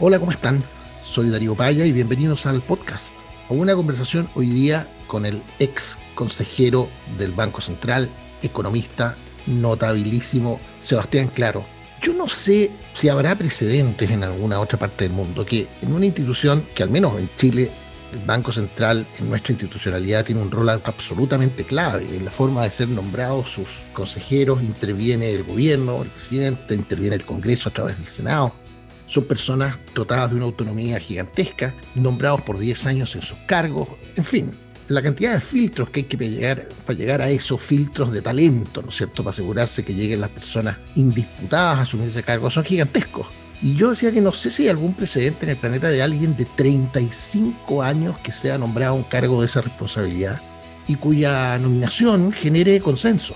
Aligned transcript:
Hola, 0.00 0.18
¿cómo 0.18 0.32
están? 0.32 0.60
Soy 1.08 1.30
Darío 1.30 1.54
Paya 1.54 1.86
y 1.86 1.92
bienvenidos 1.92 2.46
al 2.46 2.60
podcast. 2.60 3.06
A 3.48 3.52
una 3.52 3.76
conversación 3.76 4.28
hoy 4.34 4.48
día 4.48 4.88
con 5.06 5.24
el 5.24 5.40
ex 5.60 5.96
consejero 6.16 6.88
del 7.16 7.30
Banco 7.30 7.60
Central, 7.60 8.10
economista 8.42 9.14
notabilísimo 9.46 10.58
Sebastián 10.80 11.28
Claro. 11.28 11.64
Yo 12.02 12.12
no 12.12 12.26
sé 12.26 12.72
si 12.96 13.08
habrá 13.08 13.36
precedentes 13.38 14.10
en 14.10 14.24
alguna 14.24 14.58
otra 14.58 14.80
parte 14.80 15.04
del 15.04 15.12
mundo 15.12 15.46
que 15.46 15.68
en 15.80 15.94
una 15.94 16.06
institución 16.06 16.66
que 16.74 16.82
al 16.82 16.90
menos 16.90 17.16
en 17.16 17.30
Chile 17.38 17.70
el 18.12 18.18
Banco 18.18 18.50
Central 18.50 19.06
en 19.20 19.30
nuestra 19.30 19.52
institucionalidad 19.52 20.24
tiene 20.24 20.42
un 20.42 20.50
rol 20.50 20.70
absolutamente 20.70 21.62
clave 21.62 22.04
en 22.16 22.24
la 22.24 22.32
forma 22.32 22.64
de 22.64 22.70
ser 22.70 22.88
nombrados 22.88 23.48
sus 23.50 23.68
consejeros, 23.92 24.60
interviene 24.60 25.30
el 25.30 25.44
gobierno, 25.44 26.02
el 26.02 26.08
presidente, 26.08 26.74
interviene 26.74 27.14
el 27.14 27.24
Congreso 27.24 27.68
a 27.68 27.72
través 27.72 27.96
del 27.96 28.06
Senado. 28.06 28.63
Son 29.06 29.24
personas 29.24 29.78
dotadas 29.94 30.30
de 30.30 30.36
una 30.36 30.46
autonomía 30.46 30.98
gigantesca, 30.98 31.74
nombrados 31.94 32.42
por 32.42 32.58
10 32.58 32.86
años 32.86 33.14
en 33.14 33.22
sus 33.22 33.38
cargos, 33.46 33.88
en 34.16 34.24
fin, 34.24 34.56
la 34.88 35.02
cantidad 35.02 35.34
de 35.34 35.40
filtros 35.40 35.90
que 35.90 36.00
hay 36.00 36.06
que 36.06 36.16
llegar 36.16 36.68
para 36.84 36.98
llegar 36.98 37.22
a 37.22 37.30
esos 37.30 37.60
filtros 37.62 38.12
de 38.12 38.20
talento, 38.20 38.82
¿no 38.82 38.90
es 38.90 38.96
cierto?, 38.96 39.22
para 39.22 39.30
asegurarse 39.30 39.84
que 39.84 39.94
lleguen 39.94 40.20
las 40.20 40.30
personas 40.30 40.76
indisputadas 40.94 41.78
a 41.78 41.82
asumir 41.82 42.08
ese 42.08 42.22
cargo, 42.22 42.50
son 42.50 42.64
gigantescos. 42.64 43.26
Y 43.62 43.76
yo 43.76 43.90
decía 43.90 44.12
que 44.12 44.20
no 44.20 44.32
sé 44.32 44.50
si 44.50 44.64
hay 44.64 44.68
algún 44.68 44.94
precedente 44.94 45.46
en 45.46 45.50
el 45.50 45.56
planeta 45.56 45.88
de 45.88 46.02
alguien 46.02 46.36
de 46.36 46.44
35 46.44 47.82
años 47.82 48.18
que 48.18 48.30
sea 48.30 48.58
nombrado 48.58 48.92
a 48.92 48.96
un 48.96 49.04
cargo 49.04 49.40
de 49.40 49.46
esa 49.46 49.62
responsabilidad 49.62 50.40
y 50.86 50.96
cuya 50.96 51.58
nominación 51.58 52.30
genere 52.30 52.80
consenso, 52.80 53.34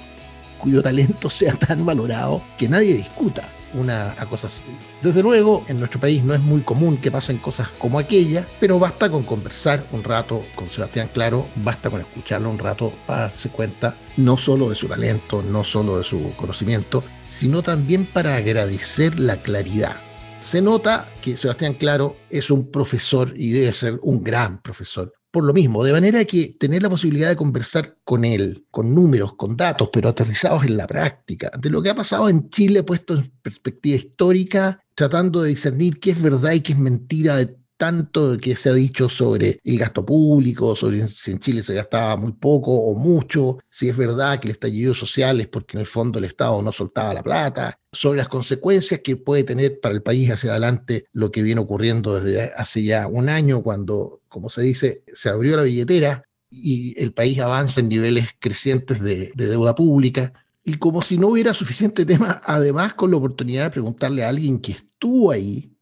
cuyo 0.59 0.83
talento 0.83 1.31
sea 1.31 1.55
tan 1.55 1.87
valorado 1.87 2.43
que 2.59 2.69
nadie 2.69 2.95
discuta 2.95 3.49
una 3.75 4.15
cosa 4.29 4.49
así. 4.49 4.63
Desde 5.03 5.23
luego, 5.23 5.65
en 5.69 5.79
nuestro 5.79 6.01
país 6.01 6.25
no 6.25 6.35
es 6.35 6.41
muy 6.41 6.63
común 6.63 6.97
que 6.97 7.11
pasen 7.11 7.39
cosas 7.39 7.69
como 7.79 7.99
aquella, 7.99 8.47
pero 8.61 8.79
basta 8.79 9.11
con 9.11 9.23
conversar 9.23 9.85
un 9.93 10.03
rato 10.05 10.45
con 10.55 10.71
Sebastián 10.71 11.11
Claro, 11.13 11.47
basta 11.57 11.91
con 11.91 12.01
escucharlo 12.01 12.51
un 12.51 12.59
rato 12.59 12.93
para 13.07 13.23
darse 13.23 13.49
cuenta 13.49 13.95
no 14.17 14.37
solo 14.37 14.71
de 14.71 14.77
su 14.77 14.89
talento, 14.89 15.43
no 15.43 15.65
solo 15.65 15.99
de 15.99 16.05
su 16.05 16.35
conocimiento, 16.37 17.05
sino 17.29 17.63
también 17.63 18.07
para 18.07 18.37
agradecer 18.37 19.19
la 19.19 19.37
claridad. 19.37 19.97
Se 20.41 20.63
nota 20.63 21.09
que 21.21 21.37
Sebastián 21.37 21.75
Claro 21.75 22.17
es 22.31 22.51
un 22.51 22.71
profesor 22.71 23.33
y 23.37 23.51
debe 23.51 23.73
ser 23.73 23.99
un 24.03 24.23
gran 24.23 24.63
profesor 24.63 25.13
por 25.31 25.45
lo 25.45 25.53
mismo, 25.53 25.85
de 25.85 25.93
manera 25.93 26.25
que 26.25 26.57
tener 26.59 26.83
la 26.83 26.91
posibilidad 26.91 27.29
de 27.29 27.37
conversar 27.37 27.99
con 28.05 28.25
él, 28.25 28.67
con 28.71 28.95
números, 28.95 29.35
con 29.35 29.57
datos, 29.57 29.91
pero 29.93 30.09
aterrizados 30.09 30.65
en 30.65 30.77
la 30.77 30.87
práctica, 30.87 31.51
de 31.59 31.71
lo 31.71 31.83
que 31.83 31.91
ha 31.91 31.95
pasado 31.95 32.29
en 32.29 32.49
Chile 32.49 32.83
puesto 32.83 33.15
en 33.15 33.31
perspectiva 33.43 33.97
histórica, 33.97 34.81
tratando 34.95 35.43
de 35.43 35.51
discernir 35.51 36.01
qué 36.01 36.13
es 36.13 36.23
verdad 36.23 36.53
y 36.53 36.61
qué 36.61 36.73
es 36.73 36.79
mentira 36.79 37.37
de 37.37 37.57
tanto 37.79 38.37
que 38.39 38.57
se 38.57 38.69
ha 38.69 38.75
dicho 38.75 39.09
sobre 39.09 39.61
el 39.63 39.79
gasto 39.79 40.05
público, 40.05 40.75
sobre 40.75 41.07
si 41.07 41.31
en 41.31 41.39
Chile 41.39 41.63
se 41.63 41.75
gastaba 41.75 42.17
muy 42.17 42.33
poco 42.33 42.73
o 42.73 42.95
mucho, 42.95 43.59
si 43.71 43.89
es 43.89 43.97
verdad 43.97 44.41
que 44.41 44.49
el 44.49 44.53
estallido 44.53 44.93
social 44.95 45.41
es 45.41 45.47
porque 45.47 45.77
en 45.77 45.83
el 45.83 45.87
fondo 45.87 46.19
el 46.19 46.25
Estado 46.25 46.61
no 46.61 46.73
soltaba 46.73 47.15
la 47.15 47.23
plata, 47.23 47.79
sobre 47.93 48.19
las 48.19 48.29
consecuencias 48.29 49.01
que 49.01 49.17
puede 49.17 49.45
tener 49.45 49.79
para 49.81 49.95
el 49.95 50.03
país 50.03 50.29
hacia 50.31 50.51
adelante 50.51 51.07
lo 51.13 51.31
que 51.31 51.41
viene 51.43 51.61
ocurriendo 51.61 52.21
desde 52.21 52.53
hace 52.53 52.83
ya 52.83 53.07
un 53.07 53.29
año, 53.29 53.63
cuando, 53.63 54.23
como 54.29 54.51
se 54.51 54.63
dice, 54.63 55.05
se 55.15 55.29
abrió 55.29 55.57
la 55.57 55.63
billetera 55.63 56.25
y 56.51 57.01
el 57.01 57.13
país 57.13 57.39
avanza 57.39 57.81
en 57.81 57.89
niveles 57.89 58.27
crecientes 58.41 59.01
de, 59.01 59.31
de 59.37 59.47
deuda 59.47 59.77
pública. 59.77 60.33
Y 60.65 60.75
como 60.75 61.03
si 61.03 61.17
no 61.17 61.29
hubiera 61.29 61.55
suficiente 61.55 62.05
tema, 62.07 62.43
además 62.45 62.95
con 62.95 63.13
la 63.13 63.19
oportunidad 63.19 63.65
de 63.65 63.71
preguntarle 63.71 64.25
a 64.25 64.31
alguien 64.31 64.59
que 64.59 64.73
estuvo 64.73 65.31
ahí, 65.31 65.78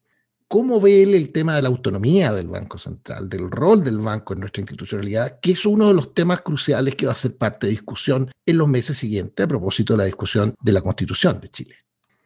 ¿Cómo 0.49 0.81
ve 0.81 1.03
él 1.03 1.15
el 1.17 1.33
tema 1.33 1.57
de 1.57 1.63
la 1.63 1.69
autonomía 1.69 2.33
del 2.33 2.47
Banco 2.47 2.79
Central, 2.79 3.29
del 3.29 3.51
rol 3.51 3.83
del 3.83 3.99
banco 3.99 4.33
en 4.33 4.41
nuestra 4.41 4.61
institucionalidad, 4.61 5.41
que 5.41 5.53
es 5.53 5.67
uno 5.67 5.89
de 5.89 5.95
los 5.95 6.15
temas 6.15 6.43
cruciales 6.43 6.95
que 6.95 7.07
va 7.07 7.13
a 7.13 7.17
ser 7.17 7.37
parte 7.37 7.67
de 7.67 7.73
discusión 7.73 8.31
en 8.47 8.59
los 8.59 8.69
meses 8.69 8.97
siguientes 8.97 9.43
a 9.43 9.49
propósito 9.49 9.95
de 9.95 9.99
la 9.99 10.05
discusión 10.05 10.55
de 10.63 10.73
la 10.73 10.83
Constitución 10.83 11.41
de 11.41 11.49
Chile? 11.49 11.75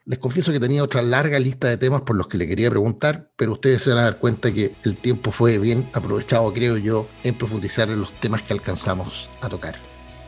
Les 0.05 0.19
confieso 0.19 0.53
que 0.53 0.61
tenía 0.61 0.85
otra 0.85 1.01
larga 1.01 1.39
lista 1.39 1.69
de 1.69 1.79
temas 1.79 2.03
por 2.03 2.17
los 2.17 2.29
que 2.29 2.37
le 2.37 2.47
quería 2.47 2.69
preguntar, 2.69 3.31
pero 3.37 3.53
ustedes 3.53 3.83
se 3.83 3.91
van 3.91 4.01
a 4.01 4.03
dar 4.03 4.19
cuenta 4.19 4.53
que 4.53 4.75
el 4.85 4.99
tiempo 4.99 5.33
fue 5.33 5.59
bien 5.59 5.89
aprovechado, 5.95 6.53
creo 6.53 6.77
yo, 6.77 7.09
en 7.25 7.39
profundizar 7.39 7.89
en 7.89 8.01
los 8.01 8.13
temas 8.21 8.43
que 8.43 8.53
alcanzamos 8.53 9.31
a 9.41 9.49
tocar 9.49 9.77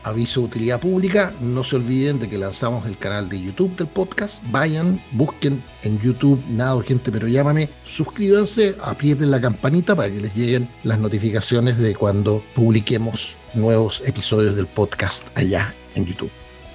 aviso 0.03 0.41
de 0.41 0.47
utilidad 0.47 0.79
pública, 0.79 1.33
no 1.39 1.63
se 1.63 1.75
olviden 1.75 2.19
de 2.19 2.29
que 2.29 2.37
lanzamos 2.37 2.85
el 2.85 2.97
canal 2.97 3.29
de 3.29 3.41
YouTube 3.41 3.75
del 3.75 3.87
podcast. 3.87 4.43
Vayan, 4.51 4.99
busquen 5.11 5.63
en 5.83 5.99
YouTube 5.99 6.43
Nada 6.49 6.75
Urgente 6.75 7.11
pero 7.11 7.27
llámame, 7.27 7.69
suscríbanse, 7.83 8.75
aprieten 8.81 9.31
la 9.31 9.41
campanita 9.41 9.95
para 9.95 10.11
que 10.11 10.21
les 10.21 10.35
lleguen 10.35 10.69
las 10.83 10.99
notificaciones 10.99 11.77
de 11.77 11.95
cuando 11.95 12.43
publiquemos 12.55 13.31
nuevos 13.53 14.01
episodios 14.05 14.55
del 14.55 14.67
podcast 14.67 15.25
allá 15.35 15.73
en 15.95 16.05
YouTube. 16.05 16.31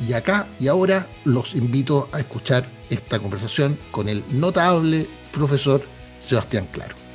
Y 0.06 0.12
acá 0.12 0.46
y 0.60 0.68
ahora 0.68 1.06
los 1.24 1.54
invito 1.54 2.08
a 2.12 2.20
escuchar 2.20 2.68
esta 2.88 3.18
conversación 3.18 3.78
con 3.90 4.08
el 4.08 4.22
notable 4.30 5.06
profesor 5.32 5.82
Sebastián 6.18 6.68
Claro. 6.72 7.07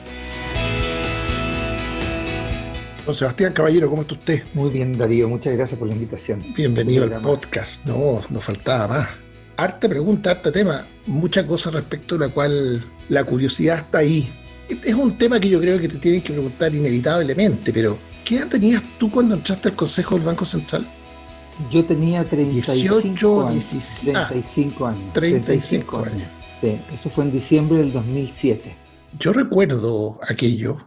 Don 3.05 3.13
Sebastián 3.13 3.51
Caballero, 3.51 3.89
¿cómo 3.89 4.03
está 4.03 4.13
usted? 4.13 4.43
Muy 4.53 4.69
bien, 4.69 4.97
Darío, 4.97 5.27
muchas 5.27 5.53
gracias 5.55 5.77
por 5.77 5.89
la 5.89 5.93
invitación. 5.93 6.41
Bienvenido 6.55 7.03
al 7.03 7.21
podcast. 7.21 7.85
No, 7.85 8.21
nos 8.29 8.43
faltaba 8.45 8.87
más. 8.87 9.09
Harta 9.57 9.89
pregunta, 9.89 10.31
harta 10.31 10.53
tema, 10.53 10.87
mucha 11.05 11.45
cosa 11.45 11.69
respecto 11.69 12.15
a 12.15 12.19
la 12.19 12.29
cual 12.29 12.81
la 13.09 13.25
curiosidad 13.25 13.79
está 13.79 13.97
ahí. 13.97 14.31
Es 14.69 14.95
un 14.95 15.17
tema 15.17 15.37
que 15.37 15.49
yo 15.49 15.59
creo 15.59 15.79
que 15.81 15.89
te 15.89 15.97
tienes 15.97 16.23
que 16.23 16.31
preguntar 16.31 16.73
inevitablemente, 16.73 17.73
pero 17.73 17.97
¿qué 18.23 18.37
edad 18.37 18.47
tenías 18.47 18.81
tú 18.97 19.11
cuando 19.11 19.35
entraste 19.35 19.67
al 19.67 19.75
Consejo 19.75 20.15
del 20.15 20.23
Banco 20.23 20.45
Central? 20.45 20.87
Yo 21.69 21.83
tenía 21.85 22.23
35 22.23 23.01
18, 23.01 23.41
años. 23.41 23.51
17, 23.51 24.19
35 24.29 24.87
años. 24.87 25.13
35 25.13 25.97
años. 25.97 26.27
Sí, 26.61 26.81
eso 26.93 27.09
fue 27.09 27.25
en 27.25 27.33
diciembre 27.33 27.79
del 27.79 27.91
2007. 27.91 28.75
Yo 29.19 29.33
recuerdo 29.33 30.19
aquello, 30.27 30.77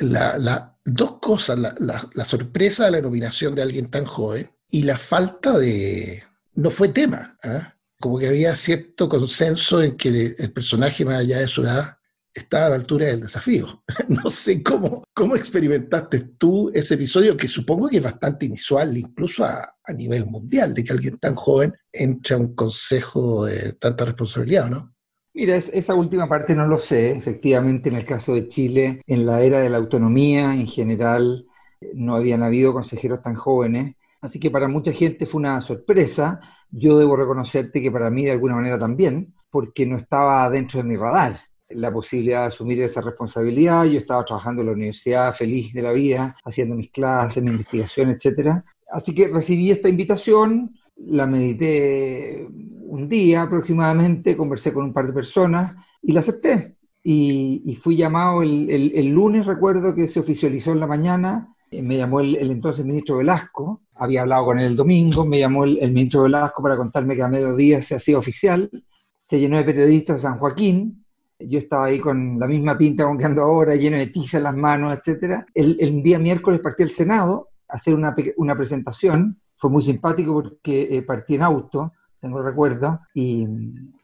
la, 0.00 0.38
la, 0.38 0.73
dos 0.84 1.18
cosas, 1.20 1.58
la, 1.58 2.24
sorpresa 2.24 2.84
de 2.86 2.92
la 2.92 3.00
nominación 3.00 3.54
de 3.54 3.62
alguien 3.62 3.90
tan 3.90 4.04
joven 4.04 4.50
y 4.70 4.82
la 4.82 4.96
falta 4.96 5.58
de... 5.58 6.22
No 6.54 6.70
fue 6.70 6.88
tema, 6.88 7.36
¿ah? 7.42 7.74
como 8.00 8.18
que 8.18 8.28
había 8.28 8.54
cierto 8.54 9.08
consenso 9.08 9.82
en 9.82 9.96
que 9.96 10.36
el 10.38 10.52
personaje 10.52 11.04
más 11.04 11.20
allá 11.20 11.40
de 11.40 11.48
su 11.48 11.62
edad 11.62 11.96
estaba 12.32 12.66
a 12.66 12.68
la 12.70 12.74
altura 12.76 13.06
del 13.06 13.22
desafío. 13.22 13.82
No 14.08 14.28
sé 14.28 14.62
cómo, 14.62 15.04
cómo 15.14 15.36
experimentaste 15.36 16.20
tú 16.38 16.70
ese 16.74 16.94
episodio, 16.94 17.36
que 17.36 17.48
supongo 17.48 17.88
que 17.88 17.98
es 17.98 18.02
bastante 18.02 18.46
inusual, 18.46 18.96
incluso 18.96 19.44
a, 19.44 19.72
a 19.84 19.92
nivel 19.92 20.26
mundial, 20.26 20.74
de 20.74 20.84
que 20.84 20.92
alguien 20.92 21.18
tan 21.18 21.34
joven 21.34 21.72
entre 21.92 22.34
a 22.34 22.38
un 22.38 22.54
consejo 22.54 23.46
de 23.46 23.72
tanta 23.74 24.04
responsabilidad, 24.04 24.68
¿no? 24.68 24.93
Mira, 25.34 25.56
esa 25.56 25.94
última 25.96 26.28
parte 26.28 26.54
no 26.54 26.66
lo 26.66 26.78
sé. 26.78 27.10
Efectivamente, 27.10 27.88
en 27.88 27.96
el 27.96 28.04
caso 28.04 28.34
de 28.34 28.46
Chile, 28.46 29.02
en 29.06 29.26
la 29.26 29.42
era 29.42 29.60
de 29.60 29.68
la 29.68 29.78
autonomía, 29.78 30.54
en 30.54 30.68
general, 30.68 31.46
no 31.94 32.14
habían 32.14 32.42
habido 32.44 32.72
consejeros 32.72 33.20
tan 33.20 33.34
jóvenes. 33.34 33.96
Así 34.20 34.38
que 34.38 34.50
para 34.50 34.68
mucha 34.68 34.92
gente 34.92 35.26
fue 35.26 35.40
una 35.40 35.60
sorpresa. 35.60 36.40
Yo 36.70 36.98
debo 36.98 37.16
reconocerte 37.16 37.82
que 37.82 37.90
para 37.90 38.10
mí 38.10 38.24
de 38.24 38.30
alguna 38.30 38.54
manera 38.54 38.78
también, 38.78 39.34
porque 39.50 39.84
no 39.86 39.96
estaba 39.96 40.48
dentro 40.50 40.78
de 40.78 40.88
mi 40.88 40.96
radar 40.96 41.36
la 41.70 41.92
posibilidad 41.92 42.42
de 42.42 42.46
asumir 42.46 42.80
esa 42.82 43.00
responsabilidad. 43.00 43.84
Yo 43.84 43.98
estaba 43.98 44.24
trabajando 44.24 44.62
en 44.62 44.66
la 44.68 44.72
universidad, 44.74 45.34
feliz 45.34 45.72
de 45.72 45.82
la 45.82 45.92
vida, 45.92 46.36
haciendo 46.44 46.76
mis 46.76 46.90
clases, 46.90 47.42
mi 47.42 47.50
investigación, 47.50 48.10
etc. 48.10 48.62
Así 48.92 49.14
que 49.14 49.28
recibí 49.28 49.70
esta 49.72 49.88
invitación, 49.88 50.76
la 50.96 51.26
medité 51.26 52.46
un 52.94 53.08
día 53.08 53.42
aproximadamente, 53.42 54.36
conversé 54.36 54.72
con 54.72 54.84
un 54.84 54.92
par 54.92 55.06
de 55.06 55.12
personas 55.12 55.74
y 56.00 56.12
la 56.12 56.20
acepté. 56.20 56.76
Y, 57.02 57.76
fui 57.82 57.96
llamado 57.96 58.42
el, 58.42 59.08
lunes, 59.08 59.44
recuerdo 59.44 59.94
que 59.94 60.06
se 60.06 60.20
oficializó 60.20 60.72
en 60.72 60.80
la 60.80 60.86
mañana, 60.86 61.54
eh, 61.70 61.82
me 61.82 61.96
llamó 61.96 62.20
el, 62.20 62.36
entonces 62.36 62.86
ministro 62.86 63.18
Velasco, 63.18 63.82
había 63.96 64.22
hablado 64.22 64.46
con 64.46 64.58
él 64.58 64.66
el 64.66 64.76
domingo, 64.76 65.26
me 65.26 65.40
llamó 65.40 65.64
el, 65.64 65.92
ministro 65.92 66.22
Velasco 66.22 66.62
para 66.62 66.76
contarme 66.76 67.16
que 67.16 67.22
a 67.22 67.28
mediodía 67.28 67.82
se 67.82 67.96
hacía 67.96 68.16
oficial, 68.16 68.70
se 69.18 69.40
llenó 69.40 69.56
de 69.56 69.64
periodistas 69.64 70.22
San 70.22 70.38
Joaquín, 70.38 71.04
yo 71.40 71.58
estaba 71.58 71.86
ahí 71.86 71.98
con 71.98 72.38
la 72.38 72.46
misma 72.46 72.78
pinta 72.78 73.04
con 73.04 73.18
que 73.18 73.24
ando 73.24 73.42
ahora, 73.42 73.74
lleno 73.74 73.96
de 73.96 74.06
tiza 74.06 74.38
en 74.38 74.44
las 74.44 74.56
manos, 74.56 74.96
etc. 74.96 75.44
El, 75.52 76.00
día 76.02 76.18
miércoles 76.18 76.60
partí 76.60 76.84
al 76.84 76.90
Senado 76.90 77.48
a 77.68 77.74
hacer 77.74 77.92
una, 77.92 78.14
presentación, 78.56 79.40
fue 79.56 79.68
muy 79.68 79.82
simpático 79.82 80.32
porque 80.32 80.88
eh, 80.90 81.02
partí 81.02 81.34
en 81.34 81.42
auto, 81.42 81.92
tengo 82.24 82.40
recuerdo, 82.40 83.00
y, 83.12 83.46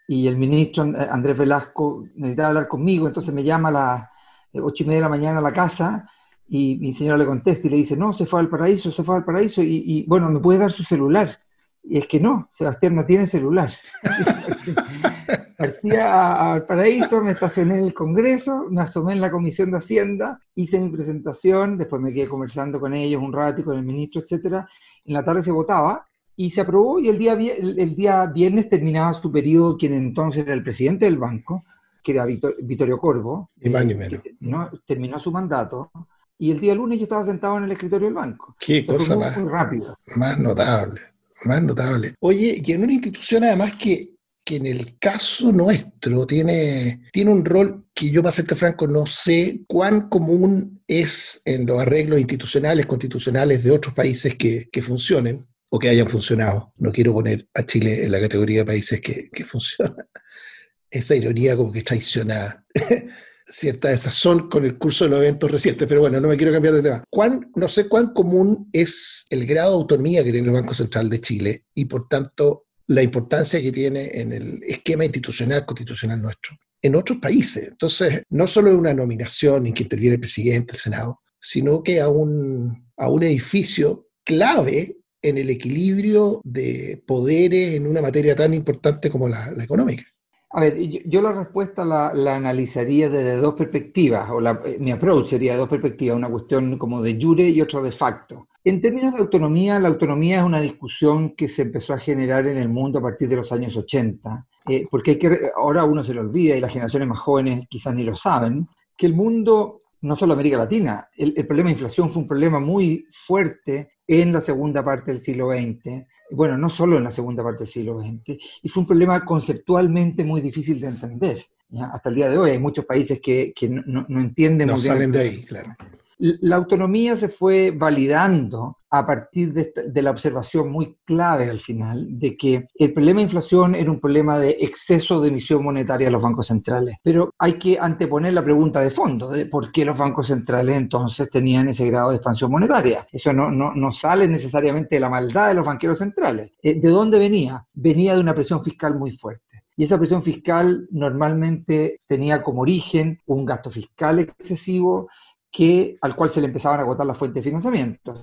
y, 0.07 0.29
el 0.29 0.37
ministro 0.37 0.83
Andrés 0.83 1.39
Velasco 1.39 2.05
necesitaba 2.17 2.49
hablar 2.49 2.69
conmigo, 2.69 3.07
entonces 3.07 3.33
me 3.33 3.43
llama 3.43 3.71
a 3.71 3.73
las 3.73 4.63
ocho 4.63 4.85
y 4.85 4.87
media 4.87 4.99
de 4.99 5.05
la 5.05 5.09
mañana 5.09 5.39
a 5.39 5.43
la 5.43 5.55
casa 5.55 6.07
y 6.47 6.77
mi 6.79 6.93
señora 6.93 7.17
le 7.17 7.25
contesta 7.25 7.67
y 7.67 7.71
le 7.71 7.77
dice, 7.79 7.97
no, 7.97 8.13
se 8.13 8.27
fue 8.27 8.41
al 8.41 8.51
paraíso, 8.51 8.93
se 8.93 9.03
fue 9.03 9.17
al 9.17 9.25
paraíso, 9.25 9.63
y, 9.63 10.05
bueno, 10.07 10.29
¿me 10.29 10.39
puede 10.39 10.59
dar 10.59 10.71
su 10.71 10.85
celular? 10.85 11.39
Y 11.83 11.97
es 11.97 12.07
que 12.07 12.21
no, 12.21 12.51
Sebastián 12.53 12.95
no 12.95 13.07
tiene 13.07 13.27
celular. 13.27 13.73
Partí 15.57 15.93
al 15.97 16.67
paraíso, 16.67 17.23
me 17.23 17.31
estacioné 17.31 17.79
en 17.79 17.85
el 17.85 17.95
Congreso, 17.95 18.67
me 18.69 18.83
asomé 18.83 19.15
en 19.15 19.23
la 19.23 19.31
Comisión 19.31 19.71
de 19.71 19.79
Hacienda, 19.79 20.39
hice 20.55 20.79
mi 20.79 20.91
presentación, 20.91 21.79
después 21.79 22.03
me 22.03 22.13
quedé 22.13 22.29
conversando 22.29 22.79
con 22.81 22.93
ellos 22.93 23.23
un 23.23 23.33
rato 23.33 23.63
y 23.63 23.65
con 23.65 23.79
el 23.79 23.85
ministro, 23.85 24.21
etcétera. 24.21 24.69
En 25.07 25.15
la 25.15 25.25
tarde 25.25 25.43
se 25.43 25.53
votaba 25.53 26.07
y 26.37 26.51
se 26.51 26.61
aprobó 26.61 26.99
y 27.01 27.09
el 27.09 27.19
día, 27.19 27.33
el, 27.35 27.95
día 27.95 28.27
viernes 28.27 28.69
terminaba 28.69 29.13
su 29.13 29.31
periodo 29.31 29.77
quien 29.77 29.93
entonces 29.93 30.43
era 30.45 30.55
el 30.55 30.63
presidente 30.63 31.05
del 31.05 31.19
banco, 31.19 31.65
que 32.03 32.13
era 32.13 32.25
Vittorio 32.25 32.99
Corvo, 32.99 33.51
y 33.61 33.69
eh, 33.69 34.37
¿no? 34.41 34.71
terminó 34.87 35.19
su 35.21 35.31
mandato 35.31 35.91
y 36.39 36.51
el 36.51 36.61
día 36.61 36.75
lunes 36.75 36.99
yo 36.99 37.05
estaba 37.05 37.25
sentado 37.25 37.59
en 37.59 37.65
el 37.65 37.73
escritorio 37.73 38.07
del 38.07 38.15
banco. 38.15 38.57
Qué 38.59 38.87
cosa 38.87 39.17
más, 39.17 39.37
rápido. 39.43 39.99
más 40.17 40.39
notable, 40.39 41.01
más 41.45 41.63
notable. 41.63 42.15
Oye, 42.21 42.63
y 42.65 42.73
en 42.73 42.85
una 42.85 42.93
institución 42.95 43.45
además 43.45 43.75
que 43.75 44.15
que 44.45 44.57
en 44.57 44.67
el 44.67 44.99
caso 44.99 45.53
nuestro 45.53 46.27
tiene, 46.27 47.03
tiene 47.13 47.31
un 47.31 47.45
rol 47.45 47.85
que 47.95 48.11
yo, 48.11 48.23
para 48.23 48.33
serte 48.33 48.55
franco, 48.55 48.87
no 48.87 49.07
sé 49.07 49.63
cuán 49.67 50.09
común 50.09 50.83
es 50.87 51.41
en 51.45 51.67
los 51.67 51.81
arreglos 51.81 52.19
institucionales, 52.19 52.87
constitucionales 52.87 53.63
de 53.63 53.71
otros 53.71 53.95
países 53.95 54.35
que, 54.37 54.69
que 54.73 54.83
funcionen 54.83 55.47
o 55.71 55.79
que 55.79 55.89
hayan 55.89 56.07
funcionado. 56.07 56.73
No 56.77 56.93
quiero 56.93 57.13
poner 57.13 57.49
a 57.55 57.65
Chile 57.65 58.05
en 58.05 58.13
la 58.13 58.21
categoría 58.21 58.61
de 58.61 58.67
países 58.67 59.01
que, 59.01 59.31
que 59.31 59.45
funcionan. 59.45 60.07
Esa 60.91 61.15
ironía 61.15 61.57
como 61.57 61.73
que 61.73 61.83
traiciona 61.83 62.65
cierta 63.47 63.89
desazón 63.89 64.49
con 64.49 64.65
el 64.65 64.77
curso 64.77 65.05
de 65.05 65.11
los 65.11 65.21
eventos 65.21 65.51
recientes, 65.51 65.89
pero 65.89 66.01
bueno, 66.01 66.21
no 66.21 66.29
me 66.29 66.37
quiero 66.37 66.53
cambiar 66.53 66.75
de 66.75 66.83
tema. 66.83 67.05
¿Cuán, 67.09 67.51
no 67.55 67.69
sé 67.69 67.89
cuán 67.89 68.13
común 68.13 68.69
es 68.73 69.27
el 69.31 69.47
grado 69.47 69.71
de 69.71 69.77
autonomía 69.77 70.25
que 70.25 70.33
tiene 70.33 70.49
el 70.49 70.55
Banco 70.55 70.75
Central 70.75 71.09
de 71.09 71.21
Chile 71.21 71.65
y 71.75 71.85
por 71.85 72.09
tanto 72.09 72.67
la 72.89 73.03
importancia 73.03 73.63
que 73.63 73.71
tiene 73.71 74.11
en 74.15 74.33
el 74.33 74.63
esquema 74.65 75.05
institucional 75.05 75.65
constitucional 75.65 76.21
nuestro 76.21 76.57
en 76.83 76.97
otros 76.97 77.19
países. 77.19 77.69
Entonces, 77.69 78.23
no 78.31 78.47
solo 78.47 78.71
es 78.71 78.77
una 78.77 78.95
nominación 78.95 79.67
en 79.67 79.75
que 79.75 79.83
interviene 79.83 80.15
el 80.15 80.21
presidente, 80.21 80.73
el 80.73 80.79
Senado, 80.79 81.21
sino 81.41 81.83
que 81.83 82.01
a 82.01 82.09
un, 82.09 82.91
a 82.97 83.09
un 83.09 83.23
edificio 83.23 84.09
clave 84.25 84.97
en 85.23 85.39
el 85.39 85.51
equilibrio 85.51 86.41
de 86.45 87.03
poderes 87.07 87.75
en 87.75 87.87
una 87.87 88.03
materia 88.03 88.35
tan 88.35 88.55
importante 88.55 89.11
como 89.11 89.29
la, 89.29 89.53
económica. 89.63 90.05
A 90.53 90.63
ver, 90.63 90.77
yo, 91.07 91.23
la 91.23 91.33
respuesta 91.33 91.85
la, 91.85 92.35
analizaría 92.35 93.09
desde 93.09 93.37
dos 93.37 93.55
perspectivas, 93.55 94.29
o 94.31 94.41
mi 94.81 94.91
approach 94.91 95.29
sería 95.29 95.53
de 95.53 95.59
dos 95.59 95.69
perspectivas, 95.69 96.17
una 96.17 96.29
cuestión 96.29 96.77
como 96.77 97.03
de 97.03 97.21
jure 97.21 97.49
y 97.49 97.61
otra 97.61 97.81
de 97.83 97.93
facto. 97.93 98.49
En 98.65 98.81
términos 98.81 99.15
de 99.15 99.21
autonomía, 99.21 99.79
la 99.79 99.89
autonomía 99.89 100.39
es 100.39 100.45
una 100.45 100.61
discusión 100.61 101.35
que 101.37 101.49
se 101.49 101.63
empezó 101.63 101.95
a 101.95 101.99
generar 101.99 102.47
en 102.47 102.59
el 102.59 102.69
mundo 102.69 102.99
a 102.99 103.03
partir 103.03 103.29
de 103.29 103.37
los 103.37 103.53
años 103.53 103.77
80, 103.77 104.47
eh, 104.69 104.87
porque 104.91 105.13
hay 105.13 105.19
que, 105.19 105.51
ahora 105.57 105.85
uno 105.85 106.05
se 106.05 106.13
lo 106.13 106.21
olvida 106.21 106.57
y 106.57 106.61
las 106.61 106.73
generaciones 106.73 107.09
más 107.09 107.21
jóvenes 107.21 107.67
quizás 107.71 107.95
ni 107.95 108.03
lo 108.03 108.17
saben, 108.17 108.69
que 108.97 109.07
el 109.07 109.15
mundo, 109.15 109.79
no 110.03 110.17
solo 110.17 110.33
América 110.33 110.57
Latina, 110.57 111.09
el, 111.17 111.35
problema 111.47 111.69
de 111.69 111.73
inflación 111.73 112.11
fue 112.11 112.23
un 112.23 112.29
problema 112.29 112.59
muy 112.59 113.07
fuerte 113.11 113.93
en 114.07 114.33
la 114.33 114.41
segunda 114.41 114.85
parte 114.85 115.11
del 115.11 115.21
siglo 115.21 115.51
XX, 115.51 116.07
bueno, 116.33 116.57
no 116.57 116.71
solo 116.71 116.97
en 116.97 117.05
la 117.05 117.11
segunda 117.11 117.43
parte 117.43 117.65
del 117.65 117.69
siglo 117.69 118.01
XX, 118.01 118.39
y 118.63 118.69
fue 118.69 118.83
un 118.83 118.87
problema 118.87 119.25
conceptualmente 119.25 120.25
muy 120.25 120.41
difícil 120.41 120.81
de 120.81 120.89
entender. 120.89 121.45
Hasta 121.93 122.09
el 122.09 122.15
día 122.15 122.29
de 122.29 122.39
hoy 122.39 122.51
hay 122.51 122.59
muchos 122.59 122.85
países 122.85 123.21
que, 123.21 123.55
no, 123.87 124.05
no, 124.09 124.21
entienden 124.21 124.69
no 124.69 124.81
salen 124.81 125.13
de 125.13 125.21
ahí, 125.21 125.45
claro. 125.45 125.77
La 126.21 126.57
autonomía 126.57 127.17
se 127.17 127.29
fue 127.31 127.71
validando 127.71 128.77
a 128.91 129.07
partir 129.07 129.53
de, 129.53 130.03
la 130.03 130.11
observación 130.11 130.71
muy 130.71 130.99
clave 131.05 131.49
al 131.49 131.61
final 131.61 132.07
de 132.19 132.37
que 132.37 132.67
el 132.75 132.93
problema 132.93 133.19
de 133.19 133.25
inflación 133.25 133.75
era 133.75 133.91
un 133.91 134.01
problema 134.01 134.39
de 134.39 134.57
exceso 134.61 135.21
de 135.21 135.29
emisión 135.29 135.63
monetaria 135.63 136.09
de 136.09 136.11
los 136.11 136.23
bancos 136.23 136.49
centrales. 136.49 136.97
Pero 137.03 137.33
hay 137.39 137.55
que 137.55 137.79
anteponer 137.79 138.35
la 138.35 138.45
pregunta 138.45 138.81
de 138.81 138.91
fondo 138.91 139.31
de 139.31 139.47
por 139.47 139.71
qué 139.71 139.85
los 139.85 139.97
bancos 139.97 140.27
centrales 140.27 140.77
entonces 140.77 141.31
tenían 141.31 141.69
ese 141.69 141.89
grado 141.89 142.11
de 142.11 142.17
expansión 142.17 142.51
monetaria. 142.51 143.07
Eso 143.13 143.33
no, 143.33 143.51
no, 143.51 143.93
sale 143.93 144.27
necesariamente 144.27 144.97
de 144.97 145.01
la 145.01 145.09
maldad 145.09 145.49
de 145.49 145.55
los 145.55 145.67
banqueros 145.67 145.99
centrales. 145.99 146.51
Eh, 146.63 146.81
¿De 146.81 146.89
dónde 146.89 147.19
venía? 147.19 147.65
Venía 147.73 148.15
de 148.15 148.21
una 148.21 148.35
presión 148.35 148.63
fiscal 148.63 148.95
muy 148.97 149.13
fuerte. 149.13 149.45
Y 149.77 149.85
esa 149.85 149.97
presión 149.97 150.23
fiscal 150.23 150.89
normalmente 150.91 152.01
tenía 152.07 152.43
como 152.43 152.63
origen 152.63 153.19
un 153.27 153.47
gasto 153.47 153.71
fiscal 153.71 154.19
excesivo 154.19 155.09
que, 155.51 155.99
al 156.01 156.15
cual 156.15 156.31
se 156.31 156.41
le 156.41 156.47
empezaban 156.47 156.81
a 156.81 156.83
agotar 156.83 157.07
las 157.07 157.19
fuentes 157.19 157.43
de 157.43 157.51
financiamiento. 157.51 158.15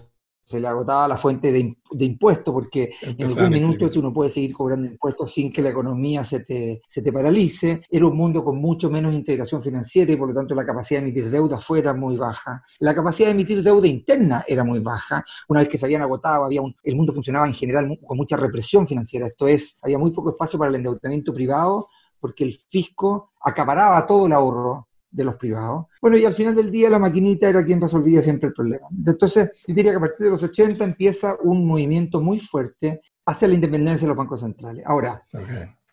Se 0.44 0.62
le 0.62 0.68
agotaba 0.70 1.10
la 1.10 1.18
fuente 1.18 1.52
de, 1.52 1.76
de 1.92 2.06
impuestos 2.06 2.54
porque 2.54 2.92
en 3.02 3.22
algún 3.22 3.50
minuto 3.50 3.90
tú 3.90 4.02
no 4.02 4.14
puedes 4.14 4.34
seguir 4.34 4.54
cobrando 4.54 4.88
impuestos 4.88 5.34
sin 5.34 5.52
que 5.52 5.62
la 5.62 5.72
economía 5.72 6.24
se 6.24 6.40
te, 6.40 6.82
se 6.88 7.02
te 7.02 7.12
paralice. 7.12 7.82
Era 7.90 8.08
un 8.08 8.16
mundo 8.16 8.46
con 8.46 8.58
mucho 8.58 8.90
menos 8.90 9.14
integración 9.14 9.62
financiera 9.62 10.10
y 10.10 10.16
por 10.16 10.30
lo 10.30 10.34
tanto 10.34 10.56
la 10.56 10.66
capacidad 10.66 11.02
de 11.02 11.08
emitir 11.08 11.30
deuda 11.30 11.60
fuera 11.60 11.94
muy 11.94 12.16
baja. 12.16 12.64
La 12.80 12.96
capacidad 12.96 13.28
de 13.28 13.34
emitir 13.34 13.62
deuda 13.62 13.88
interna 13.88 14.46
era 14.48 14.64
muy 14.64 14.80
baja. 14.80 15.26
Una 15.50 15.60
vez 15.60 15.68
que 15.68 15.78
se 15.78 15.86
habían 15.86 16.04
agotado, 16.04 16.46
había 16.46 16.62
el 16.82 16.96
mundo 16.96 17.12
funcionaba 17.12 17.46
en 17.46 17.54
general 17.54 18.00
con 18.08 18.16
mucha 18.16 18.38
represión 18.38 18.88
financiera. 18.88 19.28
Esto 19.28 19.50
es, 19.50 19.78
había 19.82 19.98
muy 19.98 20.12
poco 20.12 20.30
espacio 20.30 20.58
para 20.58 20.70
el 20.70 20.76
endeudamiento 20.76 21.34
privado 21.34 21.90
porque 22.22 22.46
el 22.46 22.58
fisco 22.70 23.34
acaparaba 23.42 24.06
todo 24.08 24.28
el 24.28 24.34
ahorro 24.34 24.87
de 25.10 25.24
los 25.24 25.36
privados. 25.36 25.86
Bueno, 26.02 26.18
y 26.18 26.26
al 26.26 26.34
final 26.34 26.56
del 26.56 26.72
día 26.72 26.90
la 26.90 27.00
maquinita 27.00 27.50
era 27.50 27.64
quien 27.64 27.82
resolvía 27.82 28.22
siempre 28.22 28.50
el 28.50 28.54
problema. 28.54 28.88
Entonces, 29.06 29.52
yo 29.68 29.74
diría 29.74 29.92
que 29.92 29.98
a 29.98 30.02
partir 30.02 30.26
de 30.26 30.32
los 30.32 30.44
80 30.44 30.84
empieza 30.84 31.36
un 31.44 31.66
movimiento 31.66 32.22
muy 32.22 32.40
fuerte 32.40 33.02
hacia 33.26 33.48
la 33.48 33.54
independencia 33.56 34.06
de 34.06 34.10
los 34.10 34.18
bancos 34.18 34.42
centrales. 34.42 34.84
Ahora, 34.86 35.24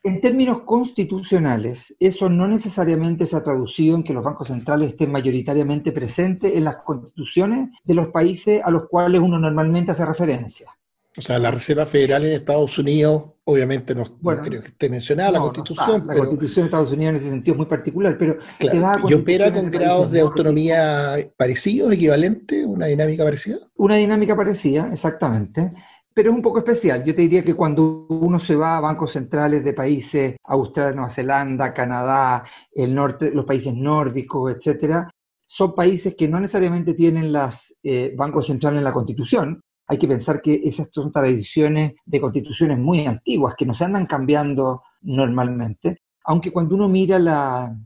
en 0.02 0.20
términos 0.20 0.62
constitucionales, 0.62 1.96
eso 1.98 2.28
no 2.28 2.46
necesariamente 2.46 3.24
se 3.26 3.36
ha 3.36 3.42
traducido 3.42 3.96
en 3.96 4.04
que 4.04 4.12
los 4.12 4.22
bancos 4.22 4.48
centrales 4.48 4.90
estén 4.90 5.10
mayoritariamente 5.10 5.92
presentes 5.92 6.54
en 6.54 6.64
las 6.64 6.76
constituciones 6.84 7.70
de 7.82 7.94
los 7.94 8.08
países 8.08 8.60
a 8.62 8.70
los 8.70 8.88
cuales 8.88 9.20
uno 9.20 9.38
normalmente 9.38 9.92
hace 9.92 10.04
referencia. 10.04 10.70
O 11.16 11.22
sea, 11.22 11.38
la 11.38 11.50
Reserva 11.50 11.86
Federal 11.86 12.24
en 12.24 12.32
Estados 12.32 12.78
Unidos, 12.78 13.33
obviamente 13.44 13.94
no, 13.94 14.04
creo 14.04 14.62
que 14.62 14.68
esté 14.68 14.88
mencionada 14.88 15.32
la 15.32 15.40
Constitución. 15.40 16.06
La 16.06 16.14
Constitución 16.14 16.64
de 16.64 16.66
Estados 16.66 16.92
Unidos 16.92 17.10
en 17.10 17.16
ese 17.16 17.28
sentido 17.28 17.54
es 17.54 17.58
muy 17.58 17.66
particular, 17.66 18.16
pero... 18.18 18.38
Claro, 18.58 19.08
¿Y 19.08 19.14
opera 19.14 19.52
con 19.52 19.70
grados 19.70 20.10
de 20.10 20.20
autonomía 20.20 21.16
parecidos, 21.36 21.92
equivalentes, 21.92 22.64
una 22.64 22.86
dinámica 22.86 23.24
parecida? 23.24 23.58
Una 23.76 23.96
dinámica 23.96 24.34
parecida, 24.34 24.88
exactamente. 24.90 25.72
Pero 26.14 26.30
es 26.30 26.36
un 26.36 26.42
poco 26.42 26.58
especial. 26.58 27.04
Yo 27.04 27.14
te 27.14 27.22
diría 27.22 27.44
que 27.44 27.54
cuando 27.54 28.06
uno 28.08 28.38
se 28.38 28.56
va 28.56 28.76
a 28.76 28.80
bancos 28.80 29.12
centrales 29.12 29.64
de 29.64 29.74
países, 29.74 30.36
Australia, 30.44 30.92
Nueva 30.92 31.10
Zelanda, 31.10 31.74
Canadá, 31.74 32.44
el 32.72 32.94
norte, 32.94 33.30
los 33.32 33.44
países 33.44 33.74
nórdicos, 33.74 34.54
etcétera, 34.54 35.10
son 35.46 35.74
países 35.74 36.14
que 36.16 36.28
no 36.28 36.40
necesariamente 36.40 36.94
tienen 36.94 37.32
los 37.32 37.74
eh, 37.82 38.14
bancos 38.16 38.46
centrales 38.46 38.78
en 38.78 38.84
la 38.84 38.92
Constitución, 38.92 39.60
hay 39.86 39.98
que 39.98 40.08
pensar 40.08 40.40
que 40.40 40.60
esas 40.64 40.88
son 40.90 41.12
tradiciones 41.12 41.94
de 42.04 42.20
constituciones 42.20 42.78
muy 42.78 43.06
antiguas, 43.06 43.54
que 43.56 43.66
no 43.66 43.74
se 43.74 43.84
andan 43.84 44.06
cambiando 44.06 44.82
normalmente, 45.02 46.02
aunque 46.24 46.52
cuando 46.52 46.74
uno 46.74 46.88
mira 46.88 47.18
la, 47.18 47.76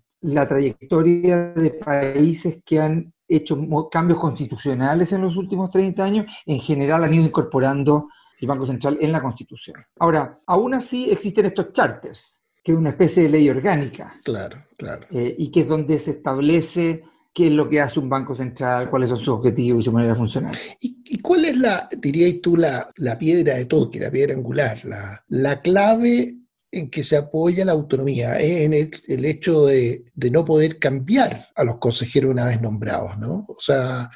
trayectoria 0.48 1.52
de 1.52 1.70
países 1.70 2.58
que 2.64 2.80
han 2.80 3.12
hecho 3.26 3.58
cambios 3.90 4.18
constitucionales 4.18 5.12
en 5.12 5.22
los 5.22 5.36
últimos 5.36 5.70
30 5.70 6.04
años, 6.04 6.26
en 6.46 6.60
general 6.60 7.04
han 7.04 7.14
ido 7.14 7.24
incorporando 7.24 8.08
el 8.40 8.48
Banco 8.48 8.66
Central 8.66 8.98
en 9.00 9.12
la 9.12 9.20
Constitución. 9.20 9.84
Ahora, 9.98 10.40
aún 10.46 10.74
así 10.74 11.10
existen 11.10 11.46
estos 11.46 11.72
charters, 11.72 12.46
que 12.62 12.72
es 12.72 12.78
una 12.78 12.90
especie 12.90 13.24
de 13.24 13.28
ley 13.28 13.50
orgánica. 13.50 14.14
Claro, 14.24 14.64
claro. 14.76 15.06
Eh, 15.10 15.34
y 15.36 15.50
que 15.50 15.60
es 15.60 15.68
donde 15.68 15.98
se 15.98 16.12
establece 16.12 17.02
qué 17.38 17.46
es 17.46 17.52
lo 17.52 17.68
que 17.68 17.80
hace 17.80 18.00
un 18.00 18.08
banco 18.08 18.34
central, 18.34 18.90
cuáles 18.90 19.10
son 19.10 19.18
sus 19.18 19.28
objetivos 19.28 19.80
y 19.80 19.84
su 19.84 19.92
manera 19.92 20.12
de 20.12 20.18
funcionar. 20.18 20.56
¿Y, 20.80 21.20
cuál 21.20 21.44
es 21.44 21.56
la, 21.56 21.88
dirías 21.96 22.34
tú, 22.42 22.56
la, 22.56 22.88
piedra 23.16 23.54
de 23.54 23.66
toque, 23.66 24.00
la 24.00 24.10
piedra 24.10 24.34
angular, 24.34 24.76
la, 25.28 25.62
clave 25.62 26.34
en 26.72 26.90
que 26.90 27.04
se 27.04 27.16
apoya 27.16 27.64
la 27.64 27.70
autonomía? 27.70 28.40
Es 28.40 28.62
en 28.62 28.74
el, 28.74 29.24
hecho 29.24 29.66
de, 29.66 30.02
no 30.32 30.44
poder 30.44 30.80
cambiar 30.80 31.46
a 31.54 31.62
los 31.62 31.78
consejeros 31.78 32.32
una 32.32 32.46
vez 32.46 32.60
nombrados, 32.60 33.16
¿no? 33.20 33.46
O 33.46 33.60
sea, 33.60 34.10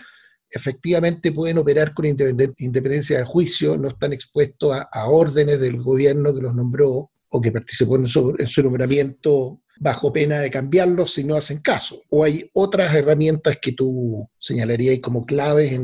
efectivamente 0.50 1.30
pueden 1.30 1.58
operar 1.58 1.94
con 1.94 2.06
independencia 2.06 3.18
de 3.18 3.24
juicio, 3.24 3.76
no 3.76 3.86
están 3.86 4.12
expuestos 4.12 4.76
a, 4.90 5.08
órdenes 5.08 5.60
del 5.60 5.80
gobierno 5.80 6.34
que 6.34 6.42
los 6.42 6.56
nombró 6.56 7.12
o 7.28 7.40
que 7.40 7.52
participó 7.52 7.94
en 7.94 8.08
su, 8.08 8.34
en 8.36 8.48
su 8.48 8.64
nombramiento 8.64 9.61
bajo 9.82 10.12
pena 10.12 10.38
de 10.38 10.50
cambiarlos 10.50 11.12
si 11.12 11.24
no 11.24 11.34
hacen 11.34 11.58
caso? 11.58 12.02
¿O 12.08 12.22
hay 12.22 12.48
otras 12.52 12.94
herramientas 12.94 13.58
que 13.60 13.72
tú 13.72 14.28
señalarías 14.38 15.00
como 15.00 15.26
claves 15.26 15.78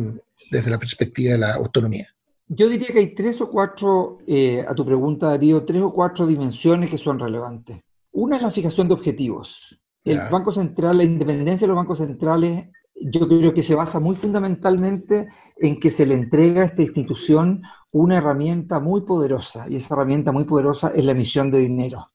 desde 0.51 0.71
la 0.71 0.79
perspectiva 0.79 1.33
de 1.33 1.39
la 1.39 1.55
autonomía? 1.55 2.09
Yo 2.47 2.69
diría 2.69 2.89
que 2.89 3.01
hay 3.01 3.15
tres 3.15 3.41
o 3.41 3.51
cuatro, 3.51 4.19
eh, 4.27 4.65
a 4.67 4.75
tu 4.75 4.87
pregunta 4.87 5.27
Darío, 5.27 5.65
tres 5.65 5.83
o 5.83 5.93
cuatro 5.93 6.27
dimensiones 6.27 6.89
que 6.89 6.97
son 6.97 7.19
relevantes. 7.19 7.81
Una 8.13 8.37
es 8.37 8.43
la 8.43 8.51
fijación 8.51 8.89
de 8.89 8.95
objetivos. 8.95 9.79
El 10.05 10.21
Banco 10.31 10.53
Central, 10.53 10.97
la 10.97 11.05
independencia 11.05 11.67
de 11.67 11.69
los 11.69 11.77
bancos 11.77 11.99
centrales 11.99 12.69
yo 13.01 13.29
creo 13.29 13.55
que 13.55 13.63
se 13.63 13.75
basa 13.75 14.01
muy 14.01 14.17
fundamentalmente 14.17 15.27
en 15.57 15.79
que 15.79 15.91
se 15.91 16.07
le 16.07 16.15
entrega 16.15 16.63
a 16.63 16.67
esta 16.67 16.83
institución 16.83 17.63
una 17.91 18.19
herramienta 18.19 18.81
muy 18.81 19.03
poderosa, 19.03 19.67
y 19.69 19.77
esa 19.77 19.95
herramienta 19.95 20.31
muy 20.31 20.45
poderosa 20.45 20.93
es 20.95 21.03
la 21.05 21.13
emisión 21.13 21.51
de 21.51 21.59
dinero, 21.59 22.07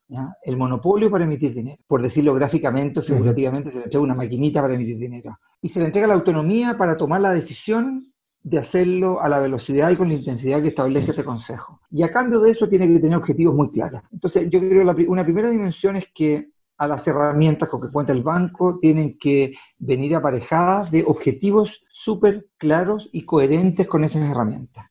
el 0.43 0.55
monopolio 0.55 1.09
para 1.09 1.23
emitir 1.23 1.53
dinero. 1.53 1.81
Por 1.87 2.01
decirlo 2.01 2.33
gráficamente 2.35 2.99
o 2.99 3.03
figurativamente, 3.03 3.71
se 3.71 3.77
le 3.77 3.83
entrega 3.85 4.03
una 4.03 4.13
maquinita 4.13 4.61
para 4.61 4.75
emitir 4.75 4.99
dinero. 4.99 5.37
Y 5.61 5.69
se 5.69 5.79
le 5.79 5.87
entrega 5.87 6.07
la 6.07 6.13
autonomía 6.13 6.77
para 6.77 6.95
tomar 6.95 7.21
la 7.21 7.33
decisión 7.33 8.05
de 8.43 8.59
hacerlo 8.59 9.21
a 9.21 9.29
la 9.29 9.39
velocidad 9.39 9.89
y 9.89 9.95
con 9.95 10.09
la 10.09 10.15
intensidad 10.15 10.61
que 10.61 10.67
establece 10.67 11.11
este 11.11 11.23
Consejo. 11.23 11.79
Y 11.89 12.03
a 12.03 12.11
cambio 12.11 12.39
de 12.41 12.51
eso 12.51 12.67
tiene 12.67 12.87
que 12.87 12.99
tener 12.99 13.17
objetivos 13.17 13.55
muy 13.55 13.71
claros. 13.71 14.03
Entonces, 14.11 14.49
yo 14.49 14.59
creo 14.59 14.95
que 14.95 15.07
una 15.07 15.23
primera 15.23 15.49
dimensión 15.49 15.95
es 15.95 16.07
que 16.13 16.49
a 16.83 16.87
las 16.87 17.07
herramientas 17.07 17.69
con 17.69 17.81
que 17.81 17.89
cuenta 17.89 18.13
el 18.13 18.23
banco 18.23 18.79
tienen 18.81 19.17
que 19.17 19.55
venir 19.77 20.15
aparejadas 20.15 20.91
de 20.91 21.03
objetivos 21.05 21.83
súper 21.91 22.47
claros 22.57 23.09
y 23.11 23.25
coherentes 23.25 23.87
con 23.87 24.03
esas 24.03 24.29
herramientas. 24.29 24.85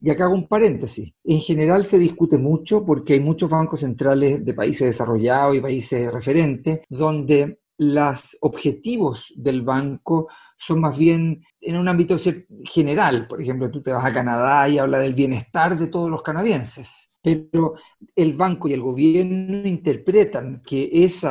Y 0.00 0.08
acá 0.08 0.24
hago 0.24 0.34
un 0.34 0.48
paréntesis. 0.48 1.12
En 1.24 1.40
general 1.40 1.84
se 1.84 1.98
discute 1.98 2.38
mucho 2.38 2.84
porque 2.84 3.14
hay 3.14 3.20
muchos 3.20 3.50
bancos 3.50 3.80
centrales 3.80 4.44
de 4.44 4.54
países 4.54 4.86
desarrollados 4.86 5.56
y 5.56 5.60
países 5.60 6.10
referentes 6.10 6.80
donde 6.88 7.60
los 7.76 8.36
objetivos 8.40 9.32
del 9.36 9.62
banco 9.62 10.28
son 10.58 10.80
más 10.80 10.96
bien 10.96 11.42
en 11.60 11.76
un 11.76 11.88
ámbito 11.88 12.16
general. 12.64 13.26
Por 13.28 13.42
ejemplo, 13.42 13.70
tú 13.70 13.82
te 13.82 13.92
vas 13.92 14.04
a 14.04 14.12
Canadá 14.12 14.68
y 14.68 14.78
habla 14.78 14.98
del 14.98 15.14
bienestar 15.14 15.78
de 15.78 15.86
todos 15.86 16.10
los 16.10 16.22
canadienses. 16.22 17.09
Pero 17.22 17.74
el 18.16 18.34
banco 18.34 18.68
y 18.68 18.72
el 18.72 18.80
gobierno 18.80 19.66
interpretan 19.68 20.62
que 20.64 20.88
ese 20.92 21.28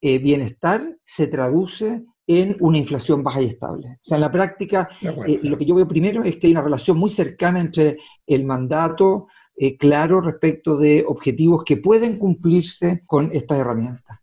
eh, 0.00 0.18
bienestar 0.18 0.96
se 1.04 1.26
traduce 1.26 2.04
en 2.26 2.56
una 2.60 2.78
inflación 2.78 3.22
baja 3.22 3.40
y 3.40 3.46
estable. 3.46 3.88
O 3.88 4.04
sea, 4.04 4.16
en 4.16 4.20
la 4.20 4.30
práctica, 4.30 4.88
eh, 5.26 5.40
lo 5.42 5.56
que 5.56 5.64
yo 5.64 5.74
veo 5.74 5.88
primero 5.88 6.22
es 6.24 6.36
que 6.36 6.46
hay 6.46 6.52
una 6.52 6.62
relación 6.62 6.98
muy 6.98 7.10
cercana 7.10 7.58
entre 7.58 7.98
el 8.26 8.44
mandato 8.44 9.28
eh, 9.56 9.76
claro 9.76 10.20
respecto 10.20 10.76
de 10.76 11.04
objetivos 11.08 11.64
que 11.64 11.78
pueden 11.78 12.18
cumplirse 12.18 13.02
con 13.06 13.30
estas 13.32 13.58
herramientas. 13.58 14.20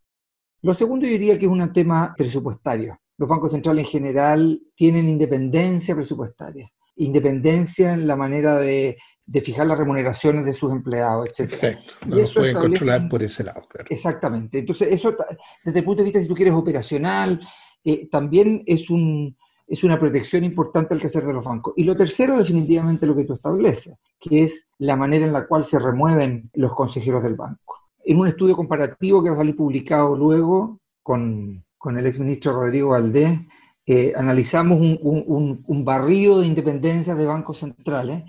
Lo 0.61 0.73
segundo 0.73 1.05
yo 1.05 1.11
diría 1.11 1.37
que 1.37 1.45
es 1.45 1.51
un 1.51 1.73
tema 1.73 2.13
presupuestario. 2.15 2.97
Los 3.17 3.27
bancos 3.27 3.51
centrales 3.51 3.85
en 3.85 3.91
general 3.91 4.61
tienen 4.75 5.09
independencia 5.09 5.95
presupuestaria, 5.95 6.71
independencia 6.95 7.93
en 7.93 8.07
la 8.07 8.15
manera 8.15 8.55
de, 8.57 8.97
fijar 9.41 9.67
las 9.67 9.77
remuneraciones 9.77 10.45
de 10.45 10.53
sus 10.53 10.71
empleados, 10.71 11.27
etc. 11.27 11.49
Perfecto, 11.49 11.93
no 12.05 12.15
lo 12.17 12.27
pueden 12.27 12.55
controlar 12.55 13.09
por 13.09 13.23
ese 13.23 13.43
lado. 13.43 13.61
Claro. 13.67 13.87
Exactamente. 13.89 14.59
Entonces, 14.59 14.89
eso 14.91 15.15
desde 15.63 15.79
el 15.79 15.85
punto 15.85 15.99
de 15.99 16.05
vista, 16.05 16.21
si 16.21 16.27
tú 16.27 16.35
quieres, 16.35 16.53
operacional, 16.53 17.39
eh, 17.83 18.07
también 18.09 18.63
es, 18.65 18.89
un, 18.89 19.35
es 19.67 19.83
una 19.83 19.99
protección 19.99 20.43
importante 20.43 20.93
al 20.93 20.99
quehacer 20.99 21.25
de 21.25 21.33
los 21.33 21.43
bancos. 21.43 21.73
Y 21.75 21.83
lo 21.83 21.95
tercero, 21.95 22.37
definitivamente, 22.37 23.05
lo 23.05 23.15
que 23.15 23.25
tú 23.25 23.33
estableces, 23.33 23.95
que 24.19 24.43
es 24.43 24.67
la 24.79 24.95
manera 24.95 25.25
en 25.25 25.33
la 25.33 25.45
cual 25.47 25.65
se 25.65 25.79
remueven 25.79 26.49
los 26.53 26.73
consejeros 26.73 27.23
del 27.23 27.35
banco. 27.35 27.79
En 28.03 28.19
un 28.19 28.27
estudio 28.27 28.55
comparativo 28.55 29.23
que 29.23 29.29
va 29.29 29.35
a 29.35 29.39
salir 29.39 29.55
publicado 29.55 30.15
luego 30.15 30.79
con, 31.01 31.63
con 31.77 31.97
el 31.97 32.05
exministro 32.05 32.53
Rodrigo 32.53 32.89
Valdés, 32.89 33.39
eh, 33.87 34.13
analizamos 34.15 34.79
un, 34.79 34.97
un, 35.01 35.63
un, 35.67 35.85
barrido 35.85 36.39
de 36.39 36.47
independencias 36.47 37.15
de 37.15 37.27
bancos 37.27 37.59
centrales 37.59 38.23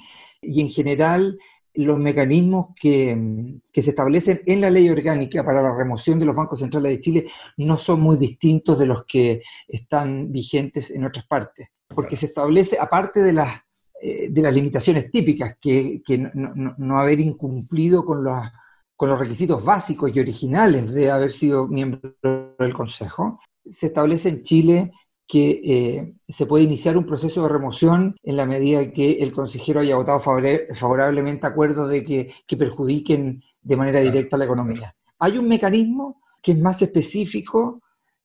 y 0.46 0.60
en 0.60 0.68
general 0.68 1.38
los 1.76 1.98
mecanismos 1.98 2.68
que, 2.80 3.60
se 3.72 3.90
establecen 3.90 4.40
en 4.46 4.60
la 4.60 4.70
ley 4.70 4.88
orgánica 4.88 5.44
para 5.44 5.62
la 5.62 5.74
remoción 5.74 6.18
de 6.18 6.24
los 6.24 6.34
bancos 6.34 6.60
centrales 6.60 6.92
de 6.92 7.00
Chile 7.00 7.26
no 7.58 7.76
son 7.76 8.00
muy 8.00 8.16
distintos 8.16 8.78
de 8.78 8.86
los 8.86 9.04
que 9.04 9.42
están 9.68 10.32
vigentes 10.32 10.90
en 10.90 11.04
otras 11.04 11.26
partes, 11.26 11.68
porque 11.88 12.16
se 12.16 12.26
establece, 12.26 12.78
aparte 12.78 13.20
de 13.22 13.32
las, 13.32 13.60
eh, 14.00 14.28
de 14.30 14.42
las 14.42 14.54
limitaciones 14.54 15.10
típicas, 15.10 15.56
que, 15.60 16.00
no, 16.34 16.98
haber 16.98 17.20
incumplido 17.20 18.04
con 18.04 18.24
los, 18.24 18.42
con 18.96 19.10
los 19.10 19.18
requisitos 19.18 19.62
básicos 19.62 20.10
y 20.14 20.20
originales 20.20 20.90
de 20.92 21.10
haber 21.10 21.32
sido 21.32 21.68
miembro 21.68 22.16
del 22.58 22.72
Consejo, 22.72 23.40
se 23.68 23.88
establece 23.88 24.28
en 24.30 24.42
Chile 24.42 24.92
que 25.26 25.60
eh, 25.64 26.14
se 26.28 26.46
puede 26.46 26.64
iniciar 26.64 26.96
un 26.96 27.06
proceso 27.06 27.42
de 27.42 27.48
remoción 27.48 28.16
en 28.22 28.36
la 28.36 28.46
medida 28.46 28.92
que 28.92 29.12
el 29.22 29.32
consejero 29.32 29.80
haya 29.80 29.96
votado 29.96 30.20
favorablemente 30.20 31.46
acuerdos 31.46 31.90
de 31.90 32.04
que, 32.04 32.56
perjudiquen 32.56 33.42
de 33.62 33.76
manera 33.76 34.00
directa 34.00 34.36
la 34.36 34.44
economía. 34.44 34.94
Hay 35.18 35.38
un 35.38 35.48
mecanismo 35.48 36.20
que 36.42 36.52
es 36.52 36.58
más 36.58 36.80
específico 36.80 37.82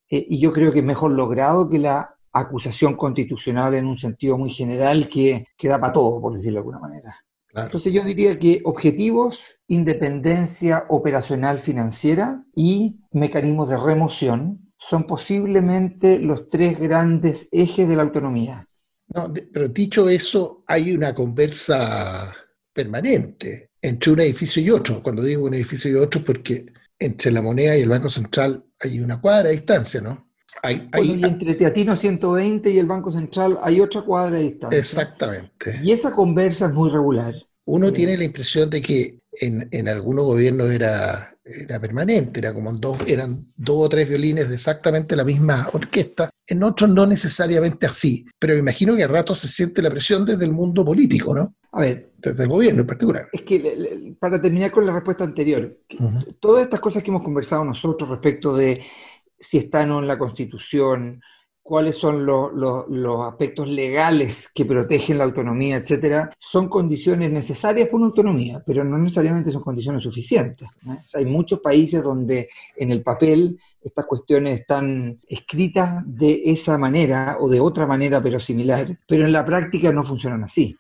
eh, 0.10 0.26
y 0.30 0.40
yo 0.40 0.54
creo 0.54 0.72
que 0.72 0.80
es 0.80 0.86
mejor 0.86 1.12
logrado 1.12 1.68
que 1.68 1.80
la 1.80 2.16
acusación 2.34 2.96
constitucional 2.96 3.74
en 3.74 3.88
un 3.88 3.98
sentido 3.98 4.38
muy 4.38 4.52
general 4.52 5.10
que, 5.10 5.48
que 5.58 5.68
da 5.68 5.80
para 5.80 5.94
todo, 5.94 6.22
por 6.22 6.34
decirlo 6.34 6.56
de 6.56 6.60
alguna 6.60 6.80
manera. 6.80 7.18
Entonces 7.54 7.92
yo 7.92 8.04
diría 8.04 8.40
que 8.40 8.62
objetivos, 8.64 9.44
independencia 9.68 10.86
operacional 10.88 11.60
financiera 11.60 12.46
y 12.56 13.02
mecanismos 13.12 13.68
de 13.68 13.78
remoción 13.78 14.71
son 14.82 15.06
posiblemente 15.06 16.18
los 16.20 16.50
tres 16.50 16.80
grandes 16.80 17.48
ejes 17.52 17.88
de 17.88 17.96
la 17.96 18.02
autonomía. 18.02 18.68
No, 19.14 19.32
pero 19.54 19.68
dicho 19.68 20.10
eso, 20.10 20.64
hay 20.66 20.92
una 20.94 21.14
conversa 21.14 22.36
permanente 22.74 23.72
entre 23.82 24.12
un 24.12 24.20
edificio 24.22 24.62
y 24.62 24.72
otro. 24.72 25.04
Cuando 25.04 25.22
digo 25.22 25.46
un 25.46 25.54
edificio 25.54 25.92
y 25.92 25.96
otro, 25.96 26.24
porque 26.24 26.66
entre 26.98 27.32
la 27.32 27.42
moneda 27.42 27.78
y 27.78 27.82
el 27.82 27.90
Banco 27.90 28.10
Central 28.10 28.64
hay 28.80 29.00
una 29.00 29.22
cuadra 29.22 29.50
de 29.50 29.56
distancia, 29.56 30.02
¿no? 30.02 30.32
Hay, 30.64 30.90
y 31.02 31.24
entre 31.24 31.56
Teatino 31.56 31.96
120 31.96 32.72
y 32.72 32.78
el 32.78 32.86
Banco 32.86 33.12
Central 33.12 33.60
hay 33.62 33.82
otra 33.82 34.02
cuadra 34.02 34.38
de 34.38 34.44
distancia. 34.44 34.80
Exactamente. 34.80 35.80
Y 35.84 35.92
esa 35.92 36.12
conversa 36.12 36.68
es 36.68 36.74
muy 36.74 36.90
regular. 36.90 37.34
Uno 37.66 37.94
tiene 37.94 38.18
la 38.18 38.24
impresión 38.24 38.70
de 38.70 38.82
que 38.82 39.20
en, 39.40 39.68
en 39.72 39.88
algunos 39.88 40.26
gobiernos 40.26 40.70
era 40.72 41.38
era 41.52 41.80
permanente, 41.80 42.40
era 42.40 42.54
como 42.54 42.72
dos, 42.74 43.00
eran 43.08 43.52
dos 43.56 43.86
o 43.86 43.90
tres 43.90 44.08
violines 44.08 44.50
de 44.50 44.56
exactamente 44.56 45.16
la 45.16 45.24
misma 45.24 45.70
orquesta, 45.74 46.30
en 46.46 46.64
otros 46.64 46.90
no 46.90 47.06
necesariamente 47.06 47.86
así, 47.86 48.26
pero 48.40 48.54
me 48.54 48.60
imagino 48.60 48.96
que 48.96 49.04
a 49.04 49.08
ratos 49.08 49.40
se 49.40 49.48
siente 49.48 49.82
la 49.82 49.90
presión 49.90 50.26
desde 50.26 50.46
el 50.46 50.52
mundo 50.52 50.84
político, 50.84 51.34
¿no? 51.34 51.56
A 51.72 51.82
ver. 51.82 52.12
Desde 52.18 52.44
el 52.44 52.50
gobierno 52.50 52.82
en 52.82 52.88
particular. 52.88 53.30
Es 53.32 53.42
que, 53.44 54.16
para 54.20 54.42
terminar 54.42 54.72
con 54.72 54.86
la 54.86 54.94
respuesta 54.94 55.24
anterior, 55.24 55.78
todas 56.40 56.64
estas 56.64 56.80
cosas 56.80 57.02
que 57.02 57.10
hemos 57.10 57.24
conversado 57.24 57.64
nosotros 57.64 58.10
respecto 58.10 58.56
de 58.56 58.84
si 59.40 59.58
está 59.58 59.82
o 59.82 59.86
no 59.88 60.00
en 60.00 60.08
la 60.08 60.20
Constitución, 60.20 61.22
cuáles 61.64 61.96
son 61.96 62.26
los, 62.26 62.52
aspectos 63.28 63.68
legales 63.68 64.50
que 64.54 64.66
protegen 64.66 65.18
la 65.18 65.24
autonomía, 65.24 65.78
etcétera, 65.78 66.32
son 66.40 66.68
condiciones 66.68 67.32
necesarias 67.32 67.88
para 67.88 67.98
una 67.98 68.08
autonomía, 68.08 68.62
pero 68.66 68.84
no 68.84 68.98
necesariamente 68.98 69.52
son 69.52 69.62
condiciones 69.62 70.04
suficientes. 70.04 70.68
hay 71.14 71.26
muchos 71.26 71.60
países 71.60 72.04
donde 72.04 72.50
en 72.76 72.92
el 72.92 73.02
papel 73.02 73.60
estas 73.82 74.06
cuestiones 74.06 74.62
están 74.62 75.20
escritas 75.28 76.04
de 76.06 76.42
esa 76.46 76.78
manera 76.78 77.38
o 77.40 77.48
de 77.48 77.60
otra 77.60 77.86
manera, 77.86 78.22
pero 78.22 78.40
similar, 78.40 78.98
pero 79.08 79.26
en 79.26 79.32
la 79.32 79.46
práctica 79.46 79.92
no 79.92 80.04
funcionan 80.04 80.44
así. 80.44 80.76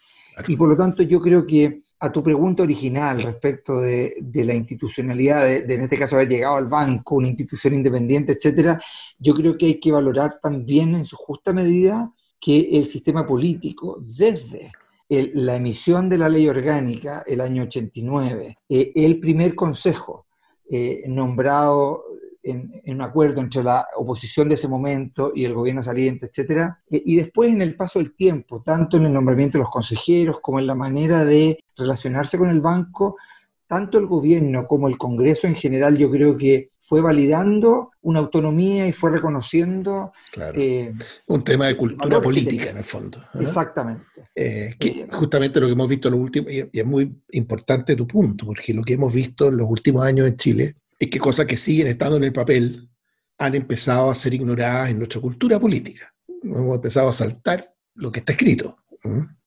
Y 0.47 0.55
por 0.55 0.69
lo 0.69 0.77
tanto 0.77 1.03
yo 1.03 1.19
creo 1.19 1.45
que 1.45 1.81
a 2.03 2.12
tu 2.12 2.24
pregunta 2.24 2.63
original 2.63 3.22
respecto 3.22 3.79
de, 3.79 4.15
la 4.34 4.55
institucionalidad, 4.55 5.46
de, 5.46 5.74
en 5.74 5.81
este 5.81 6.00
caso 6.00 6.15
haber 6.15 6.29
llegado 6.29 6.55
al 6.55 6.65
banco, 6.65 7.15
una 7.15 7.27
institución 7.27 7.75
independiente, 7.75 8.34
etcétera, 8.34 8.81
yo 9.20 9.36
creo 9.36 9.55
que 9.55 9.67
hay 9.67 9.79
que 9.79 9.91
valorar 9.91 10.39
también 10.41 10.96
en 10.96 11.05
su 11.05 11.15
justa 11.15 11.53
medida 11.53 12.12
que 12.39 12.70
el 12.72 12.88
sistema 12.88 13.25
político, 13.27 14.00
desde 14.17 14.72
la 15.10 15.58
emisión 15.58 16.10
de 16.10 16.17
la 16.17 16.27
ley 16.27 16.48
orgánica 16.48 17.24
el 17.27 17.39
año 17.39 17.63
89, 17.63 18.58
eh, 18.67 18.91
el 18.96 19.20
primer 19.20 19.53
consejo 19.53 20.25
eh, 20.72 21.03
nombrado 21.08 22.03
en, 22.43 22.81
un 22.86 23.01
acuerdo 23.01 23.41
entre 23.41 23.63
la 23.63 23.88
oposición 23.96 24.48
de 24.48 24.55
ese 24.55 24.67
momento 24.67 25.31
y 25.36 25.46
el 25.46 25.53
gobierno 25.53 25.84
saliente, 25.84 26.25
etcétera, 26.25 26.81
eh, 26.89 27.01
y 27.05 27.17
después 27.17 27.51
en 27.51 27.62
el 27.62 27.75
paso 27.75 28.00
del 28.00 28.15
tiempo, 28.15 28.62
tanto 28.65 28.98
en 28.98 29.05
el 29.05 29.13
nombramiento 29.13 29.58
de 29.58 29.63
los 29.63 29.72
consejeros 29.72 30.39
como 30.41 30.60
en 30.60 30.67
la 30.67 30.75
manera 30.75 31.24
de 31.25 31.63
relacionarse 31.81 32.38
con 32.38 32.50
el 32.50 32.61
banco, 32.61 33.17
tanto 33.67 33.97
el 33.97 34.05
gobierno 34.05 34.67
como 34.67 34.88
el 34.88 34.97
Congreso 34.97 35.47
en 35.47 35.55
general, 35.55 35.97
yo 35.97 36.09
creo 36.09 36.38
que 36.38 36.71
fue 36.79 37.00
validando 37.00 37.91
una 38.01 38.19
autonomía 38.19 38.85
y 38.85 38.91
fue 38.91 39.11
reconociendo... 39.11 40.11
Eh, 40.55 40.93
un 41.27 41.43
tema 41.43 41.67
de 41.67 41.77
cultura 41.77 42.21
política 42.21 42.71
en 42.71 42.77
el 42.79 42.83
fondo. 42.83 43.19
¿eh? 43.33 43.43
Exactamente. 43.43 44.03
que 44.35 45.07
justamente 45.09 45.61
lo 45.61 45.67
que 45.67 45.71
hemos 45.71 45.89
visto 45.89 46.09
en 46.09 46.15
los 46.15 46.21
últimos, 46.21 46.51
y 46.51 46.69
es 46.73 46.85
muy 46.85 47.15
importante 47.31 47.95
tu 47.95 48.05
punto, 48.05 48.45
porque 48.45 48.73
lo 48.73 48.83
que 48.83 48.95
hemos 48.95 49.13
visto 49.13 49.47
en 49.47 49.57
los 49.57 49.69
últimos 49.69 50.03
años 50.03 50.27
en 50.27 50.35
Chile 50.35 50.75
es 51.00 51.09
que 51.09 51.19
cosas 51.19 51.45
que 51.45 51.55
siguen 51.55 51.88
estando 51.88 52.17
en 52.17 52.25
el 52.25 52.33
papel 52.33 52.89
han 53.38 53.55
empezado 53.55 54.11
a 54.11 54.15
ser 54.15 54.33
ignoradas 54.33 54.89
en 54.89 54.97
nuestra 54.97 55.21
cultura 55.21 55.59
política. 55.59 56.13
Hemos 56.43 56.75
empezado 56.75 57.09
a 57.09 57.13
saltar 57.13 57.73
lo 57.95 58.11
que 58.11 58.19
está 58.19 58.33
escrito. 58.33 58.77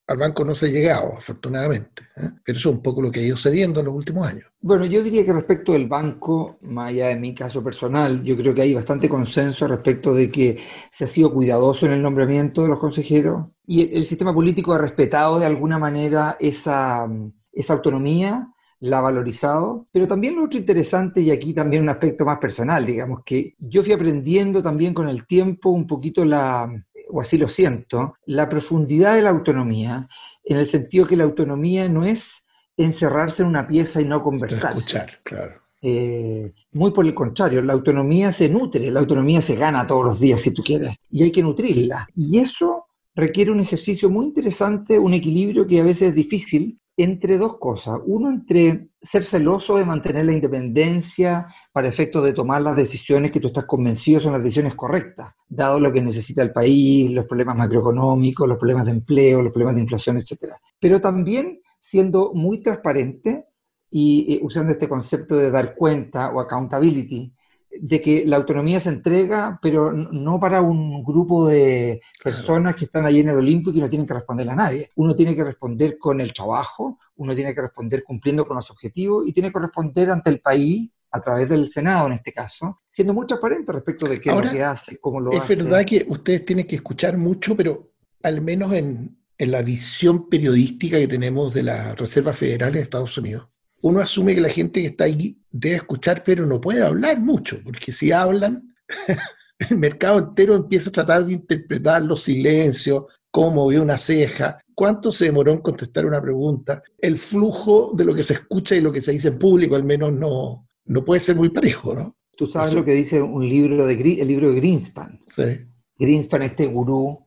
Al 0.06 0.18
banco 0.18 0.44
no 0.44 0.54
se 0.54 0.66
ha 0.66 0.70
llegado, 0.70 1.14
afortunadamente. 1.16 2.02
¿eh? 2.16 2.30
Pero 2.44 2.58
eso 2.58 2.68
es 2.68 2.76
un 2.76 2.82
poco 2.82 3.00
lo 3.00 3.10
que 3.10 3.20
ha 3.20 3.22
ido 3.22 3.36
cediendo 3.36 3.80
en 3.80 3.86
los 3.86 3.94
últimos 3.94 4.26
años. 4.26 4.44
Bueno, 4.60 4.84
yo 4.84 5.02
diría 5.02 5.24
que 5.24 5.32
respecto 5.32 5.72
del 5.72 5.88
banco, 5.88 6.58
más 6.62 6.88
allá 6.88 7.08
de 7.08 7.16
mi 7.16 7.34
caso 7.34 7.62
personal, 7.62 8.22
yo 8.22 8.36
creo 8.36 8.54
que 8.54 8.62
hay 8.62 8.74
bastante 8.74 9.08
consenso 9.08 9.66
respecto 9.66 10.14
de 10.14 10.30
que 10.30 10.58
se 10.90 11.04
ha 11.04 11.08
sido 11.08 11.32
cuidadoso 11.32 11.86
en 11.86 11.92
el 11.92 12.02
nombramiento 12.02 12.62
de 12.62 12.68
los 12.68 12.78
consejeros 12.78 13.46
y 13.66 13.96
el, 13.96 14.04
sistema 14.04 14.34
político 14.34 14.74
ha 14.74 14.78
respetado 14.78 15.38
de 15.38 15.46
alguna 15.46 15.78
manera 15.78 16.36
esa, 16.38 17.08
esa 17.52 17.72
autonomía 17.72 18.48
la 18.80 18.98
ha 18.98 19.02
valorizado, 19.02 19.86
pero 19.90 20.06
también 20.06 20.36
lo 20.36 20.44
otro 20.44 20.58
interesante, 20.58 21.22
y 21.22 21.30
aquí 21.30 21.54
también 21.54 21.82
un 21.82 21.88
aspecto 21.88 22.26
más 22.26 22.38
personal, 22.38 22.84
digamos, 22.84 23.20
que 23.24 23.54
yo 23.58 23.82
fui 23.82 23.94
aprendiendo 23.94 24.62
también 24.62 24.92
con 24.92 25.08
el 25.08 25.26
tiempo 25.26 25.70
un 25.70 25.86
poquito 25.86 26.22
la, 26.22 26.70
o 27.10 27.20
así 27.20 27.38
lo 27.38 27.48
siento, 27.48 28.16
la 28.26 28.48
profundidad 28.48 29.14
de 29.14 29.22
la 29.22 29.30
autonomía, 29.30 30.08
en 30.44 30.58
el 30.58 30.66
sentido 30.66 31.06
que 31.06 31.16
la 31.16 31.24
autonomía 31.24 31.88
no 31.88 32.04
es 32.04 32.44
encerrarse 32.76 33.42
en 33.42 33.48
una 33.48 33.66
pieza 33.66 34.00
y 34.00 34.04
no 34.04 34.22
conversar. 34.22 34.76
Escuchar, 34.76 35.20
claro. 35.22 35.64
Eh, 35.86 36.52
muy 36.72 36.92
por 36.92 37.04
el 37.04 37.14
contrario, 37.14 37.60
la 37.60 37.74
autonomía 37.74 38.32
se 38.32 38.48
nutre, 38.48 38.90
la 38.90 39.00
autonomía 39.00 39.42
se 39.42 39.54
gana 39.54 39.86
todos 39.86 40.04
los 40.04 40.20
días, 40.20 40.40
si 40.40 40.52
tú 40.52 40.62
quieres, 40.62 40.96
y 41.10 41.22
hay 41.22 41.30
que 41.30 41.42
nutrirla. 41.42 42.08
Y 42.16 42.38
eso 42.38 42.86
requiere 43.14 43.50
un 43.50 43.60
ejercicio 43.60 44.08
muy 44.08 44.26
interesante, 44.26 44.98
un 44.98 45.12
equilibrio 45.12 45.66
que 45.66 45.80
a 45.80 45.84
veces 45.84 46.08
es 46.08 46.14
difícil, 46.14 46.78
entre 46.96 47.38
dos 47.38 47.58
cosas. 47.58 47.98
Uno, 48.06 48.28
entre 48.30 48.88
ser 49.02 49.24
celoso 49.24 49.76
de 49.76 49.84
mantener 49.84 50.26
la 50.26 50.32
independencia 50.32 51.46
para 51.72 51.88
efectos 51.88 52.24
de 52.24 52.32
tomar 52.32 52.62
las 52.62 52.76
decisiones 52.76 53.32
que 53.32 53.40
tú 53.40 53.48
estás 53.48 53.64
convencido 53.64 54.20
son 54.20 54.32
las 54.32 54.42
decisiones 54.42 54.74
correctas, 54.74 55.34
dado 55.48 55.80
lo 55.80 55.92
que 55.92 56.00
necesita 56.00 56.42
el 56.42 56.52
país, 56.52 57.10
los 57.10 57.26
problemas 57.26 57.56
macroeconómicos, 57.56 58.48
los 58.48 58.58
problemas 58.58 58.86
de 58.86 58.92
empleo, 58.92 59.42
los 59.42 59.52
problemas 59.52 59.74
de 59.74 59.82
inflación, 59.82 60.18
etc. 60.18 60.54
Pero 60.78 61.00
también 61.00 61.60
siendo 61.80 62.32
muy 62.32 62.60
transparente 62.62 63.46
y 63.90 64.40
usando 64.42 64.72
este 64.72 64.88
concepto 64.88 65.36
de 65.36 65.50
dar 65.50 65.74
cuenta 65.76 66.32
o 66.32 66.40
accountability, 66.40 67.32
de 67.80 68.00
que 68.00 68.24
la 68.26 68.36
autonomía 68.36 68.80
se 68.80 68.90
entrega, 68.90 69.58
pero 69.60 69.92
no 69.92 70.38
para 70.38 70.62
un 70.62 71.02
grupo 71.02 71.48
de 71.48 72.00
personas 72.22 72.74
que 72.76 72.84
están 72.86 73.04
allí 73.06 73.20
en 73.20 73.28
el 73.28 73.36
Olimpo 73.36 73.70
y 73.70 73.74
que 73.74 73.80
no 73.80 73.90
tienen 73.90 74.06
que 74.06 74.14
responderle 74.14 74.52
a 74.52 74.56
nadie. 74.56 74.90
Uno 74.96 75.14
tiene 75.14 75.34
que 75.34 75.44
responder 75.44 75.98
con 75.98 76.20
el 76.20 76.32
trabajo, 76.32 76.98
uno 77.16 77.34
tiene 77.34 77.54
que 77.54 77.62
responder 77.62 78.04
cumpliendo 78.04 78.46
con 78.46 78.56
los 78.56 78.70
objetivos 78.70 79.26
y 79.26 79.32
tiene 79.32 79.52
que 79.52 79.58
responder 79.58 80.10
ante 80.10 80.30
el 80.30 80.40
país 80.40 80.90
a 81.10 81.20
través 81.20 81.48
del 81.48 81.70
Senado 81.70 82.08
en 82.08 82.14
este 82.14 82.32
caso, 82.32 82.80
siendo 82.90 83.14
muy 83.14 83.26
transparente 83.26 83.70
respecto 83.70 84.08
de 84.08 84.20
qué 84.20 84.30
es 84.30 84.36
lo 84.36 84.50
que 84.50 84.62
hace, 84.62 84.98
cómo 84.98 85.20
lo 85.20 85.30
hace. 85.30 85.52
Es 85.52 85.64
verdad 85.64 85.84
que 85.84 86.04
ustedes 86.08 86.44
tienen 86.44 86.66
que 86.66 86.76
escuchar 86.76 87.16
mucho, 87.16 87.56
pero 87.56 87.92
al 88.22 88.40
menos 88.40 88.72
en, 88.72 89.16
en 89.38 89.50
la 89.50 89.62
visión 89.62 90.28
periodística 90.28 90.98
que 90.98 91.06
tenemos 91.06 91.54
de 91.54 91.62
la 91.62 91.94
Reserva 91.94 92.32
Federal 92.32 92.72
de 92.72 92.80
Estados 92.80 93.16
Unidos, 93.16 93.48
uno 93.84 94.00
asume 94.00 94.34
que 94.34 94.40
la 94.40 94.48
gente 94.48 94.80
que 94.80 94.86
está 94.86 95.04
ahí 95.04 95.36
debe 95.50 95.76
escuchar, 95.76 96.22
pero 96.24 96.46
no 96.46 96.58
puede 96.58 96.82
hablar 96.82 97.20
mucho, 97.20 97.60
porque 97.62 97.92
si 97.92 98.12
hablan, 98.12 98.74
el 99.58 99.76
mercado 99.76 100.20
entero 100.20 100.54
empieza 100.54 100.88
a 100.88 100.92
tratar 100.94 101.26
de 101.26 101.34
interpretar 101.34 102.02
los 102.02 102.22
silencios, 102.22 103.04
cómo 103.30 103.50
movió 103.50 103.82
una 103.82 103.98
ceja, 103.98 104.58
cuánto 104.74 105.12
se 105.12 105.26
demoró 105.26 105.52
en 105.52 105.58
contestar 105.58 106.06
una 106.06 106.22
pregunta. 106.22 106.82
El 106.98 107.18
flujo 107.18 107.92
de 107.94 108.06
lo 108.06 108.14
que 108.14 108.22
se 108.22 108.32
escucha 108.32 108.74
y 108.74 108.80
lo 108.80 108.90
que 108.90 109.02
se 109.02 109.12
dice 109.12 109.28
en 109.28 109.38
público 109.38 109.76
al 109.76 109.84
menos 109.84 110.14
no, 110.14 110.66
no 110.86 111.04
puede 111.04 111.20
ser 111.20 111.36
muy 111.36 111.50
parejo, 111.50 111.94
¿no? 111.94 112.16
Tú 112.38 112.46
sabes 112.46 112.72
lo 112.72 112.86
que 112.86 112.92
dice 112.92 113.20
un 113.20 113.46
libro 113.46 113.84
de, 113.84 113.94
el 113.94 114.26
libro 114.26 114.50
de 114.50 114.56
Greenspan. 114.60 115.20
Sí. 115.26 115.60
Greenspan, 115.98 116.40
este 116.40 116.66
gurú, 116.66 117.18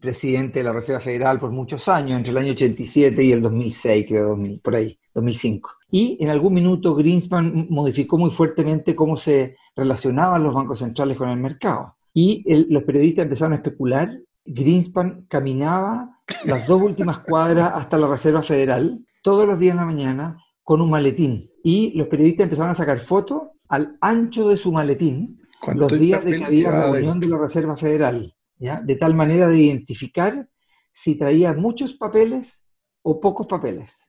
presidente 0.00 0.58
de 0.58 0.64
la 0.64 0.72
Reserva 0.72 1.00
Federal 1.00 1.38
por 1.38 1.52
muchos 1.52 1.86
años, 1.88 2.18
entre 2.18 2.32
el 2.32 2.38
año 2.38 2.52
87 2.52 3.22
y 3.22 3.30
el 3.30 3.40
2006, 3.40 4.06
creo, 4.08 4.28
2000, 4.30 4.60
por 4.60 4.74
ahí, 4.74 4.98
2005. 5.14 5.75
Y 5.90 6.16
en 6.20 6.30
algún 6.30 6.54
minuto 6.54 6.94
Greenspan 6.94 7.66
modificó 7.70 8.18
muy 8.18 8.30
fuertemente 8.30 8.96
cómo 8.96 9.16
se 9.16 9.56
relacionaban 9.74 10.42
los 10.42 10.54
bancos 10.54 10.80
centrales 10.80 11.16
con 11.16 11.28
el 11.28 11.38
mercado. 11.38 11.96
Y 12.12 12.44
los 12.70 12.82
periodistas 12.84 13.24
empezaron 13.24 13.52
a 13.52 13.56
especular. 13.56 14.18
Greenspan 14.44 15.26
caminaba 15.28 16.20
las 16.44 16.66
dos 16.66 16.82
últimas 16.82 17.20
cuadras 17.20 17.72
hasta 17.74 17.98
la 17.98 18.08
Reserva 18.08 18.42
Federal 18.42 19.04
todos 19.22 19.46
los 19.46 19.58
días 19.58 19.72
en 19.72 19.78
la 19.78 19.86
mañana 19.86 20.38
con 20.62 20.80
un 20.80 20.90
maletín. 20.90 21.50
Y 21.62 21.92
los 21.96 22.08
periodistas 22.08 22.44
empezaron 22.44 22.72
a 22.72 22.76
sacar 22.76 23.00
fotos 23.00 23.42
al 23.68 23.96
ancho 24.00 24.48
de 24.48 24.56
su 24.56 24.72
maletín 24.72 25.40
los 25.74 25.98
días 25.98 26.24
de 26.24 26.38
que 26.38 26.44
había 26.44 26.70
reunión 26.70 27.20
de 27.20 27.28
la 27.28 27.38
Reserva 27.38 27.76
Federal, 27.76 28.34
¿ya? 28.58 28.80
de 28.80 28.96
tal 28.96 29.14
manera 29.14 29.48
de 29.48 29.58
identificar 29.58 30.48
si 30.92 31.16
traía 31.16 31.52
muchos 31.52 31.94
papeles 31.94 32.66
o 33.02 33.20
pocos 33.20 33.46
papeles. 33.46 34.05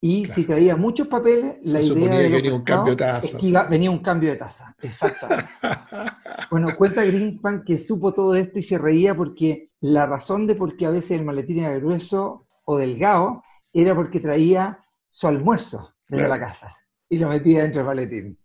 Y 0.00 0.26
si 0.26 0.44
traía 0.44 0.76
muchos 0.76 1.08
papeles, 1.08 1.56
la 1.62 1.80
idea 1.80 2.18
de 2.18 2.28
que 2.28 2.34
venía 2.34 2.54
un 2.54 2.62
cambio 2.62 2.94
de 2.94 2.96
tasa. 2.96 3.66
venía 3.68 3.90
un 3.90 3.98
cambio 3.98 4.30
de 4.30 4.36
tasa, 4.36 4.76
exactamente. 4.80 5.50
bueno, 6.50 6.68
cuenta 6.76 7.04
Greenspan 7.04 7.64
que 7.64 7.78
supo 7.78 8.14
todo 8.14 8.36
esto 8.36 8.60
y 8.60 8.62
se 8.62 8.78
reía 8.78 9.16
porque 9.16 9.70
la 9.80 10.06
razón 10.06 10.46
de 10.46 10.54
por 10.54 10.76
qué 10.76 10.86
a 10.86 10.90
veces 10.90 11.12
el 11.12 11.24
maletín 11.24 11.64
era 11.64 11.76
grueso 11.78 12.46
o 12.64 12.76
delgado 12.78 13.42
era 13.72 13.94
porque 13.94 14.20
traía 14.20 14.78
su 15.08 15.26
almuerzo 15.26 15.94
desde 16.08 16.28
la 16.28 16.38
casa 16.38 16.77
y 17.10 17.18
lo 17.18 17.28
metía 17.28 17.62
dentro 17.62 17.78
del 17.78 17.86
maletín. 17.86 18.38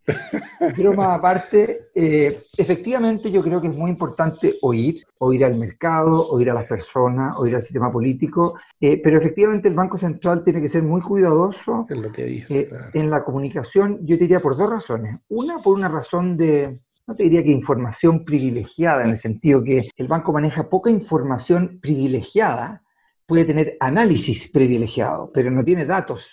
Broma 0.78 1.13
aparte, 1.13 1.89
eh, 1.93 2.41
efectivamente 2.58 3.30
yo 3.30 3.41
creo 3.41 3.60
que 3.60 3.67
es 3.67 3.76
muy 3.76 3.91
importante 3.91 4.54
oír, 4.62 5.04
oír 5.17 5.43
al 5.43 5.56
mercado, 5.56 6.30
oír 6.30 6.49
a 6.49 6.54
las 6.54 6.65
personas, 6.65 7.38
oír 7.38 7.56
al 7.56 7.62
sistema 7.62 7.91
político, 7.91 8.58
eh, 8.80 9.02
pero 9.04 9.17
efectivamente 9.17 9.67
el 9.67 9.76
Banco 9.76 9.97
Central 9.97 10.43
tiene 10.43 10.62
que 10.62 10.69
ser 10.69 10.84
muy 10.84 11.02
cuidadoso 11.02 11.86
lo 11.89 12.12
que 12.12 12.23
dice, 12.26 12.62
eh, 12.62 12.69
en 12.93 13.10
la 13.10 13.23
comunicación, 13.23 13.99
yo 14.06 14.17
diría 14.17 14.39
por 14.39 14.56
dos 14.56 14.69
razones. 14.69 15.19
Una, 15.28 15.58
por 15.60 15.76
una 15.76 15.89
razón 15.89 16.38
de, 16.38 16.80
no 17.06 17.15
te 17.15 17.23
diría 17.23 17.43
que 17.43 17.52
información 17.52 18.23
privilegiada, 18.23 19.04
en 19.04 19.10
el 19.10 19.17
sentido 19.17 19.63
que 19.63 19.89
el 19.97 20.08
banco 20.08 20.32
maneja 20.32 20.69
poca 20.69 20.89
información 20.89 21.80
privilegiada, 21.82 22.82
puede 23.26 23.45
tener 23.45 23.78
análisis 23.80 24.49
privilegiado, 24.49 25.32
pero 25.34 25.49
no 25.49 25.63
tiene 25.63 25.86
datos 25.86 26.30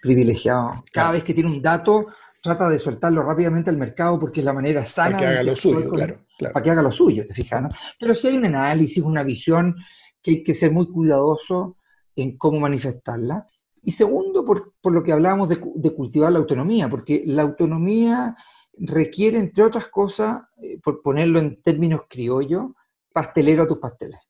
privilegiado. 0.00 0.84
Cada 0.92 1.12
vez 1.12 1.24
que 1.24 1.34
tiene 1.34 1.50
un 1.50 1.62
dato, 1.62 2.06
trata 2.42 2.68
de 2.68 2.78
soltarlo 2.78 3.22
rápidamente 3.22 3.70
al 3.70 3.76
mercado 3.76 4.18
porque 4.18 4.40
es 4.40 4.46
la 4.46 4.52
manera 4.52 4.84
sana. 4.84 5.16
Para 5.16 5.18
que 5.18 5.26
haga 5.26 5.42
lo 5.42 5.56
suyo, 5.56 5.90
claro, 5.90 6.18
Para 6.38 6.62
que 6.62 6.70
haga 6.70 6.82
lo 6.82 6.92
suyo, 6.92 7.26
¿te 7.26 7.34
fijas? 7.34 7.74
Pero 7.98 8.14
si 8.14 8.28
hay 8.28 8.36
un 8.36 8.46
análisis, 8.46 9.02
una 9.02 9.22
visión, 9.22 9.76
que 10.22 10.30
hay 10.30 10.42
que 10.42 10.54
ser 10.54 10.72
muy 10.72 10.86
cuidadoso 10.88 11.76
en 12.16 12.36
cómo 12.36 12.60
manifestarla. 12.60 13.46
Y 13.82 13.92
segundo, 13.92 14.44
por, 14.44 14.74
lo 14.84 15.02
que 15.02 15.12
hablábamos 15.12 15.48
de, 15.48 15.58
de, 15.74 15.94
cultivar 15.94 16.30
la 16.30 16.38
autonomía, 16.38 16.88
porque 16.88 17.22
la 17.24 17.42
autonomía 17.42 18.36
requiere, 18.76 19.38
entre 19.38 19.64
otras 19.64 19.86
cosas, 19.86 20.42
eh, 20.62 20.78
por 20.82 21.02
ponerlo 21.02 21.38
en 21.38 21.62
términos 21.62 22.02
criollos, 22.08 22.66
pastelero 23.12 23.62
a 23.62 23.66
tus 23.66 23.78
pasteles. 23.78 24.20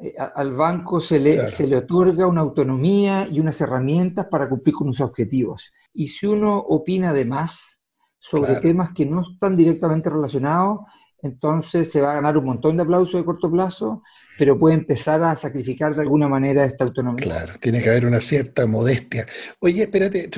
Eh, 0.00 0.14
al 0.16 0.54
banco 0.54 1.00
se 1.00 1.20
le, 1.20 1.48
se 1.48 1.66
le 1.66 1.76
otorga 1.76 2.26
una 2.26 2.40
autonomía 2.40 3.26
y 3.30 3.38
unas 3.38 3.60
herramientas 3.60 4.26
para 4.30 4.48
cumplir 4.48 4.74
con 4.74 4.92
sus 4.92 5.02
objetivos. 5.02 5.70
Y 5.92 6.08
si 6.08 6.26
uno 6.26 6.58
opina 6.58 7.12
de 7.12 7.24
más 7.24 7.80
sobre 8.18 8.56
temas 8.56 8.90
que 8.94 9.04
no 9.06 9.22
están 9.22 9.56
directamente 9.56 10.10
relacionados, 10.10 10.80
entonces 11.22 11.90
se 11.90 12.00
va 12.00 12.12
a 12.12 12.14
ganar 12.14 12.38
un 12.38 12.44
montón 12.46 12.76
de 12.76 12.82
aplausos 12.82 13.20
de 13.20 13.24
corto 13.24 13.50
plazo, 13.50 14.02
pero 14.38 14.58
puede 14.58 14.74
empezar 14.74 15.22
a 15.22 15.36
sacrificar 15.36 15.94
de 15.94 16.00
alguna 16.00 16.28
manera 16.28 16.64
esta 16.64 16.84
autonomía. 16.84 17.22
Claro, 17.22 17.52
tiene 17.60 17.82
que 17.82 17.90
haber 17.90 18.06
una 18.06 18.20
cierta 18.20 18.66
modestia. 18.66 19.26
Oye, 19.60 19.82
espérate, 19.82 20.30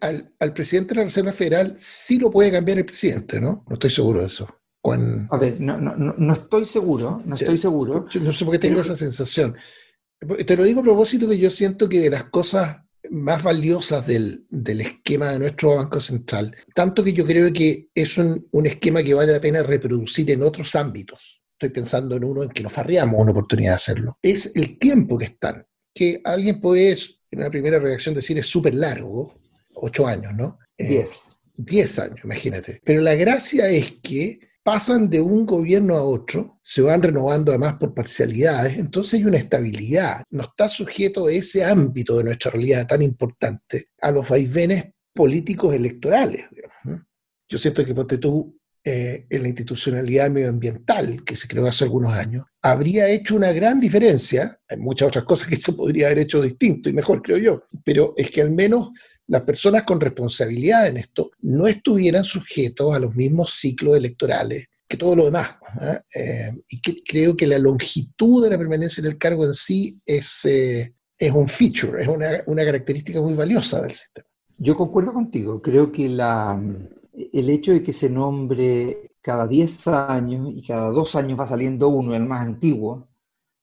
al, 0.00 0.32
al 0.40 0.52
presidente 0.52 0.94
de 0.94 0.96
la 0.96 1.04
Reserva 1.04 1.32
Federal 1.32 1.74
sí 1.76 2.18
lo 2.18 2.30
puede 2.30 2.50
cambiar 2.50 2.78
el 2.78 2.84
presidente, 2.84 3.40
¿no? 3.40 3.64
No 3.68 3.74
estoy 3.74 3.90
seguro 3.90 4.20
de 4.20 4.26
eso. 4.26 4.48
A 5.30 5.38
ver, 5.38 5.60
no, 5.60 5.78
no, 5.78 5.94
no, 5.96 6.32
estoy 6.34 6.66
seguro, 6.66 7.22
no 7.24 7.36
estoy 7.36 7.56
seguro. 7.56 8.06
no 8.20 8.32
sé 8.32 8.44
por 8.44 8.52
qué 8.52 8.58
tengo 8.58 8.80
esa 8.80 8.94
sensación. 8.94 9.56
Te 10.46 10.56
lo 10.56 10.64
digo 10.64 10.80
a 10.80 10.84
propósito 10.84 11.28
que 11.28 11.38
yo 11.38 11.50
siento 11.50 11.88
que 11.88 12.00
de 12.00 12.10
las 12.10 12.24
cosas 12.24 12.82
más 13.10 13.42
valiosas 13.42 14.06
del, 14.06 14.44
del, 14.50 14.82
esquema 14.82 15.32
de 15.32 15.38
nuestro 15.38 15.76
Banco 15.76 16.00
Central, 16.00 16.54
tanto 16.74 17.02
que 17.02 17.12
yo 17.12 17.26
creo 17.26 17.52
que 17.52 17.88
es 17.94 18.16
un, 18.18 18.46
un, 18.50 18.66
esquema 18.66 19.02
que 19.02 19.14
vale 19.14 19.32
la 19.32 19.40
pena 19.40 19.62
reproducir 19.62 20.30
en 20.30 20.42
otros 20.42 20.74
ámbitos. 20.74 21.42
Estoy 21.52 21.70
pensando 21.70 22.16
en 22.16 22.24
uno 22.24 22.42
en 22.42 22.50
que 22.50 22.62
nos 22.62 22.72
farreamos 22.72 23.20
una 23.20 23.30
oportunidad 23.30 23.72
de 23.72 23.76
hacerlo. 23.76 24.18
Es 24.22 24.52
el 24.54 24.78
tiempo 24.78 25.16
que 25.16 25.26
están. 25.26 25.66
Que 25.94 26.20
alguien 26.24 26.60
puede, 26.60 26.92
en 27.30 27.38
una 27.38 27.50
primera 27.50 27.78
reacción, 27.78 28.14
decir 28.14 28.38
es 28.38 28.46
súper 28.46 28.74
largo, 28.74 29.34
ocho 29.74 30.06
años, 30.06 30.34
¿no? 30.34 30.58
Eh, 30.76 30.88
diez. 30.88 31.38
diez 31.56 31.98
años, 31.98 32.20
imagínate. 32.24 32.80
Pero 32.84 33.00
la 33.00 33.14
gracia 33.14 33.68
es 33.68 33.92
que 34.02 34.40
pasan 34.64 35.10
de 35.10 35.20
un 35.20 35.44
gobierno 35.44 35.94
a 35.94 36.02
otro, 36.02 36.58
se 36.62 36.80
van 36.80 37.02
renovando 37.02 37.52
además 37.52 37.74
por 37.74 37.94
parcialidades, 37.94 38.78
entonces 38.78 39.20
hay 39.20 39.26
una 39.26 39.36
estabilidad. 39.36 40.24
No 40.30 40.42
está 40.42 40.68
sujeto 40.68 41.28
ese 41.28 41.62
ámbito 41.62 42.16
de 42.16 42.24
nuestra 42.24 42.50
realidad 42.50 42.86
tan 42.86 43.02
importante 43.02 43.90
a 44.00 44.10
los 44.10 44.28
vaivenes 44.28 44.86
políticos 45.14 45.74
electorales. 45.74 46.46
Yo 47.46 47.58
siento 47.58 47.84
que, 47.84 47.94
ponte 47.94 48.16
tú, 48.16 48.58
eh, 48.82 49.26
en 49.30 49.42
la 49.42 49.48
institucionalidad 49.48 50.30
medioambiental 50.30 51.24
que 51.24 51.36
se 51.36 51.46
creó 51.46 51.66
hace 51.66 51.84
algunos 51.84 52.12
años, 52.12 52.46
habría 52.62 53.08
hecho 53.08 53.36
una 53.36 53.52
gran 53.52 53.80
diferencia. 53.80 54.58
Hay 54.68 54.78
muchas 54.78 55.08
otras 55.08 55.24
cosas 55.24 55.48
que 55.48 55.56
se 55.56 55.74
podría 55.74 56.06
haber 56.06 56.20
hecho 56.20 56.40
distinto 56.40 56.88
y 56.88 56.94
mejor, 56.94 57.22
creo 57.22 57.38
yo, 57.38 57.64
pero 57.84 58.14
es 58.16 58.30
que 58.30 58.40
al 58.40 58.50
menos 58.50 58.90
las 59.26 59.42
personas 59.42 59.84
con 59.84 60.00
responsabilidad 60.00 60.86
en 60.86 60.98
esto 60.98 61.30
no 61.42 61.66
estuvieran 61.66 62.24
sujetos 62.24 62.94
a 62.94 62.98
los 62.98 63.14
mismos 63.14 63.54
ciclos 63.54 63.96
electorales 63.96 64.68
que 64.86 64.96
todo 64.96 65.16
lo 65.16 65.24
demás. 65.24 65.56
¿eh? 65.80 66.00
Eh, 66.14 66.62
y 66.68 66.80
creo 66.80 67.36
que 67.36 67.46
la 67.46 67.58
longitud 67.58 68.44
de 68.44 68.50
la 68.50 68.58
permanencia 68.58 69.00
en 69.00 69.06
el 69.06 69.18
cargo 69.18 69.44
en 69.44 69.54
sí 69.54 69.98
es, 70.04 70.44
es 70.44 71.32
un 71.32 71.48
feature, 71.48 72.02
es 72.02 72.08
una, 72.08 72.42
una 72.46 72.64
característica 72.64 73.20
muy 73.20 73.34
valiosa 73.34 73.80
del 73.80 73.92
sistema. 73.92 74.26
Yo 74.58 74.76
concuerdo 74.76 75.12
contigo, 75.12 75.60
creo 75.60 75.90
que 75.90 76.08
la, 76.08 76.60
el 77.32 77.50
hecho 77.50 77.72
de 77.72 77.82
que 77.82 77.92
se 77.92 78.08
nombre 78.08 79.12
cada 79.20 79.46
10 79.46 79.88
años 79.88 80.52
y 80.54 80.62
cada 80.66 80.90
dos 80.90 81.14
años 81.14 81.40
va 81.40 81.46
saliendo 81.46 81.88
uno, 81.88 82.14
el 82.14 82.24
más 82.24 82.42
antiguo, 82.42 83.08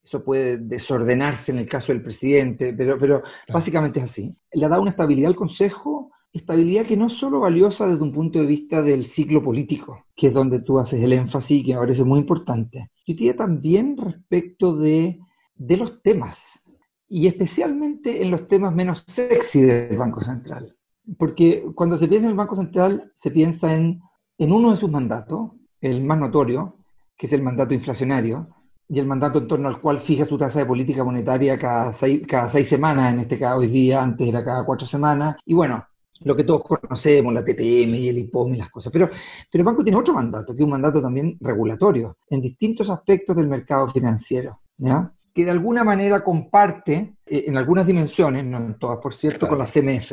eso 0.03 0.23
puede 0.23 0.57
desordenarse 0.57 1.51
en 1.51 1.59
el 1.59 1.67
caso 1.67 1.91
del 1.91 2.01
presidente, 2.01 2.73
pero, 2.73 2.97
pero 2.97 3.23
básicamente 3.51 3.99
es 3.99 4.05
así. 4.05 4.35
Le 4.51 4.67
da 4.67 4.79
una 4.79 4.91
estabilidad 4.91 5.29
al 5.29 5.35
Consejo, 5.35 6.11
estabilidad 6.33 6.85
que 6.85 6.97
no 6.97 7.07
es 7.07 7.13
solo 7.13 7.39
valiosa 7.39 7.87
desde 7.87 8.03
un 8.03 8.11
punto 8.11 8.39
de 8.39 8.45
vista 8.45 8.81
del 8.81 9.05
ciclo 9.05 9.43
político, 9.43 10.05
que 10.15 10.27
es 10.27 10.33
donde 10.33 10.61
tú 10.61 10.79
haces 10.79 11.03
el 11.03 11.13
énfasis 11.13 11.59
y 11.59 11.63
que 11.63 11.73
me 11.73 11.79
parece 11.79 12.03
muy 12.03 12.19
importante. 12.19 12.89
Yo 13.05 13.13
diría 13.13 13.35
también 13.35 13.97
respecto 13.97 14.75
de, 14.75 15.19
de 15.55 15.77
los 15.77 16.01
temas, 16.01 16.63
y 17.13 17.27
especialmente 17.27 18.23
en 18.23 18.31
los 18.31 18.47
temas 18.47 18.73
menos 18.73 19.03
sexy 19.05 19.61
del 19.61 19.97
Banco 19.97 20.21
Central. 20.21 20.77
Porque 21.17 21.65
cuando 21.75 21.97
se 21.97 22.07
piensa 22.07 22.25
en 22.25 22.31
el 22.31 22.37
Banco 22.37 22.55
Central, 22.55 23.11
se 23.15 23.31
piensa 23.31 23.75
en, 23.75 23.99
en 24.37 24.51
uno 24.53 24.71
de 24.71 24.77
sus 24.77 24.89
mandatos, 24.89 25.51
el 25.81 26.01
más 26.03 26.17
notorio, 26.17 26.77
que 27.17 27.25
es 27.25 27.33
el 27.33 27.43
mandato 27.43 27.73
inflacionario, 27.73 28.47
y 28.91 28.99
el 28.99 29.05
mandato 29.05 29.39
en 29.39 29.47
torno 29.47 29.69
al 29.69 29.79
cual 29.79 30.01
fija 30.01 30.25
su 30.25 30.37
tasa 30.37 30.59
de 30.59 30.65
política 30.65 31.01
monetaria 31.01 31.57
cada 31.57 31.93
seis, 31.93 32.27
cada 32.27 32.49
seis 32.49 32.67
semanas, 32.67 33.13
en 33.13 33.19
este 33.19 33.39
caso 33.39 33.59
hoy 33.59 33.67
día, 33.67 34.03
antes 34.03 34.27
era 34.27 34.43
cada 34.43 34.65
cuatro 34.65 34.85
semanas, 34.85 35.37
y 35.45 35.53
bueno, 35.53 35.81
lo 36.25 36.35
que 36.35 36.43
todos 36.43 36.63
conocemos, 36.63 37.33
la 37.33 37.43
TPM 37.43 37.95
y 37.95 38.09
el 38.09 38.17
IPOM 38.17 38.53
y 38.53 38.57
las 38.57 38.69
cosas. 38.69 38.91
Pero, 38.91 39.07
pero 39.49 39.61
el 39.61 39.63
banco 39.63 39.81
tiene 39.81 39.97
otro 39.97 40.13
mandato, 40.13 40.53
que 40.53 40.61
es 40.61 40.65
un 40.65 40.71
mandato 40.71 41.01
también 41.01 41.37
regulatorio, 41.39 42.17
en 42.29 42.41
distintos 42.41 42.89
aspectos 42.89 43.37
del 43.37 43.47
mercado 43.47 43.87
financiero, 43.87 44.59
¿ya? 44.77 45.09
que 45.33 45.45
de 45.45 45.51
alguna 45.51 45.85
manera 45.85 46.21
comparte, 46.21 47.15
eh, 47.25 47.45
en 47.47 47.55
algunas 47.55 47.87
dimensiones, 47.87 48.43
no 48.43 48.57
en 48.57 48.77
todas, 48.77 48.97
por 48.97 49.13
cierto, 49.13 49.47
con 49.47 49.57
la 49.57 49.65
CMF. 49.65 50.11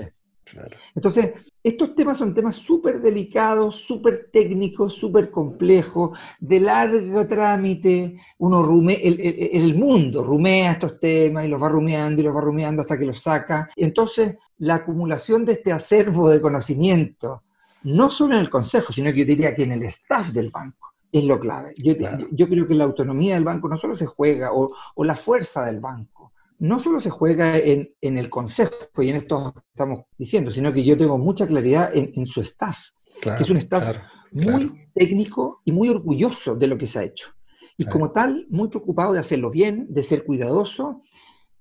Entonces, 0.95 1.33
estos 1.63 1.95
temas 1.95 2.17
son 2.17 2.35
temas 2.35 2.57
súper 2.57 3.01
delicados, 3.01 3.77
súper 3.77 4.31
técnicos, 4.33 4.95
súper 4.95 5.31
complejos, 5.31 6.19
de 6.41 6.61
largo 6.61 7.27
trámite. 7.27 8.19
Uno 8.39 8.63
rume, 8.63 8.95
el, 8.95 9.21
el, 9.21 9.75
mundo 9.75 10.23
rumea 10.23 10.73
estos 10.73 10.99
temas 10.99 11.45
y 11.45 11.49
los 11.49 11.63
va 11.63 11.69
rumeando 11.69 12.21
y 12.21 12.25
los 12.25 12.35
va 12.35 12.41
rumeando 12.41 12.83
hasta 12.83 12.99
que 12.99 13.07
los 13.07 13.21
saca. 13.21 13.69
Entonces, 13.77 14.37
la 14.59 14.77
acumulación 14.77 15.45
de 15.45 15.53
este 15.53 15.73
acervo 15.73 16.31
de 16.31 16.41
conocimiento, 16.41 17.43
no 17.85 18.11
solo 18.11 18.35
en 18.35 18.41
el 18.41 18.51
Consejo, 18.51 18.93
sino 18.93 19.13
que 19.13 19.21
yo 19.21 19.25
diría 19.25 19.55
que 19.55 19.63
en 19.65 19.73
el 19.73 19.83
staff 19.85 20.29
del 20.29 20.51
banco, 20.51 20.89
es 21.11 21.25
lo 21.25 21.41
clave. 21.41 21.73
Yo, 21.79 21.95
yo 22.33 22.49
creo 22.49 22.67
que 22.67 22.75
la 22.75 22.85
autonomía 22.85 23.35
del 23.35 23.45
banco 23.45 23.69
no 23.69 23.77
solo 23.77 23.97
se 23.97 24.07
juega, 24.07 24.53
o, 24.53 24.73
o 24.95 25.05
la 25.05 25.17
fuerza 25.17 25.65
del 25.65 25.81
banco 25.81 26.18
no 26.59 26.81
solo 26.81 27.01
se 27.01 27.11
juega 27.11 27.57
en, 27.57 27.89
el 28.01 28.31
consejo 28.31 28.73
y 28.99 29.11
en 29.11 29.17
esto 29.17 29.55
estamos 29.73 30.05
diciendo, 30.17 30.51
sino 30.51 30.73
que 30.73 30.85
yo 30.85 30.97
tengo 30.97 31.19
mucha 31.19 31.47
claridad 31.47 31.91
en, 31.95 32.27
su 32.27 32.41
staff, 32.41 32.79
que 33.21 33.31
es 33.41 33.51
un 33.51 33.59
staff 33.59 33.97
muy 34.33 34.89
técnico 34.95 35.63
y 35.65 35.73
muy 35.73 35.89
orgulloso 35.89 36.57
de 36.57 36.67
lo 36.67 36.77
que 36.77 36.87
se 36.87 36.99
ha 36.99 37.05
hecho. 37.05 37.29
Y 37.77 37.85
como 37.85 38.11
tal, 38.11 38.47
muy 38.51 38.69
preocupado 38.69 39.13
de 39.13 39.21
hacerlo 39.21 39.51
bien, 39.51 39.87
de 39.89 40.03
ser 40.03 40.25
cuidadoso, 40.25 41.03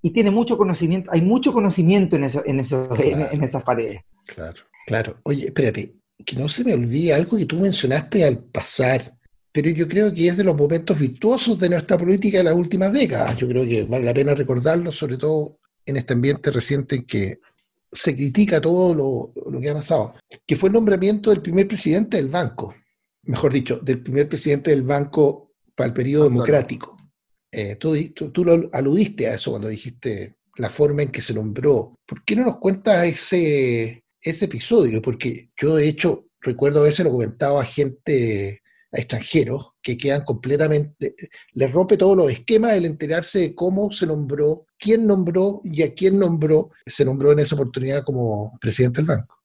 y 0.02 0.10
tiene 0.10 0.30
mucho 0.30 0.56
conocimiento, 0.56 1.10
hay 1.12 1.22
mucho 1.22 1.52
conocimiento 1.52 2.16
en, 2.16 2.24
eso, 2.24 2.42
en, 2.44 2.60
en, 2.60 3.44
esas 3.44 3.62
paredes. 3.62 4.02
Claro, 4.26 4.62
claro. 4.86 5.16
Oye, 5.24 5.46
espérate, 5.46 5.94
que 6.24 6.36
no 6.36 6.48
se 6.48 6.64
me 6.64 6.74
olvide 6.74 7.14
algo 7.14 7.36
que 7.36 7.46
tú 7.46 7.56
mencionaste 7.56 8.24
al 8.24 8.38
pasar 8.38 9.17
pero 9.60 9.70
yo 9.70 9.88
creo 9.88 10.14
que 10.14 10.28
es 10.28 10.36
de 10.36 10.44
los 10.44 10.56
momentos 10.56 10.96
virtuosos 10.96 11.58
de 11.58 11.68
nuestra 11.68 11.98
política 11.98 12.38
de 12.38 12.44
las 12.44 12.54
últimas 12.54 12.92
décadas. 12.92 13.36
Yo 13.38 13.48
creo 13.48 13.66
que 13.66 13.82
vale 13.82 14.04
la 14.04 14.14
pena 14.14 14.32
recordarlo, 14.32 14.92
sobre 14.92 15.16
todo 15.16 15.58
en 15.84 15.96
este 15.96 16.12
ambiente 16.12 16.52
reciente 16.52 16.94
en 16.94 17.04
que 17.04 17.40
se 17.90 18.14
critica 18.14 18.60
todo 18.60 18.94
lo, 18.94 19.60
que 19.60 19.68
ha 19.68 19.74
pasado, 19.74 20.14
que 20.46 20.54
fue 20.54 20.68
el 20.68 20.74
nombramiento 20.74 21.30
del 21.30 21.42
primer 21.42 21.66
presidente 21.66 22.18
del 22.18 22.28
banco, 22.28 22.72
mejor 23.24 23.52
dicho, 23.52 23.80
del 23.82 24.00
primer 24.00 24.28
presidente 24.28 24.70
del 24.70 24.84
banco 24.84 25.50
para 25.74 25.88
el 25.88 25.92
periodo 25.92 26.28
democrático. 26.28 26.96
Eh, 27.50 27.74
tú, 27.74 27.96
tú, 28.12 28.44
lo 28.44 28.70
aludiste 28.72 29.26
a 29.26 29.34
eso 29.34 29.50
cuando 29.50 29.66
dijiste 29.66 30.36
la 30.58 30.70
forma 30.70 31.02
en 31.02 31.08
que 31.08 31.20
se 31.20 31.34
nombró. 31.34 31.96
¿Por 32.06 32.24
qué 32.24 32.36
no 32.36 32.44
nos 32.44 32.58
cuentas 32.58 33.08
ese, 33.08 34.04
ese 34.20 34.44
episodio? 34.44 35.02
Porque 35.02 35.50
yo, 35.60 35.74
de 35.74 35.88
hecho, 35.88 36.26
recuerdo 36.42 36.78
haberse 36.78 37.02
lo 37.02 37.10
comentado 37.10 37.58
a 37.58 37.64
gente 37.64 38.62
a 38.92 38.98
extranjeros 38.98 39.72
que 39.82 39.98
quedan 39.98 40.24
completamente, 40.24 41.14
les 41.52 41.72
rompe 41.72 41.96
todos 41.96 42.16
los 42.16 42.30
esquemas 42.30 42.72
el 42.72 42.86
enterarse 42.86 43.38
de 43.40 43.54
cómo 43.54 43.90
se 43.90 44.06
nombró, 44.06 44.66
quién 44.78 45.06
nombró 45.06 45.60
y 45.64 45.82
a 45.82 45.92
quién 45.94 46.18
nombró, 46.18 46.70
se 46.86 47.04
nombró 47.04 47.32
en 47.32 47.40
esa 47.40 47.54
oportunidad 47.54 48.04
como 48.04 48.58
presidente 48.60 49.00
del 49.00 49.06
banco. 49.06 49.36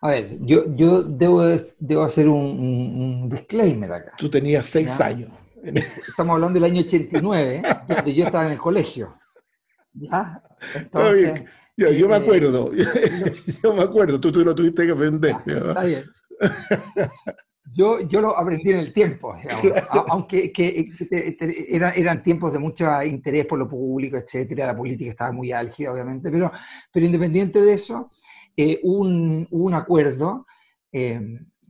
A 0.00 0.08
ver, 0.08 0.36
yo, 0.40 0.64
yo 0.74 1.02
debo, 1.02 1.44
debo 1.78 2.02
hacer 2.02 2.28
un, 2.28 3.28
disclaimer 3.28 3.92
acá. 3.92 4.12
Tú 4.18 4.28
tenías 4.28 4.66
seis 4.66 5.00
años. 5.00 5.30
Estamos 6.08 6.34
hablando 6.34 6.58
del 6.58 6.64
año 6.64 6.82
89, 6.82 7.62
donde 7.86 8.14
yo 8.14 8.24
estaba 8.24 8.46
en 8.46 8.52
el 8.52 8.58
colegio. 8.58 9.16
¿Ya? 9.94 10.42
Entonces, 10.74 11.44
yo, 11.76 12.08
me 12.08 12.16
eh, 12.16 12.18
acuerdo, 12.18 12.72
yo 13.62 13.74
me 13.74 13.82
acuerdo, 13.82 14.20
tú, 14.20 14.32
tú 14.32 14.44
lo 14.44 14.54
tuviste 14.54 14.86
que 14.86 14.92
aprender. 14.92 15.36
está 15.46 15.84
bien. 15.84 16.04
Yo, 17.64 18.00
yo 18.00 18.20
lo 18.20 18.36
aprendí 18.36 18.70
en 18.70 18.78
el 18.78 18.92
tiempo, 18.92 19.34
aunque 20.08 20.52
que, 20.52 20.90
eran 21.68 22.22
tiempos 22.22 22.52
de 22.52 22.58
mucho 22.58 23.02
interés 23.02 23.46
por 23.46 23.58
lo 23.58 23.68
público, 23.68 24.16
etcétera, 24.16 24.66
la 24.66 24.76
política 24.76 25.10
estaba 25.12 25.32
muy 25.32 25.52
álgida, 25.52 25.92
obviamente, 25.92 26.30
pero, 26.30 26.50
pero 26.92 27.06
independiente 27.06 27.62
de 27.62 27.74
eso, 27.74 28.10
eh, 28.56 28.80
un, 28.82 29.46
un 29.50 29.74
acuerdo 29.74 30.46
eh, 30.90 31.20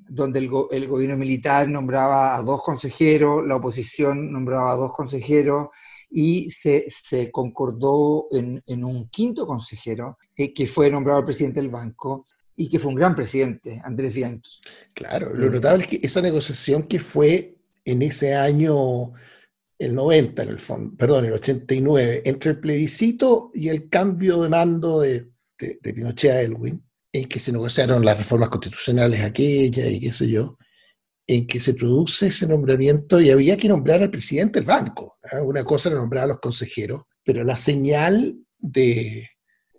donde 0.09 0.39
el, 0.41 0.51
el, 0.71 0.89
gobierno 0.89 1.17
militar 1.17 1.69
nombraba 1.69 2.37
a 2.37 2.43
dos 2.43 2.63
consejeros, 2.63 3.47
la 3.47 3.57
oposición 3.57 4.33
nombraba 4.33 4.73
a 4.73 4.77
dos 4.77 4.93
consejeros, 4.95 5.69
y 6.11 6.51
se, 6.51 6.87
se 6.89 7.31
concordó 7.31 8.27
en, 8.33 8.63
en, 8.67 8.85
un 8.85 9.09
quinto 9.09 9.47
consejero, 9.47 10.19
eh, 10.37 10.53
que 10.53 10.67
fue 10.67 10.91
nombrado 10.91 11.21
el 11.21 11.25
presidente 11.25 11.61
del 11.61 11.71
banco, 11.71 12.27
y 12.57 12.69
que 12.69 12.79
fue 12.79 12.91
un 12.91 12.97
gran 12.97 13.15
presidente, 13.15 13.81
Andrés 13.85 14.15
Bianchi. 14.15 14.61
Claro, 14.95 15.35
lo 15.35 15.51
notable 15.51 15.85
es 15.85 15.88
que 15.88 16.01
esa 16.03 16.21
negociación 16.21 16.85
que 16.85 16.99
fue 16.99 17.57
en 17.85 18.03
ese 18.03 18.35
año, 18.35 19.12
el 19.79 19.95
90 19.95 20.43
en 20.43 20.49
el 20.49 20.61
fondo, 20.61 20.97
perdón, 20.97 21.25
el 21.25 21.33
89, 21.33 22.23
entre 22.25 22.53
el 22.53 22.61
plebiscito 22.61 23.51
y 23.55 23.69
el 23.69 23.88
cambio 23.88 24.43
de 24.43 24.49
mando 24.49 25.01
de, 25.01 25.29
de, 25.59 25.95
Pinochet 25.95 26.31
a 26.31 26.43
Elwin, 26.43 26.83
en 27.12 27.29
que 27.29 27.38
se 27.38 27.53
negociaron 27.53 28.05
las 28.05 28.19
reformas 28.19 28.49
constitucionales 28.49 29.21
aquellas 29.21 29.91
y 29.91 30.01
qué 30.01 30.12
sé 30.12 30.29
yo, 30.29 30.59
en 31.27 31.47
que 31.47 31.61
se 31.61 31.75
produce 31.75 32.27
ese 32.27 32.47
nombramiento 32.47 33.21
y 33.21 33.31
había 33.31 33.57
que 33.57 33.69
nombrar 33.69 34.03
al 34.03 34.11
presidente 34.11 34.59
del 34.59 34.67
banco. 34.67 35.19
¿eh? 35.31 35.41
Una 35.41 35.65
cosa 35.65 35.88
era 35.88 35.99
nombrar 35.99 36.25
a 36.25 36.29
los 36.29 36.41
consejeros, 36.41 37.05
pero 37.25 37.45
la 37.45 37.57
señal 37.57 38.37
de, 38.59 39.29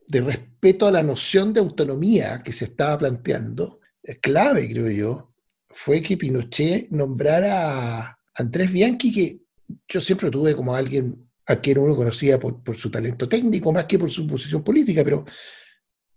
de 0.07 0.21
respeto 0.21 0.87
a 0.87 0.91
la 0.91 1.03
noción 1.03 1.53
de 1.53 1.59
autonomía 1.59 2.41
que 2.43 2.51
se 2.51 2.65
estaba 2.65 2.97
planteando, 2.97 3.79
clave, 4.21 4.69
creo 4.69 4.89
yo, 4.89 5.33
fue 5.69 6.01
que 6.01 6.17
Pinochet 6.17 6.89
nombrara 6.89 7.99
a 7.99 8.19
Andrés 8.35 8.71
Bianchi, 8.71 9.11
que 9.11 9.39
yo 9.87 10.01
siempre 10.01 10.29
tuve 10.29 10.55
como 10.55 10.75
alguien 10.75 11.29
a 11.45 11.57
quien 11.57 11.79
uno 11.79 11.95
conocía 11.95 12.39
por, 12.39 12.61
su 12.77 12.89
talento 12.89 13.27
técnico 13.27 13.71
más 13.71 13.85
que 13.85 13.99
por 13.99 14.09
su 14.09 14.25
posición 14.27 14.63
política, 14.63 15.03
pero 15.03 15.25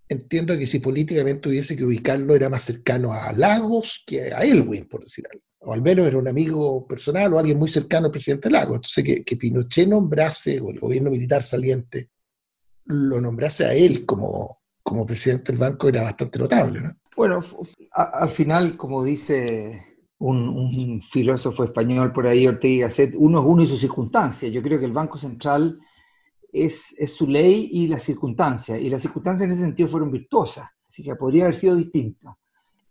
entiendo 0.09 0.57
que 0.57 0.67
si 0.67 0.79
políticamente 0.79 1.49
hubiese 1.49 1.77
que 1.77 1.85
ubicarlo 1.85 2.35
era 2.35 2.49
más 2.49 2.63
cercano 2.63 3.13
a 3.13 3.33
Lagos 3.33 4.05
que 4.07 4.33
a 4.33 4.45
Elwin, 4.45 4.87
por 4.89 5.05
decir 5.05 5.25
algo. 5.31 5.45
O 5.59 5.73
al 5.73 5.83
menos 5.83 6.07
era 6.07 6.19
un 6.19 6.29
amigo 6.29 6.87
personal 6.87 7.33
o 7.35 7.39
alguien 7.39 7.59
muy 7.59 7.69
cercano 7.69 8.07
al 8.07 8.13
presidente 8.13 8.51
Lagos. 8.51 8.77
Entonces, 8.77 9.05
que, 9.05 9.25
que 9.25 9.37
Pinochet 9.37 9.89
nombrase, 9.89 10.61
o 10.61 10.71
el 10.71 10.79
gobierno 10.79 11.11
militar 11.11 11.43
saliente, 11.43 12.11
lo 12.87 13.21
nombrase 13.21 13.65
a 13.65 13.75
él 13.75 14.07
como, 14.07 14.61
como 14.83 15.07
presidente 15.07 15.53
del 15.53 15.61
banco 15.61 15.89
era 15.89 16.03
bastante 16.03 16.39
notable, 16.39 16.81
¿no? 16.81 16.97
Bueno, 17.17 17.41
al 17.93 18.31
final, 18.31 18.77
como 18.77 19.03
dice 19.03 19.97
un, 20.19 21.01
filósofo 21.03 21.65
español 21.65 22.13
por 22.13 22.27
ahí, 22.27 22.47
Ortega 22.47 22.75
y 22.75 22.79
Gasset, 22.81 23.15
uno 23.17 23.41
es 23.41 23.47
uno 23.47 23.63
y 23.63 23.67
su 23.67 23.79
circunstancia. 23.79 24.49
Yo 24.51 24.63
creo 24.63 24.79
que 24.79 24.85
el 24.85 24.93
Banco 24.93 25.19
Central 25.19 25.79
es, 26.53 26.95
es 26.99 27.15
su 27.15 27.27
ley 27.27 27.71
y 27.73 27.89
las 27.89 28.03
circunstancias, 28.03 28.79
y 28.79 28.91
las 28.91 29.03
circunstancias 29.03 29.47
en 29.47 29.53
ese 29.53 29.65
sentido 29.65 29.89
fueron 29.89 30.11
virtuosas, 30.11 30.69
que 30.95 31.15
podría 31.17 31.45
haber 31.45 31.57
sido 31.57 31.75
distinto. 31.75 32.39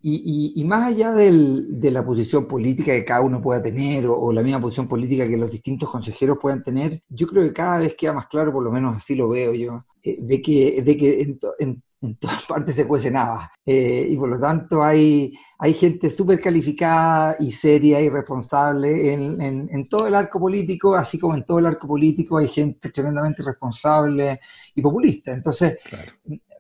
Y, 0.08 0.64
más 0.66 0.84
allá 0.84 1.14
de 1.14 1.90
la 1.92 2.06
posición 2.06 2.48
política 2.48 2.92
que 2.92 3.04
cada 3.04 3.22
uno 3.22 3.42
pueda 3.42 3.60
tener 3.60 4.06
o, 4.06 4.32
la 4.32 4.44
misma 4.44 4.62
posición 4.62 4.88
política 4.88 5.28
que 5.28 5.36
los 5.36 5.50
distintos 5.50 5.90
consejeros 5.90 6.38
puedan 6.40 6.62
tener, 6.62 7.02
yo 7.10 7.26
creo 7.26 7.42
que 7.42 7.54
cada 7.54 7.80
vez 7.80 7.96
queda 7.98 8.14
más 8.14 8.28
claro, 8.28 8.54
por 8.54 8.64
lo 8.64 8.72
menos 8.72 8.98
así 8.98 9.16
lo 9.16 9.30
veo 9.30 9.56
yo, 9.56 9.84
eh, 10.04 10.20
de 10.22 10.42
que, 10.44 10.84
de 10.84 10.96
que 10.96 11.38
en, 11.58 11.82
todas 12.20 12.44
partes 12.48 12.76
se 12.76 12.86
cuece 12.86 13.10
nada. 13.10 13.52
Eh, 13.66 14.06
y 14.08 14.16
por 14.16 14.30
lo 14.30 14.40
tanto 14.40 14.84
hay, 14.84 15.34
hay 15.58 15.74
gente 15.74 16.12
súper 16.12 16.40
calificada 16.40 17.38
y 17.40 17.50
seria 17.50 18.00
y 18.00 18.08
responsable 18.08 19.12
en, 19.12 19.42
en, 19.42 19.90
todo 19.90 20.06
el 20.06 20.14
arco 20.14 20.40
político, 20.40 20.94
así 20.94 21.18
como 21.18 21.34
en 21.34 21.46
todo 21.46 21.58
el 21.58 21.66
arco 21.66 21.88
político 21.88 22.38
hay 22.38 22.48
gente 22.48 22.92
tremendamente 22.92 23.42
responsable 23.42 24.40
y 24.76 24.84
populista. 24.84 25.34
Entonces, 25.34 25.80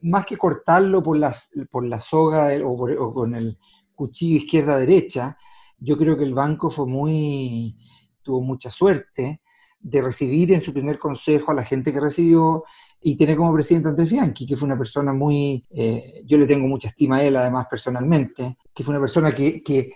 más 0.05 0.25
que 0.25 0.37
cortarlo 0.37 1.01
por, 1.01 1.17
las, 1.17 1.49
por 1.69 1.85
la 1.85 1.99
soga 1.99 2.49
o, 2.63 3.13
con 3.13 3.35
el 3.35 3.57
cuchillo 3.95 4.37
izquierda-derecha, 4.37 5.37
yo 5.79 5.97
creo 5.97 6.17
que 6.17 6.23
el 6.23 6.33
banco 6.33 6.69
fue 6.69 6.85
muy, 6.85 7.77
tuvo 8.21 8.41
mucha 8.41 8.69
suerte 8.69 9.41
de 9.79 10.01
recibir 10.01 10.51
en 10.51 10.61
su 10.61 10.73
primer 10.73 10.99
consejo 10.99 11.51
a 11.51 11.55
la 11.55 11.63
gente 11.63 11.91
que 11.91 11.99
recibió 11.99 12.63
y 13.01 13.17
tener 13.17 13.35
como 13.35 13.53
presidente 13.53 13.89
Andrés 13.89 14.11
Bianchi, 14.11 14.45
que 14.45 14.57
fue 14.57 14.67
una 14.67 14.77
persona 14.77 15.13
muy, 15.13 15.63
eh, 15.71 16.23
yo 16.25 16.37
le 16.37 16.47
tengo 16.47 16.67
mucha 16.67 16.87
estima 16.89 17.17
a 17.17 17.23
él 17.23 17.35
además 17.35 17.67
personalmente, 17.69 18.57
que 18.73 18.83
fue 18.83 18.93
una 18.93 19.01
persona 19.01 19.31
que, 19.31 19.61
que, 19.63 19.91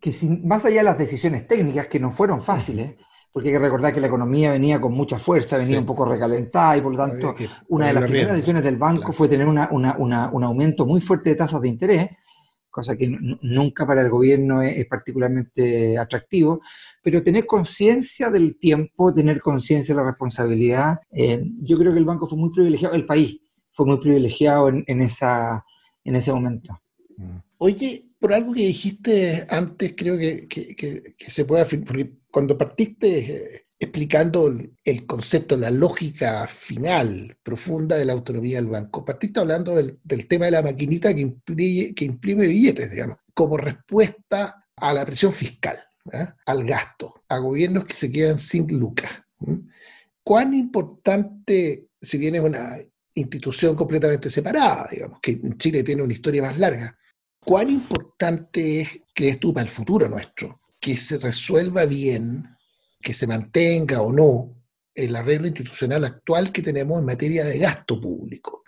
que 0.00 0.12
sin, 0.12 0.46
más 0.46 0.64
allá 0.64 0.78
de 0.78 0.84
las 0.84 0.98
decisiones 0.98 1.46
técnicas, 1.46 1.88
que 1.88 2.00
no 2.00 2.10
fueron 2.10 2.42
fáciles, 2.42 2.96
porque 3.32 3.48
hay 3.48 3.54
que 3.54 3.60
recordar 3.60 3.94
que 3.94 4.00
la 4.00 4.08
economía 4.08 4.52
venía 4.52 4.80
con 4.80 4.92
mucha 4.92 5.18
fuerza, 5.18 5.56
venía 5.56 5.78
un 5.78 5.86
poco 5.86 6.04
recalentada 6.04 6.76
y 6.76 6.82
por 6.82 6.92
lo 6.92 6.98
tanto 6.98 7.34
una 7.68 7.86
de 7.86 7.94
las 7.94 8.04
primeras 8.04 8.34
decisiones 8.34 8.62
del 8.62 8.76
banco 8.76 9.12
fue 9.12 9.28
tener 9.28 9.46
una, 9.46 9.68
una, 9.72 9.96
una, 9.96 10.28
un 10.30 10.44
aumento 10.44 10.84
muy 10.84 11.00
fuerte 11.00 11.30
de 11.30 11.36
tasas 11.36 11.60
de 11.62 11.68
interés, 11.68 12.10
cosa 12.68 12.94
que 12.94 13.08
nunca 13.40 13.86
para 13.86 14.02
el 14.02 14.10
gobierno 14.10 14.60
es, 14.60 14.86
particularmente 14.86 15.96
atractivo, 15.96 16.60
pero 17.02 17.22
tener 17.22 17.46
conciencia 17.46 18.30
del 18.30 18.58
tiempo, 18.58 19.14
tener 19.14 19.40
conciencia 19.40 19.94
de 19.94 20.00
la 20.02 20.08
responsabilidad, 20.08 21.00
eh, 21.10 21.42
yo 21.62 21.78
creo 21.78 21.92
que 21.92 21.98
el 21.98 22.04
banco 22.04 22.26
fue 22.26 22.38
muy 22.38 22.50
privilegiado, 22.50 22.94
el 22.94 23.06
país 23.06 23.40
fue 23.72 23.86
muy 23.86 23.98
privilegiado 23.98 24.68
en, 24.68 24.84
en, 24.86 25.00
esa, 25.00 25.64
en 26.04 26.16
ese 26.16 26.32
momento. 26.32 26.78
Mm. 27.16 27.38
Oye, 27.58 28.12
por 28.18 28.32
algo 28.32 28.52
que 28.52 28.66
dijiste 28.66 29.46
antes, 29.48 29.94
creo 29.96 30.16
que, 30.18 30.46
que, 30.46 30.74
que, 30.76 31.30
se 31.30 31.44
puede 31.44 31.62
afirmar, 31.62 31.88
porque 31.88 32.21
cuando 32.32 32.56
partiste 32.56 33.18
eh, 33.18 33.66
explicando 33.78 34.52
el, 34.84 35.06
concepto, 35.06 35.56
la 35.56 35.70
lógica 35.70 36.46
final, 36.48 37.36
profunda 37.42 37.96
de 37.96 38.04
la 38.04 38.14
autonomía 38.14 38.56
del 38.56 38.68
banco, 38.68 39.04
partiste 39.04 39.38
hablando 39.40 39.76
del, 39.76 40.26
tema 40.26 40.46
de 40.46 40.52
la 40.52 40.62
maquinita 40.62 41.14
que 41.14 41.20
imprime, 41.20 42.46
billetes, 42.46 42.90
digamos, 42.90 43.18
como 43.34 43.56
respuesta 43.56 44.64
a 44.76 44.94
la 44.94 45.04
presión 45.04 45.32
fiscal, 45.32 45.78
¿eh? 46.12 46.26
al 46.46 46.64
gasto, 46.64 47.22
a 47.28 47.38
gobiernos 47.38 47.84
que 47.84 47.94
se 47.94 48.10
quedan 48.10 48.38
sin 48.38 48.66
lucas. 48.78 49.10
¿Cuán 50.24 50.54
importante, 50.54 51.88
si 52.00 52.18
bien 52.18 52.36
es 52.36 52.40
una 52.40 52.78
institución 53.14 53.76
completamente 53.76 54.30
separada, 54.30 54.88
digamos, 54.90 55.18
que 55.20 55.32
en 55.32 55.58
Chile 55.58 55.82
tiene 55.82 56.02
una 56.02 56.12
historia 56.12 56.42
más 56.42 56.58
larga, 56.58 56.96
¿Cuán 57.44 57.70
importante 57.70 58.82
es, 58.82 59.00
crees 59.12 59.40
tú, 59.40 59.52
para 59.52 59.64
el 59.64 59.70
futuro 59.70 60.08
nuestro, 60.08 60.60
que 60.82 60.96
se 60.96 61.16
resuelva 61.18 61.86
bien, 61.86 62.44
que 63.00 63.14
se 63.14 63.28
mantenga 63.28 64.02
o 64.02 64.12
no 64.12 64.64
el 64.92 65.14
arreglo 65.14 65.46
institucional 65.46 66.04
actual 66.04 66.50
que 66.50 66.60
tenemos 66.60 66.98
en 66.98 67.06
materia 67.06 67.44
de 67.44 67.56
gasto 67.56 68.00
público? 68.00 68.64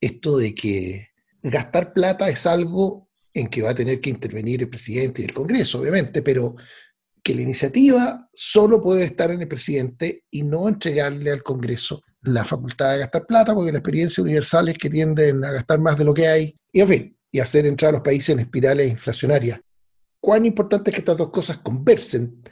Esto 0.00 0.38
de 0.38 0.54
que 0.56 1.10
gastar 1.40 1.92
plata 1.92 2.28
es 2.28 2.46
algo 2.46 3.08
en 3.32 3.46
que 3.46 3.62
va 3.62 3.70
a 3.70 3.74
tener 3.74 4.00
que 4.00 4.10
intervenir 4.10 4.62
el 4.62 4.68
presidente 4.68 5.22
y 5.22 5.26
el 5.26 5.32
Congreso, 5.32 5.78
obviamente, 5.78 6.20
pero 6.20 6.56
que 7.22 7.34
la 7.34 7.42
iniciativa 7.42 8.28
solo 8.34 8.82
puede 8.82 9.04
estar 9.04 9.30
en 9.30 9.42
el 9.42 9.48
presidente 9.48 10.24
y 10.32 10.42
no 10.42 10.68
entregarle 10.68 11.30
al 11.30 11.44
Congreso 11.44 12.02
la 12.22 12.44
facultad 12.44 12.92
de 12.92 12.98
gastar 12.98 13.24
plata, 13.24 13.54
porque 13.54 13.70
la 13.70 13.78
experiencia 13.78 14.22
universal 14.22 14.68
es 14.68 14.78
que 14.78 14.90
tienden 14.90 15.44
a 15.44 15.52
gastar 15.52 15.78
más 15.78 15.96
de 15.96 16.04
lo 16.04 16.12
que 16.12 16.26
hay. 16.26 16.56
Y 16.72 16.80
en 16.80 16.88
fin, 16.88 17.16
y 17.30 17.38
hacer 17.38 17.66
entrar 17.66 17.90
a 17.90 17.92
los 17.92 18.02
países 18.02 18.30
en 18.30 18.40
espirales 18.40 18.90
inflacionarias. 18.90 19.60
¿Cuán 20.22 20.46
importante 20.46 20.90
es 20.90 20.94
que 20.94 21.00
estas 21.00 21.16
dos 21.16 21.30
cosas 21.30 21.58
conversen? 21.58 22.44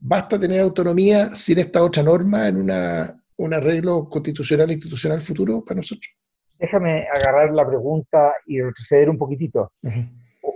¿Basta 0.00 0.38
tener 0.38 0.62
autonomía 0.62 1.34
sin 1.34 1.58
esta 1.58 1.82
otra 1.82 2.02
norma 2.02 2.48
en 2.48 2.56
una, 2.56 3.22
un 3.36 3.52
arreglo 3.52 4.08
constitucional 4.08 4.70
e 4.70 4.72
institucional 4.72 5.20
futuro 5.20 5.62
para 5.62 5.76
nosotros? 5.76 6.10
Déjame 6.58 7.06
agarrar 7.14 7.52
la 7.52 7.68
pregunta 7.68 8.32
y 8.46 8.62
retroceder 8.62 9.10
un 9.10 9.18
poquitito. 9.18 9.72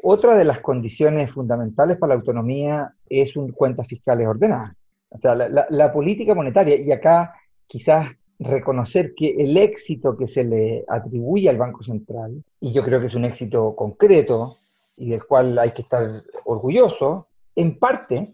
Otra 0.02 0.34
de 0.34 0.46
las 0.46 0.60
condiciones 0.60 1.30
fundamentales 1.32 1.98
para 1.98 2.14
la 2.14 2.20
autonomía 2.20 2.94
es 3.06 3.36
un 3.36 3.52
cuentas 3.52 3.86
fiscales 3.86 4.26
ordenadas. 4.26 4.72
O 5.10 5.18
sea, 5.18 5.34
la, 5.34 5.66
la 5.68 5.92
política 5.92 6.34
monetaria, 6.34 6.76
y 6.76 6.90
acá 6.90 7.34
quizás 7.66 8.06
reconocer 8.38 9.12
que 9.14 9.34
el 9.38 9.58
éxito 9.58 10.16
que 10.16 10.26
se 10.26 10.42
le 10.42 10.86
atribuye 10.88 11.50
al 11.50 11.58
Banco 11.58 11.84
Central, 11.84 12.42
y 12.60 12.72
yo 12.72 12.82
creo 12.82 12.98
que 12.98 13.08
es 13.08 13.14
un 13.14 13.26
éxito 13.26 13.76
concreto 13.76 14.56
y 14.96 15.10
del 15.10 15.24
cual 15.24 15.58
hay 15.58 15.70
que 15.72 15.82
estar 15.82 16.22
orgulloso, 16.52 17.28
en 17.54 17.78
parte, 17.78 18.28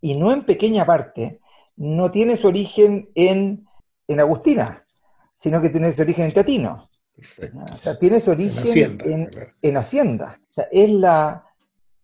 y 0.00 0.16
no 0.16 0.32
en 0.32 0.44
pequeña 0.44 0.84
parte, 0.84 1.40
no 1.76 2.10
tiene 2.10 2.36
su 2.36 2.48
origen 2.48 3.10
en, 3.14 3.66
en 4.06 4.20
Agustina, 4.20 4.84
sino 5.36 5.60
que 5.60 5.70
tiene 5.70 5.92
su 5.92 6.02
origen 6.02 6.26
en 6.26 6.32
Teatino. 6.32 6.88
O 7.72 7.76
sea, 7.76 7.98
tiene 7.98 8.20
su 8.20 8.30
origen 8.30 8.98
en 9.62 9.76
Hacienda. 9.76 10.40
O 10.50 10.54
sea, 10.54 10.68
es 10.70 10.90
la 10.90 11.44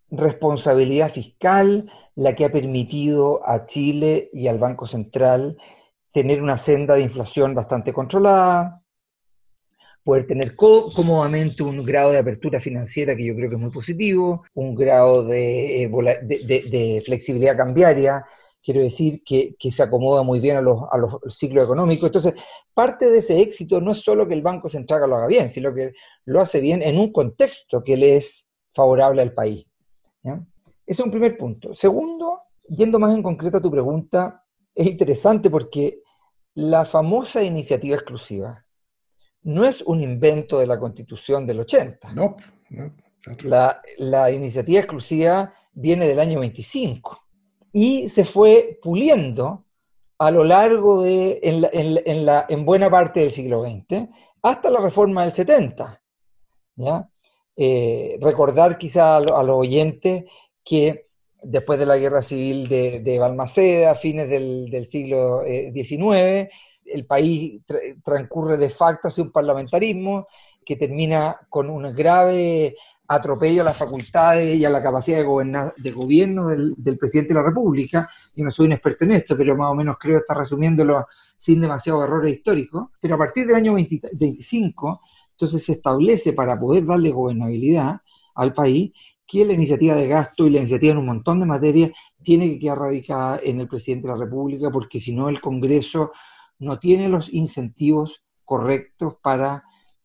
responsabilidad 0.09 1.11
fiscal 1.11 1.89
la 2.15 2.35
que 2.35 2.45
ha 2.45 2.51
permitido 2.51 3.47
a 3.47 3.65
Chile 3.65 4.29
y 4.31 4.47
al 4.47 4.57
Banco 4.57 4.87
Central 4.87 5.57
tener 6.11 6.41
una 6.41 6.57
senda 6.57 6.95
de 6.95 7.01
inflación 7.01 7.53
bastante 7.53 7.91
controlada, 7.91 8.81
poder 10.05 10.27
tener 10.27 10.55
cómodamente 10.55 11.63
un 11.63 11.83
grado 11.83 12.11
de 12.11 12.19
apertura 12.19 12.61
financiera 12.61 13.15
que 13.15 13.25
yo 13.25 13.35
creo 13.35 13.49
que 13.49 13.55
es 13.55 13.61
muy 13.61 13.71
positivo, 13.71 14.43
un 14.53 14.75
grado 14.75 15.25
de, 15.25 15.83
eh, 15.83 17.01
flexibilidad 17.03 17.57
cambiaria, 17.57 18.23
quiero 18.63 18.81
decir, 18.81 19.23
que, 19.25 19.55
se 19.71 19.81
acomoda 19.81 20.21
muy 20.21 20.39
bien 20.39 20.57
a 20.57 20.61
los, 20.61 20.79
ciclos 21.35 21.63
económicos. 21.63 22.09
Entonces, 22.09 22.35
parte 22.75 23.09
de 23.09 23.17
ese 23.17 23.41
éxito 23.41 23.81
no 23.81 23.93
es 23.93 23.97
solo 24.01 24.27
que 24.27 24.35
el 24.35 24.43
Banco 24.43 24.69
Central 24.69 25.09
lo 25.09 25.15
haga 25.15 25.25
bien, 25.25 25.49
sino 25.49 25.73
que 25.73 25.93
lo 26.25 26.39
hace 26.39 26.59
bien 26.59 26.83
en 26.83 26.99
un 26.99 27.11
contexto 27.11 27.83
que 27.83 27.97
le 27.97 28.17
es 28.17 28.47
favorable 28.75 29.23
al 29.23 29.33
país. 29.33 29.65
Ese 30.23 30.43
es 30.85 30.99
un 30.99 31.09
primer 31.09 31.35
punto. 31.35 31.73
Segundo, 31.73 32.41
yendo 32.69 32.99
más 32.99 33.15
en 33.15 33.23
concreto 33.23 33.57
a 33.57 33.61
tu 33.61 33.71
pregunta, 33.71 34.43
es 34.75 34.85
interesante 34.85 35.49
porque 35.49 36.01
la 36.53 36.85
famosa 36.85 37.41
iniciativa 37.41 37.95
exclusiva 37.95 38.64
no 39.45 39.63
es 39.63 39.81
un 39.83 40.01
invento 40.01 40.59
de 40.59 40.67
la 40.67 40.79
Constitución 40.79 41.45
del 41.45 41.61
80. 41.61 42.13
No, 42.13 42.35
La, 43.43 44.31
iniciativa 44.31 44.79
exclusiva 44.79 45.53
viene 45.73 46.07
del 46.07 46.19
año 46.19 46.39
25 46.39 47.21
y 47.71 48.09
se 48.09 48.25
fue 48.25 48.79
puliendo 48.81 49.65
a 50.17 50.31
lo 50.31 50.43
largo 50.43 51.03
de, 51.03 51.39
en, 51.43 52.25
la, 52.25 52.45
en, 52.49 52.65
buena 52.65 52.89
parte 52.89 53.19
del 53.19 53.31
siglo 53.31 53.63
XX, 53.63 54.07
hasta 54.41 54.69
la 54.69 54.79
reforma 54.79 55.23
del 55.23 55.31
70. 55.31 56.01
¿ya? 56.77 57.09
Eh, 57.55 58.17
recordar 58.21 58.77
quizá 58.77 59.17
a, 59.17 59.19
los 59.19 59.49
oyentes 59.49 60.23
que 60.63 61.07
después 61.43 61.77
de 61.77 61.85
la 61.85 61.97
guerra 61.97 62.21
civil 62.21 62.67
de, 62.67 63.01
de 63.01 63.19
Balmaceda, 63.19 63.91
a 63.91 63.95
fines 63.95 64.27
del, 64.27 64.87
siglo 64.89 65.43
XIX, 65.43 66.01
eh, 66.15 66.49
el 66.85 67.05
país 67.05 67.61
transcurre 68.03 68.57
de 68.57 68.69
facto 68.69 69.07
hacia 69.07 69.23
un 69.23 69.31
parlamentarismo 69.31 70.27
que 70.65 70.75
termina 70.75 71.37
con 71.49 71.69
un 71.69 71.93
grave 71.93 72.75
atropello 73.07 73.61
a 73.61 73.65
las 73.65 73.77
facultades 73.77 74.55
y 74.55 74.65
a 74.65 74.69
la 74.69 74.81
capacidad 74.81 75.19
de, 75.19 75.71
de 75.77 75.91
gobierno 75.91 76.47
del, 76.47 76.97
presidente 76.97 77.33
de 77.33 77.39
la 77.39 77.45
República. 77.45 78.09
Yo 78.35 78.43
no 78.43 78.51
soy 78.51 78.65
un 78.65 78.73
experto 78.73 79.05
en 79.05 79.11
esto, 79.11 79.37
pero 79.37 79.55
más 79.55 79.71
o 79.71 79.75
menos 79.75 79.97
creo 79.99 80.17
estar 80.17 80.37
resumiéndolo 80.37 81.05
sin 81.37 81.61
demasiados 81.61 82.03
errores 82.03 82.35
históricos. 82.35 82.87
Pero 82.99 83.15
a 83.15 83.17
partir 83.17 83.45
del 83.45 83.55
año 83.55 83.75
25, 83.75 85.01
entonces 85.31 85.63
se 85.63 85.73
establece 85.73 86.33
para 86.33 86.59
poder 86.59 86.85
darle 86.85 87.11
gobernabilidad 87.11 87.97
al 88.33 88.53
país 88.53 88.91
que 89.27 89.45
la 89.45 89.53
iniciativa 89.53 89.95
de 89.95 90.07
gasto 90.07 90.47
y 90.47 90.51
la 90.51 90.59
iniciativa 90.59 90.93
en 90.93 90.99
un 90.99 91.05
montón 91.05 91.39
de 91.39 91.45
materias 91.45 91.91
tiene 92.23 92.49
que 92.49 92.59
quedar 92.59 92.79
radicada 92.79 93.39
en 93.43 93.59
el 93.59 93.67
presidente 93.67 94.07
de 94.07 94.13
la 94.13 94.19
República, 94.19 94.71
porque 94.71 94.99
si 94.99 95.13
no 95.13 95.29
el 95.29 95.41
Congreso 95.41 96.11
no 96.59 96.79
tiene 96.79 97.09
los 97.09 97.31
incentivos 97.33 98.23
correctos 98.43 99.15
para 99.21 99.63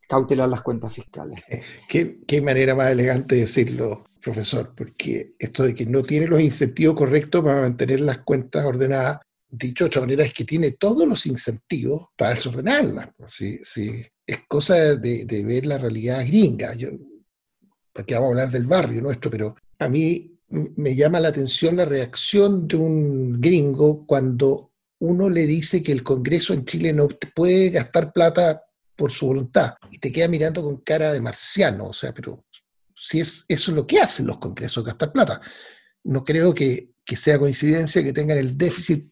cautelar 0.09 0.49
las 0.49 0.63
cuentas 0.63 0.93
fiscales. 0.93 1.41
Qué, 1.89 2.43
manera 2.43 2.75
más 2.75 2.91
elegante 2.91 3.37
de 3.37 3.41
decirlo, 3.43 4.05
profesor, 4.21 4.75
porque 4.75 5.35
esto 5.39 5.63
de 5.63 5.75
que 5.75 5.87
no 5.87 6.03
tiene 6.03 6.27
los 6.27 6.41
incentivos 6.41 6.97
correctos 6.97 7.45
para 7.45 7.61
mantener 7.61 8.01
las 8.01 8.19
cuentas 8.19 8.65
ordenadas, 8.65 9.21
dicho 9.49 9.85
de 9.85 9.89
otra 9.89 10.01
manera, 10.03 10.25
es 10.25 10.33
que 10.33 10.45
tiene 10.45 10.73
todos 10.73 11.07
los 11.07 11.27
incentivos 11.27 12.09
para 12.17 12.31
desordenarlas. 12.31 13.11
Sí, 13.29 13.59
sí. 13.63 14.05
Es 14.27 14.41
cosa 14.49 14.97
de, 14.97 15.25
de 15.25 15.45
ver 15.45 15.67
la 15.67 15.79
realidad 15.79 16.25
gringa. 16.27 16.75
Yo, 16.75 16.89
porque 17.93 18.15
vamos 18.15 18.29
a 18.29 18.31
hablar 18.31 18.51
del 18.51 18.67
barrio 18.67 19.03
nuestro, 19.03 19.31
pero 19.31 19.55
a 19.79 19.89
mí 19.89 20.39
me 20.51 20.97
llama 20.97 21.21
la 21.21 21.29
atención 21.29 21.77
la 21.77 21.85
reacción 21.85 22.67
de 22.67 22.77
un 22.77 23.41
gringo 23.41 24.05
cuando 24.07 24.70
uno 25.01 25.29
le 25.29 25.47
dice 25.47 25.83
que 25.83 25.93
el 25.93 26.03
Congreso 26.03 26.53
en 26.53 26.65
Chile 26.65 26.93
no 26.93 27.09
puede 27.35 27.71
gastar 27.71 28.13
plata 28.13 28.63
por 28.95 29.11
su 29.11 29.27
voluntad 29.27 29.75
y 29.91 29.99
te 29.99 30.13
queda 30.13 30.29
mirando 30.29 30.63
con 30.63 30.79
cara 30.83 31.13
de 31.13 31.23
marciano, 31.23 31.87
o 31.87 31.93
sea, 31.93 32.13
pero 32.13 32.45
si 32.95 33.21
es 33.21 33.47
eso 33.49 33.71
es 33.71 33.77
lo 33.77 33.87
que 33.87 33.99
hacen 33.99 34.27
los 34.27 34.39
congresos, 34.39 34.85
gastar 34.85 35.11
plata. 35.11 35.41
No 36.05 36.23
creo 36.23 36.55
que, 36.55 36.91
sea 37.07 37.41
coincidencia 37.41 38.05
que 38.05 38.13
tengan 38.13 38.39
el 38.39 38.57
déficit 38.57 39.11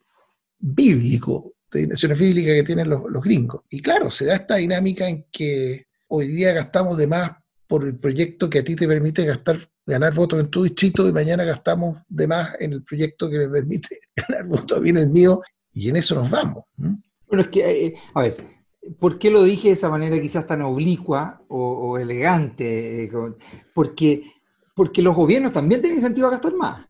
bíblico, 0.57 1.55
de 1.69 1.81
dimensiones 1.81 2.17
bíblicas 2.17 2.53
que 2.53 2.63
tienen 2.63 2.89
los, 2.89 3.01
los 3.09 3.21
gringos. 3.21 3.63
Y 3.69 3.81
claro, 3.81 4.09
se 4.09 4.23
da 4.25 4.35
esta 4.35 4.55
dinámica 4.55 5.09
en 5.09 5.25
que 5.29 5.87
hoy 6.07 6.27
día 6.27 6.53
gastamos 6.53 6.97
de 6.97 7.07
más 7.07 7.31
por 7.67 7.83
el 7.83 7.97
proyecto 7.97 8.49
que 8.49 8.59
a 8.59 8.63
ti 8.63 8.75
te 8.75 8.87
permite 8.87 9.25
gastar, 9.25 9.57
ganar 9.85 10.13
votos 10.13 10.39
en 10.39 10.49
tu 10.49 10.63
distrito 10.63 11.07
y 11.09 11.11
mañana 11.11 11.43
gastamos 11.43 11.97
de 12.07 12.27
más 12.27 12.55
en 12.59 12.73
el 12.73 12.83
proyecto 12.83 13.29
que 13.29 13.37
me 13.39 13.49
permite 13.49 13.99
ganar 14.15 14.45
votos 14.45 14.81
a 14.81 14.87
en 14.87 14.97
el 14.97 15.09
mío 15.09 15.41
y 15.73 15.89
en 15.89 15.95
eso 15.95 16.15
nos 16.15 16.29
vamos. 16.29 16.65
Bueno, 16.75 17.43
es 17.43 17.47
que, 17.49 17.85
eh, 17.85 17.95
a 18.13 18.21
ver, 18.21 18.45
¿por 18.99 19.19
qué 19.19 19.29
lo 19.29 19.43
dije 19.43 19.69
de 19.69 19.73
esa 19.75 19.89
manera 19.89 20.19
quizás 20.19 20.47
tan 20.47 20.61
oblicua 20.61 21.41
o, 21.47 21.97
elegante? 21.97 23.05
Eh, 23.05 23.11
porque, 23.73 24.23
porque 24.75 25.01
los 25.01 25.15
gobiernos 25.15 25.53
también 25.53 25.81
tienen 25.81 25.99
incentivo 25.99 26.27
a 26.27 26.31
gastar 26.31 26.53
más. 26.55 26.87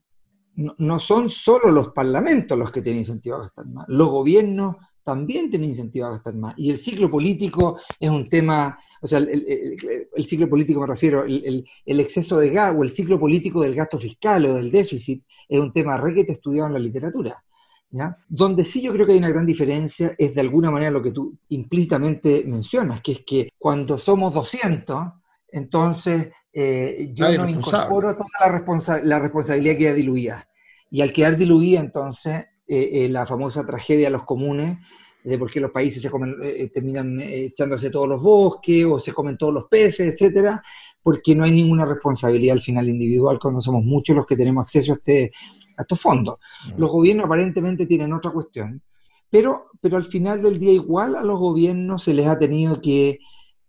No, 0.55 0.75
no, 0.77 0.99
son 0.99 1.29
solo 1.29 1.71
los 1.71 1.89
parlamentos 1.89 2.57
los 2.57 2.71
que 2.71 2.81
tienen 2.81 2.99
incentivo 2.99 3.37
a 3.37 3.41
gastar 3.43 3.65
más. 3.67 3.85
Los 3.87 4.09
gobiernos 4.09 4.75
también 5.03 5.49
tienen 5.49 5.69
incentivo 5.69 6.07
a 6.07 6.11
gastar 6.11 6.35
más. 6.35 6.53
Y 6.57 6.69
el 6.69 6.77
ciclo 6.77 7.09
político 7.09 7.79
es 7.99 8.09
un 8.09 8.29
tema 8.29 8.77
o 9.01 9.07
sea, 9.07 9.19
el, 9.19 10.25
ciclo 10.25 10.49
político 10.49 10.81
me 10.81 10.87
refiero, 10.87 11.23
el, 11.23 11.65
exceso 11.85 12.37
de 12.37 12.49
gasto 12.49 12.79
o 12.79 12.83
el 12.83 12.91
ciclo 12.91 13.19
político 13.19 13.61
del 13.61 13.75
gasto 13.75 13.97
fiscal 13.97 14.45
o 14.45 14.55
del 14.55 14.71
déficit 14.71 15.23
es 15.47 15.59
un 15.59 15.71
tema 15.71 15.97
requete 15.97 16.33
estudiado 16.33 16.67
en 16.67 16.73
la 16.73 16.79
literatura. 16.79 17.43
¿Ya? 17.91 18.17
Donde 18.27 18.63
sí 18.63 18.81
yo 18.81 18.93
creo 18.93 19.05
que 19.05 19.13
hay 19.13 19.17
una 19.17 19.29
gran 19.29 19.45
diferencia 19.45 20.15
es 20.17 20.35
de 20.35 20.41
alguna 20.41 20.71
manera 20.71 20.91
lo 20.91 21.01
que 21.01 21.11
tú 21.11 21.37
implícitamente 21.49 22.43
mencionas, 22.45 23.01
que 23.01 23.11
es 23.13 23.21
que 23.25 23.49
cuando 23.57 23.97
somos 23.97 24.33
200, 24.33 25.13
entonces 25.51 26.29
eh, 26.53 27.11
yo 27.13 27.37
no 27.37 27.49
incorporo 27.49 28.15
toda 28.15 28.29
la, 28.39 29.01
la, 29.03 29.19
responsabilidad 29.19 29.73
que 29.73 29.77
queda 29.77 29.93
diluida. 29.93 30.47
Y 30.91 31.01
al 31.01 31.13
quedar 31.13 31.37
diluida, 31.37 31.79
entonces, 31.79 32.45
eh, 32.67 33.05
eh, 33.05 33.09
la 33.09 33.25
famosa 33.25 33.65
tragedia 33.65 34.07
de 34.07 34.11
los 34.11 34.23
comunes 34.23 34.77
de 35.23 35.37
por 35.37 35.51
qué 35.51 35.59
los 35.59 35.71
países 35.71 36.01
se 36.01 36.09
eh, 36.43 36.69
terminan 36.73 37.19
echándose 37.19 37.89
todos 37.89 38.07
los 38.07 38.21
bosques 38.21 38.85
o 38.85 38.99
se 38.99 39.13
comen 39.13 39.37
todos 39.37 39.53
los 39.53 39.65
peces, 39.65 40.13
etcétera, 40.13 40.63
porque 41.03 41.35
no 41.35 41.43
hay 41.43 41.51
ninguna 41.51 41.85
responsabilidad 41.85 42.53
al 42.53 42.61
final 42.61 42.87
individual 42.87 43.39
cuando 43.39 43.61
somos 43.61 43.83
muchos 43.83 44.15
los 44.15 44.25
que 44.25 44.37
tenemos 44.37 44.61
acceso 44.61 44.93
a, 44.93 44.95
este, 44.95 45.31
a 45.79 45.83
estos 45.83 45.99
fondos. 45.99 46.37
Mm. 46.67 46.79
Los 46.79 46.91
gobiernos 46.91 47.25
aparentemente 47.25 47.85
tienen 47.85 48.13
otra 48.13 48.31
cuestión, 48.31 48.81
pero, 49.29 49.67
pero 49.81 49.97
al 49.97 50.05
final 50.05 50.43
del 50.43 50.59
día 50.59 50.73
igual 50.73 51.15
a 51.15 51.23
los 51.23 51.39
gobiernos 51.39 52.03
se 52.03 52.13
les 52.13 52.27
ha 52.27 52.37
tenido 52.37 52.81
que 52.81 53.19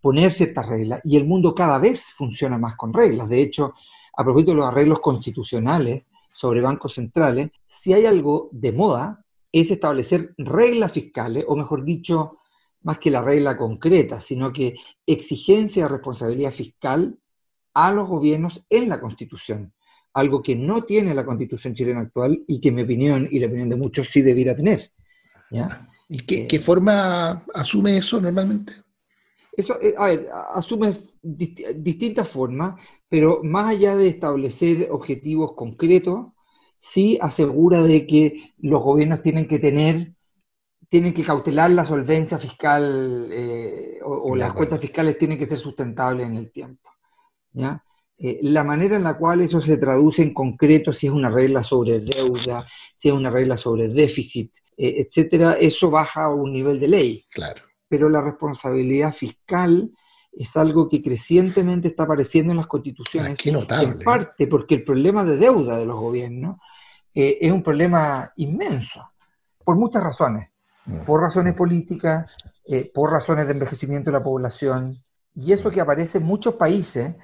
poner 0.01 0.33
ciertas 0.33 0.67
reglas 0.67 0.99
y 1.03 1.15
el 1.15 1.25
mundo 1.25 1.55
cada 1.55 1.77
vez 1.77 2.11
funciona 2.13 2.57
más 2.57 2.75
con 2.75 2.93
reglas. 2.93 3.29
De 3.29 3.41
hecho, 3.41 3.73
a 4.17 4.23
propósito 4.23 4.51
de 4.51 4.57
los 4.57 4.65
arreglos 4.65 4.99
constitucionales 4.99 6.03
sobre 6.33 6.61
bancos 6.61 6.95
centrales, 6.95 7.51
si 7.67 7.93
hay 7.93 8.05
algo 8.05 8.49
de 8.51 8.71
moda 8.71 9.23
es 9.51 9.69
establecer 9.69 10.33
reglas 10.37 10.91
fiscales, 10.91 11.45
o 11.47 11.55
mejor 11.55 11.83
dicho, 11.83 12.37
más 12.83 12.99
que 12.99 13.11
la 13.11 13.21
regla 13.21 13.57
concreta, 13.57 14.21
sino 14.21 14.51
que 14.51 14.75
exigencia 15.05 15.83
de 15.83 15.89
responsabilidad 15.89 16.51
fiscal 16.51 17.19
a 17.73 17.91
los 17.91 18.07
gobiernos 18.07 18.65
en 18.69 18.89
la 18.89 18.99
Constitución, 18.99 19.73
algo 20.13 20.41
que 20.41 20.55
no 20.55 20.83
tiene 20.83 21.13
la 21.13 21.25
Constitución 21.25 21.73
chilena 21.73 22.01
actual 22.01 22.43
y 22.47 22.59
que 22.59 22.69
en 22.69 22.75
mi 22.75 22.81
opinión 22.81 23.27
y 23.29 23.39
la 23.39 23.47
opinión 23.47 23.69
de 23.69 23.75
muchos 23.75 24.07
sí 24.07 24.21
debiera 24.21 24.55
tener. 24.55 24.91
¿Y 26.09 26.19
qué, 26.19 26.47
qué, 26.47 26.59
forma 26.59 27.43
asume 27.53 27.97
eso 27.97 28.19
normalmente? 28.19 28.73
Eso, 29.51 29.81
eh, 29.81 29.93
a 29.97 30.07
ver, 30.07 30.29
asume 30.53 30.95
distintas 31.21 32.27
formas, 32.27 32.79
pero 33.09 33.41
más 33.43 33.69
allá 33.69 33.95
de 33.95 34.07
establecer 34.07 34.87
objetivos 34.91 35.53
concretos, 35.55 36.27
sí 36.79 37.17
asegura 37.21 37.83
de 37.83 38.07
que 38.07 38.53
los 38.59 38.81
gobiernos 38.81 39.21
tienen 39.21 39.47
que 39.47 39.59
tener, 39.59 40.13
tienen 40.89 41.13
que 41.13 41.23
cautelar 41.23 41.71
la 41.71 41.85
solvencia 41.85 42.39
fiscal 42.39 43.29
eh, 43.31 43.99
o, 44.03 44.35
las 44.35 44.53
cuentas 44.53 44.79
fiscales 44.79 45.17
tienen 45.17 45.37
que 45.37 45.45
ser 45.45 45.59
sustentables 45.59 46.27
en 46.27 46.35
el 46.35 46.51
tiempo. 46.51 46.89
¿ya? 47.53 47.83
Eh, 48.23 48.39
la 48.43 48.63
manera 48.63 48.97
en 48.97 49.03
la 49.03 49.17
cual 49.17 49.41
eso 49.41 49.61
se 49.61 49.77
traduce 49.77 50.21
en 50.21 50.33
concreto, 50.33 50.93
si 50.93 51.07
es 51.07 51.13
una 51.13 51.29
regla 51.29 51.63
sobre 51.63 52.01
deuda, 52.01 52.63
si 52.95 53.09
es 53.09 53.13
una 53.13 53.31
regla 53.31 53.57
sobre 53.57 53.87
déficit, 53.87 54.51
eh, 54.77 55.05
etcétera, 55.07 55.53
eso 55.53 55.89
baja 55.89 56.25
a 56.25 56.33
un 56.33 56.53
nivel 56.53 56.79
de 56.79 56.87
ley. 56.87 57.21
Claro. 57.31 57.63
Pero 57.87 58.09
la 58.09 58.21
responsabilidad 58.21 59.11
fiscal 59.13 59.91
es 60.31 60.55
algo 60.55 60.87
que 60.87 61.01
crecientemente 61.01 61.89
está 61.89 62.03
apareciendo 62.03 62.51
en 62.51 62.57
las 62.57 62.67
constituciones. 62.67 63.33
Ah, 63.33 63.41
qué 63.41 63.51
notable. 63.51 63.89
En 63.89 63.99
parte 63.99 64.47
porque 64.47 64.75
el 64.75 64.83
problema 64.83 65.25
de 65.25 65.37
deuda 65.37 65.77
de 65.77 65.85
los 65.85 65.99
gobiernos 65.99 66.57
eh, 67.13 67.39
es 67.41 67.51
un 67.51 67.63
problema 67.63 68.31
inmenso, 68.37 69.11
por 69.65 69.75
muchas 69.75 70.03
razones, 70.03 70.49
mm. 70.85 71.05
por 71.05 71.21
razones 71.21 71.55
políticas, 71.55 72.35
eh, 72.65 72.89
por 72.93 73.11
razones 73.11 73.47
de 73.47 73.53
envejecimiento 73.53 74.11
de 74.11 74.17
la 74.17 74.23
población, 74.23 75.03
y 75.33 75.51
eso 75.51 75.71
que 75.71 75.81
aparece 75.81 76.19
en 76.19 76.25
muchos 76.25 76.55
países 76.55 77.15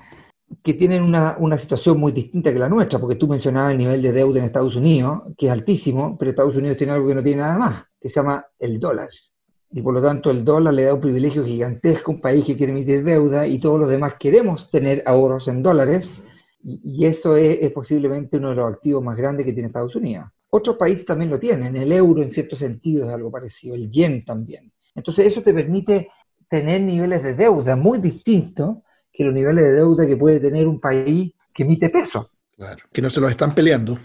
que 0.63 0.73
tienen 0.73 1.03
una, 1.03 1.35
una, 1.39 1.57
situación 1.57 1.99
muy 1.99 2.11
distinta 2.11 2.53
que 2.53 2.59
la 2.59 2.69
nuestra, 2.69 2.99
porque 2.99 3.15
tú 3.15 3.27
mencionabas 3.27 3.71
el 3.71 3.77
nivel 3.77 4.01
de 4.01 4.11
deuda 4.11 4.39
en 4.39 4.45
Estados 4.45 4.75
Unidos, 4.75 5.23
que 5.37 5.47
es 5.47 5.51
altísimo, 5.51 6.17
pero 6.17 6.31
Estados 6.31 6.55
Unidos 6.55 6.77
tiene 6.77 6.93
algo 6.93 7.07
que 7.07 7.15
no 7.15 7.23
tiene 7.23 7.41
nada 7.41 7.57
más, 7.57 7.83
que 7.99 8.09
se 8.09 8.15
llama 8.15 8.45
el 8.59 8.79
dólar. 8.79 9.09
Y 9.71 9.81
por 9.81 9.93
lo 9.93 10.01
tanto 10.01 10.31
el 10.31 10.45
dólar 10.45 10.73
le 10.73 10.83
da 10.83 10.93
un 10.93 11.01
privilegio 11.01 11.43
gigantesco 11.43 12.11
a 12.11 12.15
un 12.15 12.21
país 12.21 12.45
que 12.45 12.55
quiere 12.55 12.71
emitir 12.71 13.03
deuda 13.03 13.45
y 13.45 13.59
todos 13.59 13.79
los 13.79 13.89
demás 13.89 14.15
queremos 14.17 14.71
tener 14.71 15.03
ahorros 15.05 15.49
en 15.49 15.61
dólares 15.61 16.21
y, 16.63 17.05
eso 17.05 17.35
es, 17.37 17.71
posiblemente 17.71 18.37
uno 18.37 18.49
de 18.49 18.55
los 18.55 18.73
activos 18.73 19.03
más 19.03 19.17
grandes 19.17 19.45
que 19.45 19.53
tiene 19.53 19.67
Estados 19.67 19.95
Unidos. 19.95 20.25
Otros 20.49 20.77
países 20.77 21.05
también 21.05 21.29
lo 21.29 21.39
tienen, 21.39 21.75
el 21.75 21.91
euro 21.91 22.21
en 22.21 22.31
cierto 22.31 22.55
sentido 22.55 23.07
es 23.07 23.13
algo 23.13 23.29
parecido, 23.29 23.75
el 23.75 23.91
yen 23.91 24.23
también. 24.23 24.71
Entonces 24.95 25.27
eso 25.27 25.41
te 25.41 25.53
permite 25.53 26.09
tener 26.49 26.81
niveles 26.81 27.21
de 27.23 27.35
deuda 27.35 27.75
muy 27.75 27.99
distintos 27.99 28.77
que 29.17 29.23
los 29.23 29.33
niveles 29.33 29.63
de 29.65 29.71
deuda 29.71 30.05
que 30.05 30.15
puede 30.15 30.39
tener 30.39 30.67
un 30.67 30.79
país 30.79 31.33
que 31.51 31.63
emite 31.63 31.89
peso. 31.89 32.23
Claro, 32.55 32.85
que 32.93 33.01
no 33.01 33.09
se 33.09 33.19
los 33.19 33.31
están 33.31 33.55
peleando. 33.55 33.97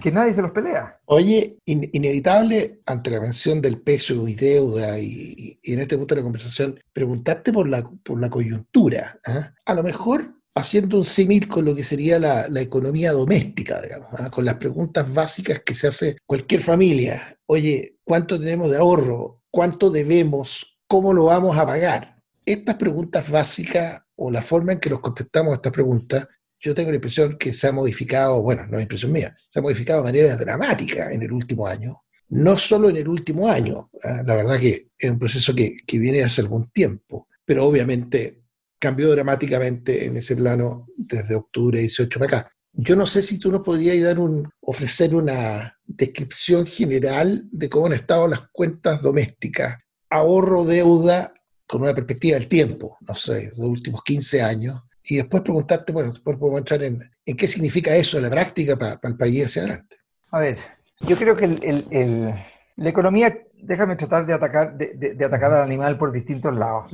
Que 0.00 0.10
nadie 0.10 0.34
se 0.34 0.42
los 0.42 0.50
pelea. 0.50 0.98
Oye, 1.04 1.58
inevitable 1.64 2.80
ante 2.84 3.12
la 3.12 3.20
mención 3.20 3.62
del 3.62 3.80
peso 3.80 4.26
y 4.26 4.34
deuda 4.34 4.98
y, 4.98 5.60
en 5.62 5.78
este 5.78 5.96
punto 5.96 6.16
de 6.16 6.20
la 6.20 6.24
conversación, 6.24 6.80
preguntarte 6.92 7.52
por 7.52 7.68
la, 7.68 7.88
por 8.02 8.20
la 8.20 8.28
coyuntura. 8.28 9.20
¿ah? 9.24 9.52
A 9.64 9.74
lo 9.74 9.84
mejor 9.84 10.34
haciendo 10.56 10.98
un 10.98 11.04
símil 11.04 11.46
con 11.46 11.64
lo 11.64 11.76
que 11.76 11.84
sería 11.84 12.18
la, 12.18 12.60
economía 12.60 13.12
doméstica, 13.12 13.80
digamos, 13.80 14.08
¿ah? 14.18 14.30
con 14.30 14.44
las 14.44 14.54
preguntas 14.54 15.12
básicas 15.14 15.60
que 15.60 15.74
se 15.74 15.86
hace 15.86 16.16
cualquier 16.26 16.60
familia. 16.60 17.38
Oye, 17.46 17.98
¿cuánto 18.02 18.36
tenemos 18.40 18.68
de 18.72 18.78
ahorro? 18.78 19.42
¿Cuánto 19.48 19.90
debemos? 19.90 20.76
¿Cómo 20.88 21.12
lo 21.12 21.26
vamos 21.26 21.56
a 21.56 21.64
pagar? 21.64 22.16
Estas 22.44 22.74
preguntas 22.74 23.30
básicas 23.30 24.02
o 24.16 24.30
la 24.30 24.42
forma 24.42 24.72
en 24.72 24.80
que 24.80 24.90
nos 24.90 25.00
contestamos 25.00 25.52
a 25.52 25.54
estas 25.56 25.72
preguntas, 25.72 26.26
yo 26.60 26.74
tengo 26.74 26.90
la 26.90 26.96
impresión 26.96 27.36
que 27.38 27.52
se 27.52 27.68
ha 27.68 27.72
modificado, 27.72 28.42
bueno, 28.42 28.66
no 28.66 28.78
es 28.78 28.82
impresión 28.82 29.12
mía, 29.12 29.36
se 29.50 29.58
ha 29.58 29.62
modificado 29.62 30.00
de 30.00 30.12
manera 30.12 30.36
dramática 30.36 31.12
en 31.12 31.22
el 31.22 31.32
último 31.32 31.66
año. 31.66 32.02
No 32.28 32.58
solo 32.58 32.88
en 32.88 32.96
el 32.96 33.08
último 33.08 33.48
año, 33.48 33.90
¿ah? 34.02 34.22
la 34.26 34.34
verdad 34.34 34.58
que 34.58 34.88
es 34.98 35.10
un 35.10 35.18
proceso 35.18 35.54
que, 35.54 35.76
que 35.86 35.98
viene 35.98 36.24
hace 36.24 36.40
algún 36.40 36.70
tiempo, 36.70 37.28
pero 37.44 37.64
obviamente 37.66 38.42
cambió 38.78 39.10
dramáticamente 39.10 40.06
en 40.06 40.16
ese 40.16 40.34
plano 40.36 40.88
desde 40.96 41.34
octubre 41.34 41.78
18 41.78 42.18
para 42.18 42.38
acá. 42.38 42.52
Yo 42.72 42.94
no 42.94 43.06
sé 43.06 43.22
si 43.22 43.38
tú 43.38 43.50
nos 43.50 43.62
podrías 43.62 44.02
dar 44.02 44.18
un, 44.18 44.50
ofrecer 44.60 45.14
una 45.14 45.78
descripción 45.84 46.66
general 46.66 47.48
de 47.50 47.70
cómo 47.70 47.86
han 47.86 47.94
estado 47.94 48.26
las 48.26 48.50
cuentas 48.52 49.00
domésticas, 49.00 49.78
ahorro, 50.10 50.64
deuda, 50.64 51.32
con 51.66 51.82
una 51.82 51.94
perspectiva 51.94 52.38
del 52.38 52.48
tiempo, 52.48 52.96
no 53.00 53.14
sé, 53.14 53.52
los 53.56 53.66
últimos 53.66 54.02
15 54.04 54.42
años, 54.42 54.82
y 55.02 55.16
después 55.16 55.42
preguntarte, 55.42 55.92
bueno, 55.92 56.10
después 56.10 56.36
podemos 56.36 56.58
entrar 56.58 56.82
en, 56.82 57.10
en 57.24 57.36
qué 57.36 57.46
significa 57.46 57.94
eso 57.94 58.16
en 58.16 58.24
la 58.24 58.30
práctica 58.30 58.76
para, 58.76 58.98
el 59.02 59.16
país 59.16 59.46
hacia 59.46 59.62
adelante. 59.62 59.96
A 60.32 60.38
ver, 60.38 60.58
yo 61.00 61.16
creo 61.16 61.36
que 61.36 61.44
el, 61.44 62.34
la 62.76 62.88
economía, 62.88 63.38
déjame 63.54 63.96
tratar 63.96 64.26
de 64.26 64.32
atacar, 64.32 64.76
de, 64.76 65.24
atacar 65.24 65.52
al 65.52 65.62
animal 65.62 65.96
por 65.98 66.12
distintos 66.12 66.54
lados 66.54 66.92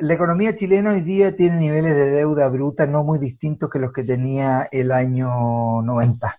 la 0.00 0.14
economía 0.14 0.54
chilena 0.54 0.92
hoy 0.92 1.00
día 1.00 1.34
tiene 1.36 1.56
niveles 1.56 1.94
de 1.94 2.10
deuda 2.10 2.48
bruta 2.48 2.86
no 2.86 3.02
muy 3.02 3.18
distintos 3.18 3.68
que 3.68 3.78
los 3.78 3.92
que 3.92 4.04
tenía 4.04 4.68
el 4.70 4.92
año 4.92 5.82
90. 5.82 6.38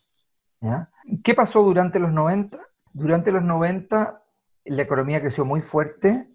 ¿Qué 1.24 1.34
pasó 1.34 1.62
durante 1.64 2.00
los 2.00 2.12
90? 2.12 2.58
Durante 2.94 3.32
los 3.32 3.44
90 3.44 4.24
la 4.66 4.82
economía 4.82 5.22
creció 5.22 5.46
muy 5.46 5.62
fuerte 5.62 6.28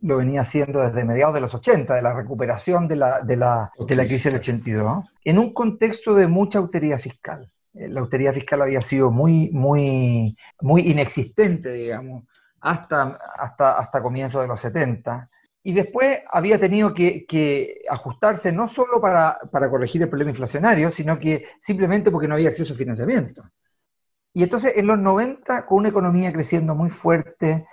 lo 0.00 0.18
venía 0.18 0.42
haciendo 0.42 0.80
desde 0.80 1.04
mediados 1.04 1.34
de 1.34 1.40
los 1.40 1.54
80, 1.54 1.94
de 1.94 2.02
la 2.02 2.14
recuperación 2.14 2.86
de 2.86 2.96
la, 2.96 3.20
de 3.22 3.36
la, 3.36 3.72
de 3.78 3.96
la 3.96 4.04
crisis 4.04 4.24
del 4.24 4.36
82, 4.36 5.04
en 5.24 5.38
un 5.38 5.52
contexto 5.52 6.14
de 6.14 6.26
mucha 6.26 6.58
austeridad 6.58 6.98
fiscal. 6.98 7.50
Eh, 7.74 7.88
la 7.88 8.00
austeridad 8.00 8.34
fiscal 8.34 8.62
había 8.62 8.80
sido 8.80 9.10
muy, 9.10 9.50
muy, 9.50 10.36
muy 10.60 10.90
inexistente, 10.90 11.72
digamos, 11.72 12.24
hasta, 12.60 13.18
hasta, 13.38 13.78
hasta 13.78 14.02
comienzos 14.02 14.42
de 14.42 14.48
los 14.48 14.60
70. 14.60 15.28
Y 15.64 15.72
después 15.72 16.20
había 16.30 16.58
tenido 16.58 16.94
que, 16.94 17.26
que 17.26 17.82
ajustarse 17.90 18.52
no 18.52 18.68
solo 18.68 19.00
para, 19.00 19.36
para, 19.52 19.68
corregir 19.68 20.02
el 20.02 20.08
problema 20.08 20.30
inflacionario, 20.30 20.90
sino 20.90 21.18
que 21.18 21.44
simplemente 21.60 22.10
porque 22.10 22.28
no 22.28 22.34
había 22.34 22.48
acceso 22.48 22.72
a 22.72 22.76
financiamiento. 22.76 23.42
Y 24.32 24.44
entonces 24.44 24.72
en 24.76 24.86
los 24.86 24.98
90, 24.98 25.66
con 25.66 25.78
una 25.78 25.88
economía 25.88 26.32
creciendo 26.32 26.74
muy 26.74 26.90
fuerte, 26.90 27.66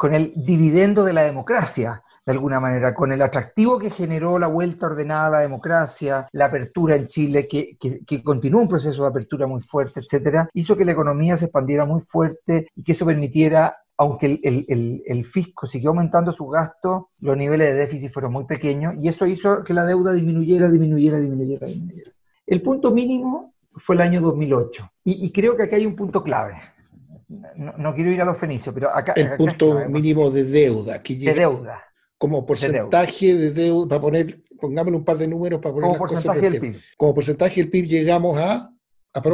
con 0.00 0.14
el 0.14 0.32
dividendo 0.34 1.04
de 1.04 1.12
la 1.12 1.24
democracia, 1.24 2.02
de 2.24 2.32
alguna 2.32 2.58
manera, 2.58 2.94
con 2.94 3.12
el 3.12 3.20
atractivo 3.20 3.78
que 3.78 3.90
generó 3.90 4.38
la 4.38 4.46
vuelta 4.46 4.86
ordenada 4.86 5.26
a 5.26 5.30
la 5.30 5.40
democracia, 5.40 6.26
la 6.32 6.46
apertura 6.46 6.96
en 6.96 7.06
Chile, 7.06 7.46
que, 7.46 7.76
continúa 8.24 8.62
un 8.62 8.68
proceso 8.68 9.02
de 9.02 9.10
apertura 9.10 9.46
muy 9.46 9.60
fuerte, 9.60 10.00
etcétera, 10.00 10.48
hizo 10.54 10.74
que 10.74 10.86
la 10.86 10.92
economía 10.92 11.36
se 11.36 11.44
expandiera 11.44 11.84
muy 11.84 12.00
fuerte 12.00 12.68
y 12.74 12.82
que 12.82 12.92
eso 12.92 13.04
permitiera 13.04 13.76
aunque 13.98 14.40
el, 14.42 15.24
fisco 15.26 15.66
siguió 15.66 15.90
aumentando 15.90 16.32
su 16.32 16.46
gasto, 16.46 17.10
los 17.18 17.36
niveles 17.36 17.68
de 17.68 17.74
déficit 17.74 18.10
fueron 18.10 18.32
muy 18.32 18.46
pequeños 18.46 18.94
y 18.96 19.08
eso 19.08 19.26
hizo 19.26 19.62
que 19.62 19.74
la 19.74 19.84
deuda 19.84 20.14
disminuyera, 20.14 20.70
disminuyera, 20.70 21.20
disminuyera, 21.20 21.66
disminuyera. 21.66 22.10
El 22.46 22.62
punto 22.62 22.90
mínimo 22.90 23.52
fue 23.76 23.96
el 23.96 24.00
año 24.00 24.22
2008 24.22 24.90
y, 25.04 25.26
y 25.26 25.30
creo 25.30 25.58
que 25.58 25.64
aquí 25.64 25.74
hay 25.74 25.84
un 25.84 25.94
punto 25.94 26.22
clave 26.22 26.54
no, 27.56 27.94
quiero 27.94 28.10
ir 28.10 28.20
a 28.20 28.24
los 28.24 28.38
fenicios, 28.38 28.74
pero 28.74 28.94
acá... 28.94 29.12
El 29.14 29.36
punto 29.36 29.88
mínimo 29.88 30.30
de 30.30 30.44
deuda. 30.44 31.02
Que 31.02 31.14
de 31.14 31.34
deuda. 31.34 31.82
Como 32.18 32.44
porcentaje 32.44 33.34
de 33.34 33.50
deuda, 33.52 33.88
para 33.88 34.00
poner, 34.00 34.42
pongámosle 34.60 34.96
un 34.98 35.04
par 35.04 35.16
de 35.16 35.28
números 35.28 35.60
para 35.60 35.74
poner 35.74 35.88
Como 35.88 35.98
porcentaje 35.98 36.40
del 36.40 36.60
PIB. 36.60 36.80
Como 36.96 37.14
porcentaje 37.14 37.60
del 37.60 37.70
PIB 37.70 37.86
llegamos 37.86 38.38
a... 38.38 38.70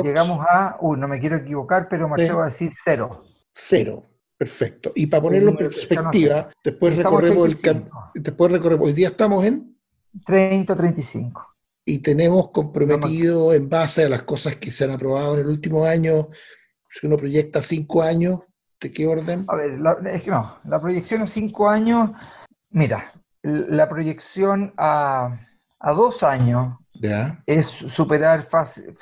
Llegamos 0.03 0.44
a, 0.49 0.76
uy, 0.80 0.99
no 0.99 1.09
me 1.09 1.20
quiero 1.20 1.36
equivocar, 1.36 1.88
pero 1.88 2.09
me 2.09 2.14
atrevo 2.14 2.42
a 2.42 2.47
decir 2.47 2.70
cero. 2.82 3.24
Cero. 3.55 4.05
Perfecto. 4.36 4.92
Y 4.94 5.07
para 5.07 5.22
ponerlo 5.22 5.51
en 5.51 5.57
perspectiva, 5.57 6.51
después 6.62 6.97
recorremos 6.97 7.64
el 7.64 7.90
después 8.14 8.53
recorremos, 8.53 8.86
hoy 8.86 8.92
día 8.92 9.09
estamos 9.09 9.44
en 9.44 9.76
30, 10.24 10.76
35. 10.76 11.57
Y 11.86 12.01
tenemos 12.01 12.51
comprometido 12.51 13.55
en 13.55 13.68
base 13.68 14.05
a 14.05 14.09
las 14.09 14.22
cosas 14.22 14.57
que 14.57 14.70
se 14.70 14.84
han 14.84 14.90
aprobado 14.90 15.34
en 15.34 15.40
el 15.40 15.47
último 15.47 15.84
año, 15.84 16.28
si 16.99 17.07
uno 17.07 17.16
proyecta 17.16 17.61
cinco 17.61 18.03
años, 18.03 18.40
¿de 18.80 18.90
qué 18.90 19.07
orden? 19.07 19.44
A 19.49 19.57
ver, 19.57 19.78
es 20.12 20.24
que 20.24 20.30
no, 20.30 20.59
la 20.64 20.80
proyección 20.80 21.22
a 21.22 21.26
cinco 21.26 21.68
años, 21.68 22.11
mira, 22.70 23.12
la 23.42 23.88
proyección 23.88 24.72
a, 24.76 25.38
a 25.78 25.92
dos 25.92 26.22
años 26.22 26.74
es 27.44 27.66
superar, 27.66 28.47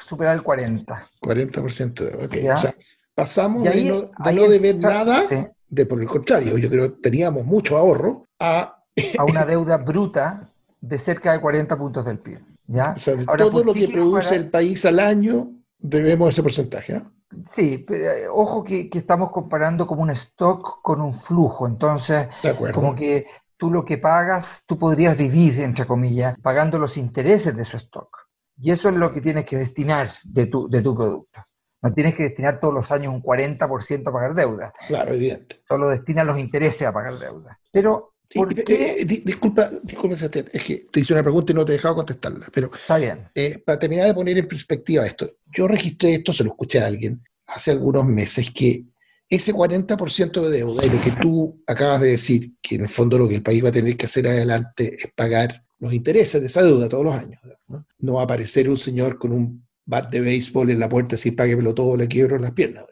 superar 0.04 0.34
el 0.34 0.42
40. 0.42 1.06
40%, 1.20 2.24
ok. 2.24 2.36
O 2.52 2.56
sea, 2.56 2.74
pasamos 3.14 3.62
de, 3.62 3.84
no, 3.84 4.02
de 4.02 4.48
deber 4.48 4.78
nada, 4.78 5.24
de 5.68 5.86
por 5.86 6.00
el 6.00 6.08
contrario, 6.08 6.58
yo 6.58 6.68
creo 6.68 6.94
que 6.94 7.00
teníamos 7.00 7.44
mucho 7.44 7.76
ahorro, 7.76 8.26
a... 8.40 8.76
a 9.18 9.24
una 9.24 9.44
deuda 9.46 9.76
bruta 9.76 10.50
de 10.80 10.98
cerca 10.98 11.32
de 11.32 11.40
40 11.40 11.76
puntos 11.78 12.04
del 12.04 12.18
PIB. 12.18 12.40
¿ya? 12.66 12.94
O 12.96 13.00
sea, 13.00 13.14
de 13.14 13.24
todo 13.24 13.62
lo 13.64 13.72
que 13.72 13.88
produce 13.88 14.34
el 14.34 14.50
país 14.50 14.84
al 14.84 14.98
año, 14.98 15.50
debemos 15.78 16.34
ese 16.34 16.42
porcentaje. 16.42 16.94
¿no? 16.94 17.13
Sí, 17.48 17.84
pero 17.86 18.34
ojo 18.34 18.64
que, 18.64 18.88
estamos 18.92 19.30
comparando 19.30 19.86
como 19.86 20.02
un 20.02 20.10
stock 20.10 20.80
con 20.82 21.00
un 21.00 21.14
flujo, 21.14 21.66
entonces 21.66 22.28
como 22.72 22.94
que 22.94 23.26
tú 23.56 23.70
lo 23.70 23.84
que 23.84 23.98
pagas, 23.98 24.62
tú 24.66 24.78
podrías 24.78 25.16
vivir, 25.16 25.60
entre 25.60 25.86
comillas, 25.86 26.36
pagando 26.40 26.78
los 26.78 26.96
intereses 26.96 27.56
de 27.56 27.64
su 27.64 27.76
stock. 27.76 28.16
Y 28.58 28.70
eso 28.70 28.88
es 28.88 28.94
lo 28.94 29.12
que 29.12 29.20
tienes 29.20 29.44
que 29.44 29.56
destinar 29.56 30.12
de 30.24 30.46
tu, 30.46 30.68
de 30.68 30.82
tu 30.82 30.94
producto. 30.94 31.40
No 31.82 31.92
tienes 31.92 32.14
que 32.14 32.22
destinar 32.22 32.60
todos 32.60 32.72
los 32.72 32.90
años 32.92 33.12
un 33.12 33.22
40% 33.22 34.08
a 34.08 34.12
pagar 34.12 34.34
deuda. 34.34 34.72
Claro, 34.88 35.12
evidente. 35.12 35.62
Solo 35.68 35.88
destinas 35.88 36.24
los 36.24 36.38
intereses 36.38 36.86
a 36.86 36.92
pagar 36.92 37.14
deuda. 37.14 37.58
Pero 37.70 38.13
eh, 38.30 39.04
disculpa, 39.04 39.70
disculpa, 39.82 40.16
es 40.16 40.64
que 40.64 40.86
te 40.90 41.00
hice 41.00 41.12
una 41.12 41.22
pregunta 41.22 41.52
y 41.52 41.54
no 41.54 41.64
te 41.64 41.72
he 41.72 41.76
dejado 41.76 41.96
contestarla, 41.96 42.48
pero 42.52 42.70
Está 42.74 42.98
bien. 42.98 43.28
Eh, 43.34 43.62
para 43.64 43.78
terminar 43.78 44.06
de 44.06 44.14
poner 44.14 44.38
en 44.38 44.48
perspectiva 44.48 45.06
esto, 45.06 45.38
yo 45.52 45.68
registré 45.68 46.14
esto, 46.14 46.32
se 46.32 46.44
lo 46.44 46.50
escuché 46.50 46.80
a 46.80 46.86
alguien 46.86 47.22
hace 47.46 47.70
algunos 47.70 48.04
meses, 48.06 48.50
que 48.50 48.84
ese 49.28 49.52
40% 49.54 50.42
de 50.42 50.58
deuda 50.58 50.84
y 50.84 50.90
lo 50.90 51.00
que 51.00 51.10
tú 51.12 51.62
acabas 51.66 52.00
de 52.00 52.08
decir, 52.08 52.52
que 52.60 52.76
en 52.76 52.82
el 52.82 52.88
fondo 52.88 53.18
lo 53.18 53.28
que 53.28 53.36
el 53.36 53.42
país 53.42 53.64
va 53.64 53.68
a 53.68 53.72
tener 53.72 53.96
que 53.96 54.06
hacer 54.06 54.26
adelante 54.26 54.96
es 54.98 55.12
pagar 55.14 55.64
los 55.78 55.92
intereses 55.92 56.40
de 56.40 56.46
esa 56.46 56.62
deuda 56.62 56.88
todos 56.88 57.04
los 57.04 57.14
años. 57.14 57.40
No, 57.68 57.86
no 57.98 58.14
va 58.14 58.22
a 58.22 58.24
aparecer 58.24 58.68
un 58.68 58.78
señor 58.78 59.18
con 59.18 59.32
un 59.32 59.66
bat 59.84 60.10
de 60.10 60.20
béisbol 60.20 60.70
en 60.70 60.80
la 60.80 60.88
puerta 60.88 61.16
y 61.22 61.30
páguemelo 61.30 61.74
todo, 61.74 61.96
le 61.96 62.08
quiebro 62.08 62.38
las 62.38 62.52
piernas. 62.52 62.84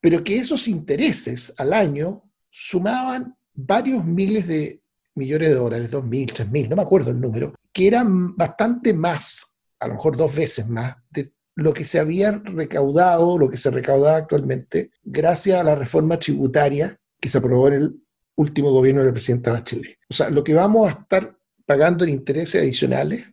Pero 0.00 0.22
que 0.22 0.36
esos 0.36 0.68
intereses 0.68 1.52
al 1.56 1.72
año 1.72 2.22
sumaban 2.50 3.36
varios 3.58 4.04
miles 4.04 4.46
de 4.46 4.80
millones 5.16 5.48
de 5.48 5.54
dólares, 5.56 5.90
dos 5.90 6.04
mil, 6.04 6.32
tres 6.32 6.48
mil, 6.48 6.68
no 6.68 6.76
me 6.76 6.82
acuerdo 6.82 7.10
el 7.10 7.20
número, 7.20 7.54
que 7.72 7.88
eran 7.88 8.36
bastante 8.36 8.94
más, 8.94 9.44
a 9.80 9.88
lo 9.88 9.94
mejor 9.94 10.16
dos 10.16 10.34
veces 10.34 10.68
más, 10.68 10.96
de 11.10 11.32
lo 11.56 11.74
que 11.74 11.84
se 11.84 11.98
había 11.98 12.30
recaudado, 12.44 13.36
lo 13.36 13.50
que 13.50 13.56
se 13.56 13.70
recaudaba 13.70 14.18
actualmente, 14.18 14.92
gracias 15.02 15.58
a 15.58 15.64
la 15.64 15.74
reforma 15.74 16.18
tributaria 16.18 16.96
que 17.20 17.28
se 17.28 17.38
aprobó 17.38 17.66
en 17.68 17.74
el 17.74 18.02
último 18.36 18.70
gobierno 18.70 19.02
del 19.02 19.12
presidente 19.12 19.50
Bachelet. 19.50 19.98
O 20.08 20.14
sea, 20.14 20.30
lo 20.30 20.44
que 20.44 20.54
vamos 20.54 20.86
a 20.86 20.92
estar 20.92 21.36
pagando 21.66 22.04
en 22.04 22.10
intereses 22.10 22.62
adicionales 22.62 23.24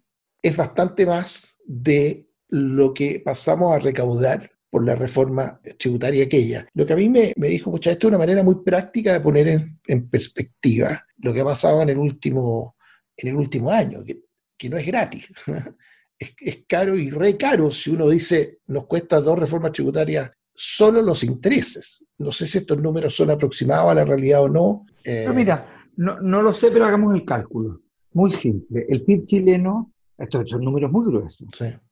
es 0.41 0.57
bastante 0.57 1.05
más 1.05 1.55
de 1.67 2.28
lo 2.47 2.95
que 2.95 3.21
pasamos 3.23 3.76
a 3.76 3.80
recaudar 3.80 4.55
por 4.76 4.86
la 4.86 4.93
reforma 4.93 5.57
tributaria 5.80 6.26
aquella. 6.26 6.67
Lo 6.73 6.86
que 6.86 6.91
a 6.91 6.97
mí 6.97 7.07
me, 7.07 7.34
dijo, 7.47 7.71
mucha 7.71 7.91
esto 7.91 8.07
es 8.07 8.09
una 8.09 8.17
manera 8.17 8.43
muy 8.43 8.55
práctica 8.55 9.13
de 9.13 9.21
poner 9.21 9.47
en, 9.88 10.09
perspectiva 10.09 11.01
lo 11.19 11.34
que 11.34 11.39
ha 11.39 11.45
pasado 11.45 11.82
en 11.82 11.88
el 11.88 11.97
último, 11.97 12.76
en 13.15 13.30
el 13.30 13.36
último 13.38 13.71
año, 13.71 14.03
que, 14.03 14.19
que 14.57 14.69
no 14.69 14.76
es 14.76 14.86
gratis. 14.86 15.32
Es, 16.17 16.34
es, 16.39 16.63
caro 16.65 16.95
y 16.95 17.09
re 17.09 17.36
caro 17.36 17.71
si 17.71 17.89
uno 17.89 18.07
dice 18.07 18.59
nos 18.67 18.86
cuesta 18.86 19.19
dos 19.19 19.38
reformas 19.38 19.73
tributarias 19.73 20.32
solo 20.53 21.01
los 21.01 21.23
intereses. 21.26 22.05
No 22.17 22.32
sé 22.32 22.45
si 22.45 22.57
estos 22.57 22.82
números 22.82 23.15
son 23.15 23.32
aproximados 23.32 23.91
a 23.91 23.95
la 23.95 24.05
realidad 24.05 24.43
o 24.43 24.49
no. 24.49 24.86
Eh... 25.05 25.30
mira, 25.34 25.88
no, 25.97 26.19
no, 26.21 26.41
lo 26.41 26.53
sé, 26.53 26.71
pero 26.71 26.86
hagamos 26.86 27.15
el 27.15 27.26
cálculo. 27.26 27.82
Muy 28.13 28.32
simple. 28.32 28.86
El 28.88 29.03
PIB 29.03 29.26
chileno, 29.26 29.93
estos 30.17 30.49
son 30.49 30.63
números 30.63 30.89
muy 30.89 31.05
gruesos, 31.05 31.47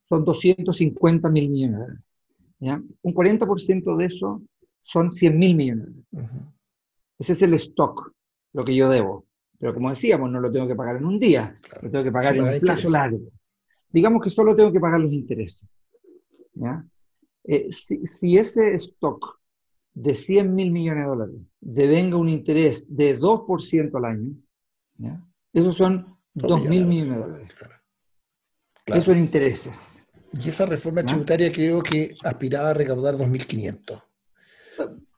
son 0.08 0.24
250 0.24 1.30
mil 1.30 1.50
millones 1.50 1.78
de 1.78 1.84
dólares. 1.84 2.04
Un 3.02 3.14
40% 3.14 3.98
de 3.98 4.06
eso 4.06 4.42
son 4.82 5.14
100 5.14 5.38
mil 5.38 5.56
millones. 5.56 5.90
Ese 7.20 7.34
es 7.34 7.42
el 7.42 7.54
stock, 7.56 8.14
lo 8.54 8.64
que 8.64 8.76
yo 8.76 8.90
debo. 8.90 9.26
Pero 9.60 9.74
como 9.74 9.90
decíamos, 9.90 10.30
no 10.30 10.40
lo 10.40 10.52
tengo 10.52 10.68
que 10.68 10.76
pagar 10.76 10.98
en 10.98 11.06
un 11.06 11.20
día, 11.20 11.58
lo 11.82 11.90
tengo 11.90 12.04
que 12.04 12.12
pagar 12.12 12.36
en 12.36 12.44
un 12.44 12.60
plazo 12.60 12.90
largo. 12.90 13.20
Digamos 13.90 14.22
que 14.22 14.30
solo 14.30 14.56
tengo 14.56 14.72
que 14.72 14.80
pagar 14.80 15.00
los 15.00 15.14
intereses. 15.14 15.68
Eh, 17.46 17.70
si, 17.72 18.38
ese 18.38 18.74
stock 18.76 19.40
de 19.94 20.16
100 20.16 20.54
mil 20.54 20.72
millones 20.72 21.04
de 21.04 21.10
dólares 21.10 21.36
devenga 21.60 22.18
un 22.18 22.30
interés 22.30 22.86
de 22.88 23.18
2% 23.18 23.96
al 23.96 24.06
año, 24.06 24.32
esos 25.52 25.76
son 25.76 26.18
2 26.34 26.70
mil 26.70 26.86
millones 26.86 27.16
de 27.16 27.22
dólares. 27.22 27.54
Eso 28.86 29.12
en 29.12 29.20
intereses. 29.20 30.03
Y 30.42 30.50
esa 30.50 30.66
reforma 30.66 31.04
tributaria 31.04 31.52
creo 31.52 31.82
que 31.82 32.16
aspiraba 32.24 32.72
a 32.72 32.74
recaudar 32.74 33.16
2.500. 33.16 34.02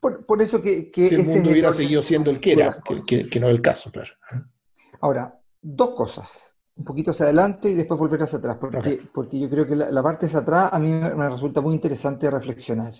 Por, 0.01 0.25
por, 0.25 0.41
eso 0.41 0.61
que... 0.61 0.91
que 0.91 1.07
si 1.07 1.15
el 1.15 1.23
mundo 1.23 1.51
hubiera 1.51 1.71
seguido 1.71 2.01
siendo 2.01 2.31
el 2.31 2.39
que 2.39 2.53
era, 2.53 2.81
que, 3.07 3.29
que, 3.29 3.39
no 3.39 3.47
es 3.47 3.55
el 3.55 3.61
caso, 3.61 3.91
claro. 3.91 4.11
Ahora, 5.01 5.39
dos 5.61 5.91
cosas. 5.91 6.57
Un 6.75 6.83
poquito 6.83 7.11
hacia 7.11 7.25
adelante 7.25 7.69
y 7.69 7.73
después 7.73 7.97
volver 7.97 8.23
hacia 8.23 8.37
atrás, 8.37 8.57
porque, 8.59 8.99
porque 9.13 9.39
yo 9.39 9.49
creo 9.49 9.65
que 9.65 9.77
la, 9.77 10.03
parte 10.03 10.25
hacia 10.25 10.39
atrás 10.39 10.69
a 10.73 10.79
mí 10.79 10.91
me 10.91 11.29
resulta 11.29 11.61
muy 11.61 11.73
interesante 11.73 12.29
reflexionar. 12.29 12.93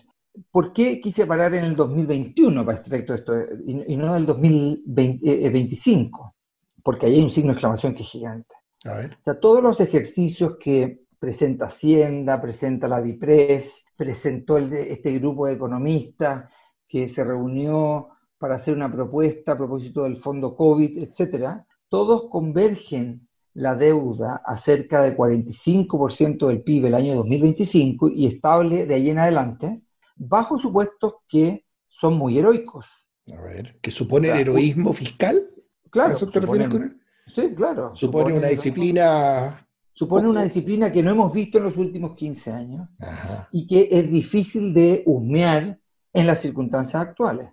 ¿Por 0.50 0.72
qué 0.72 1.02
quise 1.02 1.26
parar 1.26 1.54
en 1.54 1.66
el 1.66 1.76
2021 1.76 2.66
para 2.66 2.78
este 2.78 2.90
efecto 2.90 3.14
esto 3.14 3.34
y, 3.66 3.94
y 3.94 3.98
no 3.98 4.08
en 4.08 4.16
el 4.16 4.26
2025? 4.26 6.36
Porque 6.82 7.08
ahí 7.08 7.16
hay 7.16 7.24
un 7.24 7.32
signo 7.32 7.50
de 7.50 7.56
exclamación 7.56 7.94
que 7.94 8.04
es 8.04 8.10
gigante. 8.10 8.56
A 8.86 8.94
ver. 8.94 9.14
O 9.14 9.24
sea, 9.24 9.40
todos 9.40 9.62
los 9.62 9.82
ejercicios 9.82 10.54
que 10.60 11.05
presenta 11.26 11.66
Hacienda, 11.66 12.40
presenta 12.40 12.88
la 12.88 13.02
DIPRES, 13.02 13.84
presentó 13.98 14.60
este 14.60 15.18
grupo 15.18 15.48
de 15.48 15.54
economistas 15.54 16.54
que 16.88 17.08
se 17.08 17.24
reunió 17.24 18.10
para 18.38 18.58
hacer 18.58 18.76
una 18.76 18.92
propuesta 18.92 19.54
a 19.54 19.58
propósito 19.58 20.04
del 20.04 20.18
fondo 20.18 20.56
COVID, 20.56 21.02
etcétera, 21.02 21.66
todos 21.90 22.30
convergen 22.30 23.28
la 23.56 23.74
deuda 23.74 24.44
a 24.46 24.56
cerca 24.56 25.02
de 25.02 25.18
45% 25.18 26.48
del 26.48 26.62
PIB 26.62 26.86
el 26.86 26.94
año 26.94 27.16
2025 27.16 28.10
y 28.10 28.28
estable 28.28 28.86
de 28.86 28.94
ahí 28.94 29.10
en 29.10 29.18
adelante, 29.18 29.82
bajo 30.16 30.60
supuestos 30.60 31.16
que 31.28 31.66
son 31.88 32.18
muy 32.18 32.38
heroicos. 32.38 32.86
A 33.36 33.42
ver, 33.42 33.80
¿que 33.82 33.90
supone 33.90 34.30
el 34.30 34.42
heroísmo 34.42 34.94
fiscal? 34.94 35.50
Claro. 35.90 36.12
eso 36.12 36.30
te 36.30 36.40
refieres 36.40 36.70
con 36.70 37.02
Sí, 37.34 37.56
claro. 37.56 37.96
Supone, 37.96 38.38
una 38.38 38.50
disciplina... 38.50 39.65
Supone 39.98 40.28
una 40.28 40.44
disciplina 40.44 40.92
que 40.92 41.02
no 41.02 41.12
hemos 41.12 41.32
visto 41.32 41.58
en 41.58 41.64
los 41.64 41.78
últimos 41.78 42.16
15 42.16 42.52
años 42.52 42.90
y 43.54 43.66
que 43.66 43.88
es 43.90 44.12
difícil 44.12 44.74
de 44.74 45.04
husmear 45.06 45.80
en 46.12 46.28
las 46.28 46.42
circunstancias 46.42 47.02
actuales. 47.02 47.50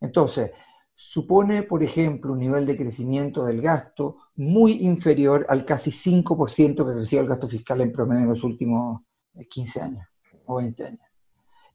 Entonces, 0.00 0.50
supone, 0.92 1.62
por 1.62 1.84
ejemplo, 1.84 2.32
un 2.32 2.40
nivel 2.40 2.66
de 2.66 2.76
crecimiento 2.76 3.44
del 3.44 3.62
gasto 3.62 4.16
muy 4.34 4.84
inferior 4.84 5.46
al 5.48 5.64
casi 5.64 5.92
5% 5.92 6.84
que 6.84 6.94
creció 6.94 7.20
el 7.20 7.28
gasto 7.28 7.46
fiscal 7.46 7.80
en 7.80 7.92
promedio 7.92 8.22
en 8.24 8.30
los 8.30 8.42
últimos 8.42 9.02
15 9.48 9.80
años 9.80 10.04
o 10.46 10.56
20 10.56 10.84
años. 10.84 11.06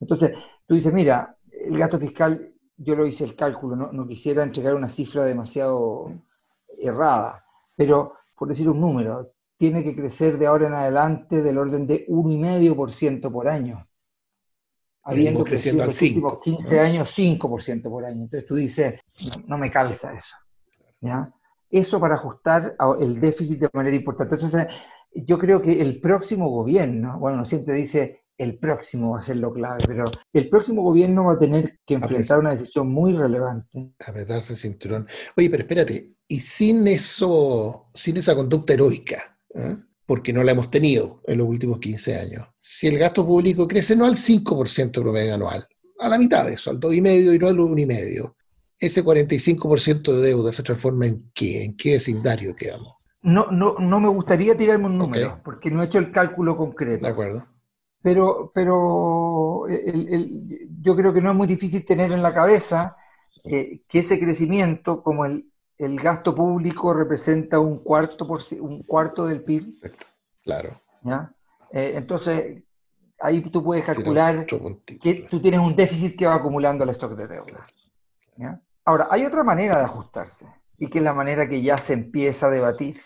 Entonces, 0.01 0.31
tú 0.67 0.75
dices, 0.75 0.93
mira, 0.93 1.37
el 1.49 1.77
gasto 1.77 1.97
fiscal, 1.97 2.53
yo 2.75 2.93
lo 2.93 3.05
hice 3.05 3.23
el 3.23 3.37
cálculo, 3.37 3.77
no, 3.77 3.93
no 3.93 4.05
quisiera 4.05 4.43
entregar 4.43 4.75
una 4.75 4.89
cifra 4.89 5.23
demasiado 5.23 6.11
errada, 6.77 7.45
pero 7.73 8.15
por 8.35 8.49
decir 8.49 8.67
un 8.67 8.81
número, 8.81 9.31
tiene 9.59 9.83
que 9.83 9.93
crecer 9.93 10.37
de 10.37 10.47
ahora 10.47 10.67
en 10.67 10.73
adelante 10.73 11.41
del 11.41 11.57
orden 11.57 11.85
de 11.85 12.07
1,5% 12.07 13.29
por 13.29 13.49
año 13.49 13.85
habiendo 15.03 15.43
crecido 15.43 15.81
en 15.81 15.87
los 15.87 16.01
últimos 16.01 16.39
15 16.39 16.79
años 16.79 17.17
5% 17.17 17.83
por 17.83 18.05
año. 18.05 18.23
Entonces 18.23 18.47
tú 18.47 18.55
dices, 18.55 18.95
no, 19.47 19.57
me 19.57 19.71
calza 19.71 20.13
eso. 20.13 20.35
¿ya? 21.01 21.33
Eso 21.69 21.99
para 21.99 22.15
ajustar 22.15 22.75
el 22.99 23.19
déficit 23.19 23.59
de 23.59 23.69
manera 23.73 23.95
importante. 23.95 24.35
Entonces, 24.35 24.67
yo 25.13 25.37
creo 25.37 25.61
que 25.61 25.81
el 25.81 25.99
próximo 25.99 26.49
gobierno, 26.49 27.19
bueno, 27.19 27.45
siempre 27.45 27.75
dice 27.75 28.23
el 28.37 28.57
próximo 28.57 29.11
va 29.11 29.19
a 29.19 29.21
ser 29.21 29.35
lo 29.35 29.51
clave, 29.51 29.83
pero 29.85 30.05
el 30.31 30.47
próximo 30.47 30.81
gobierno 30.81 31.25
va 31.25 31.33
a 31.33 31.39
tener 31.39 31.79
que 31.85 31.95
enfrentar 31.95 32.39
una 32.39 32.51
decisión 32.51 32.87
muy 32.87 33.11
relevante. 33.11 33.91
Apretarse 33.99 34.53
el 34.53 34.59
cinturón. 34.59 35.07
Oye, 35.35 35.49
pero 35.49 35.63
espérate, 35.63 36.13
y 36.25 36.39
sin 36.39 36.87
eso, 36.87 37.89
sin 37.93 38.15
esa 38.15 38.35
conducta 38.35 38.73
heroica, 38.73 39.37
¿eh? 39.55 39.77
porque 40.05 40.33
no 40.33 40.43
la 40.43 40.53
hemos 40.53 40.71
tenido 40.71 41.21
en 41.27 41.37
los 41.37 41.47
últimos 41.47 41.79
15 41.79 42.15
años. 42.17 42.47
Si 42.57 42.87
el 42.87 42.97
gasto 42.97 43.25
público 43.25 43.67
crece 43.67 43.95
no 43.95 44.05
al 44.05 44.15
5% 44.15 44.91
promedio 44.91 45.35
anual, 45.35 45.67
a 45.99 46.09
la 46.09 46.17
mitad 46.17 46.45
de 46.45 46.53
eso, 46.53 46.71
al 46.71 46.79
2,5% 46.79 47.35
y 47.35 47.39
no 47.39 47.47
al 47.47 47.57
1,5%, 47.57 48.33
ese 48.79 49.03
45% 49.03 50.13
de 50.13 50.27
deuda 50.27 50.51
se 50.51 50.63
transforma 50.63 51.05
en 51.05 51.29
qué? 51.33 51.63
¿En 51.63 51.75
qué 51.75 51.91
vecindario 51.91 52.55
quedamos? 52.55 52.95
No, 53.21 53.51
no, 53.51 53.75
no 53.77 53.99
me 53.99 54.07
gustaría 54.07 54.55
tirarme 54.55 54.85
un 54.85 54.97
número, 54.97 55.41
porque 55.43 55.69
no 55.69 55.83
he 55.83 55.85
hecho 55.85 55.99
el 55.99 56.11
cálculo 56.11 56.55
concreto. 56.55 57.05
De 57.05 57.11
acuerdo. 57.11 57.45
Pero, 58.01 58.51
pero 58.55 59.65
yo 59.67 60.95
creo 60.95 61.13
que 61.13 61.21
no 61.21 61.31
es 61.31 61.35
muy 61.35 61.47
difícil 61.47 61.83
tener 61.83 62.13
en 62.13 62.23
la 62.23 62.33
cabeza 62.33 62.95
eh, 63.43 63.81
que 63.87 63.99
ese 63.99 64.17
crecimiento, 64.17 65.03
como 65.03 65.25
el, 65.25 65.48
el 65.79 65.97
gasto 65.97 66.35
público 66.35 66.93
representa 66.93 67.57
un 67.57 67.79
cuarto, 67.79 68.27
por, 68.27 68.41
un 68.59 68.83
cuarto 68.83 69.25
del 69.25 69.41
PIB. 69.41 69.79
Perfecto, 69.79 70.07
claro. 70.43 70.81
¿ya? 71.01 71.33
Eh, 71.71 71.93
entonces, 71.95 72.63
ahí 73.19 73.41
tú 73.49 73.63
puedes 73.63 73.85
calcular 73.85 74.45
que 74.45 75.27
tú 75.29 75.41
tienes 75.41 75.61
un 75.61 75.75
déficit 75.75 76.17
que 76.17 76.27
va 76.27 76.35
acumulando 76.35 76.83
el 76.83 76.89
stock 76.91 77.13
de 77.13 77.27
deuda. 77.27 77.65
¿ya? 78.35 78.59
Ahora, 78.83 79.07
hay 79.09 79.25
otra 79.25 79.43
manera 79.43 79.77
de 79.77 79.85
ajustarse, 79.85 80.45
y 80.77 80.89
que 80.89 80.97
es 80.97 81.03
la 81.03 81.13
manera 81.13 81.47
que 81.47 81.61
ya 81.61 81.77
se 81.77 81.93
empieza 81.93 82.47
a 82.47 82.51
debatir. 82.51 82.97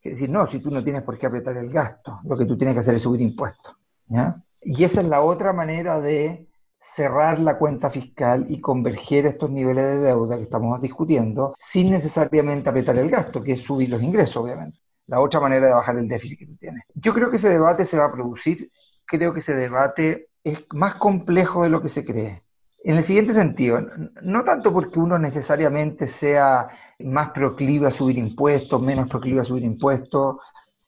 Es 0.00 0.12
decir, 0.12 0.30
no, 0.30 0.46
si 0.46 0.60
tú 0.60 0.70
no 0.70 0.82
tienes 0.84 1.02
por 1.02 1.18
qué 1.18 1.26
apretar 1.26 1.56
el 1.56 1.68
gasto, 1.68 2.20
lo 2.24 2.36
que 2.38 2.44
tú 2.44 2.56
tienes 2.56 2.74
que 2.74 2.80
hacer 2.80 2.94
es 2.94 3.02
subir 3.02 3.20
impuestos. 3.20 3.74
¿ya? 4.06 4.40
Y 4.62 4.84
esa 4.84 5.00
es 5.00 5.08
la 5.08 5.20
otra 5.20 5.52
manera 5.52 6.00
de 6.00 6.47
cerrar 6.80 7.38
la 7.40 7.58
cuenta 7.58 7.90
fiscal 7.90 8.46
y 8.48 8.60
converger 8.60 9.26
estos 9.26 9.50
niveles 9.50 9.84
de 9.84 9.98
deuda 9.98 10.36
que 10.36 10.44
estamos 10.44 10.80
discutiendo 10.80 11.54
sin 11.58 11.90
necesariamente 11.90 12.68
apretar 12.68 12.96
el 12.98 13.10
gasto, 13.10 13.42
que 13.42 13.52
es 13.52 13.60
subir 13.60 13.88
los 13.88 14.02
ingresos, 14.02 14.36
obviamente. 14.36 14.78
La 15.06 15.20
otra 15.20 15.40
manera 15.40 15.66
de 15.66 15.72
bajar 15.72 15.96
el 15.96 16.08
déficit 16.08 16.38
que 16.38 16.46
tú 16.46 16.56
tienes. 16.56 16.84
Yo 16.94 17.14
creo 17.14 17.30
que 17.30 17.36
ese 17.36 17.48
debate 17.48 17.84
se 17.84 17.96
va 17.96 18.06
a 18.06 18.12
producir, 18.12 18.70
creo 19.06 19.32
que 19.32 19.40
ese 19.40 19.54
debate 19.54 20.28
es 20.44 20.64
más 20.72 20.94
complejo 20.94 21.62
de 21.62 21.70
lo 21.70 21.80
que 21.80 21.88
se 21.88 22.04
cree. 22.04 22.42
En 22.84 22.96
el 22.96 23.02
siguiente 23.02 23.34
sentido, 23.34 23.80
no 24.22 24.44
tanto 24.44 24.72
porque 24.72 25.00
uno 25.00 25.18
necesariamente 25.18 26.06
sea 26.06 26.68
más 27.00 27.30
proclive 27.30 27.88
a 27.88 27.90
subir 27.90 28.18
impuestos, 28.18 28.80
menos 28.80 29.08
proclive 29.08 29.40
a 29.40 29.44
subir 29.44 29.64
impuestos, 29.64 30.36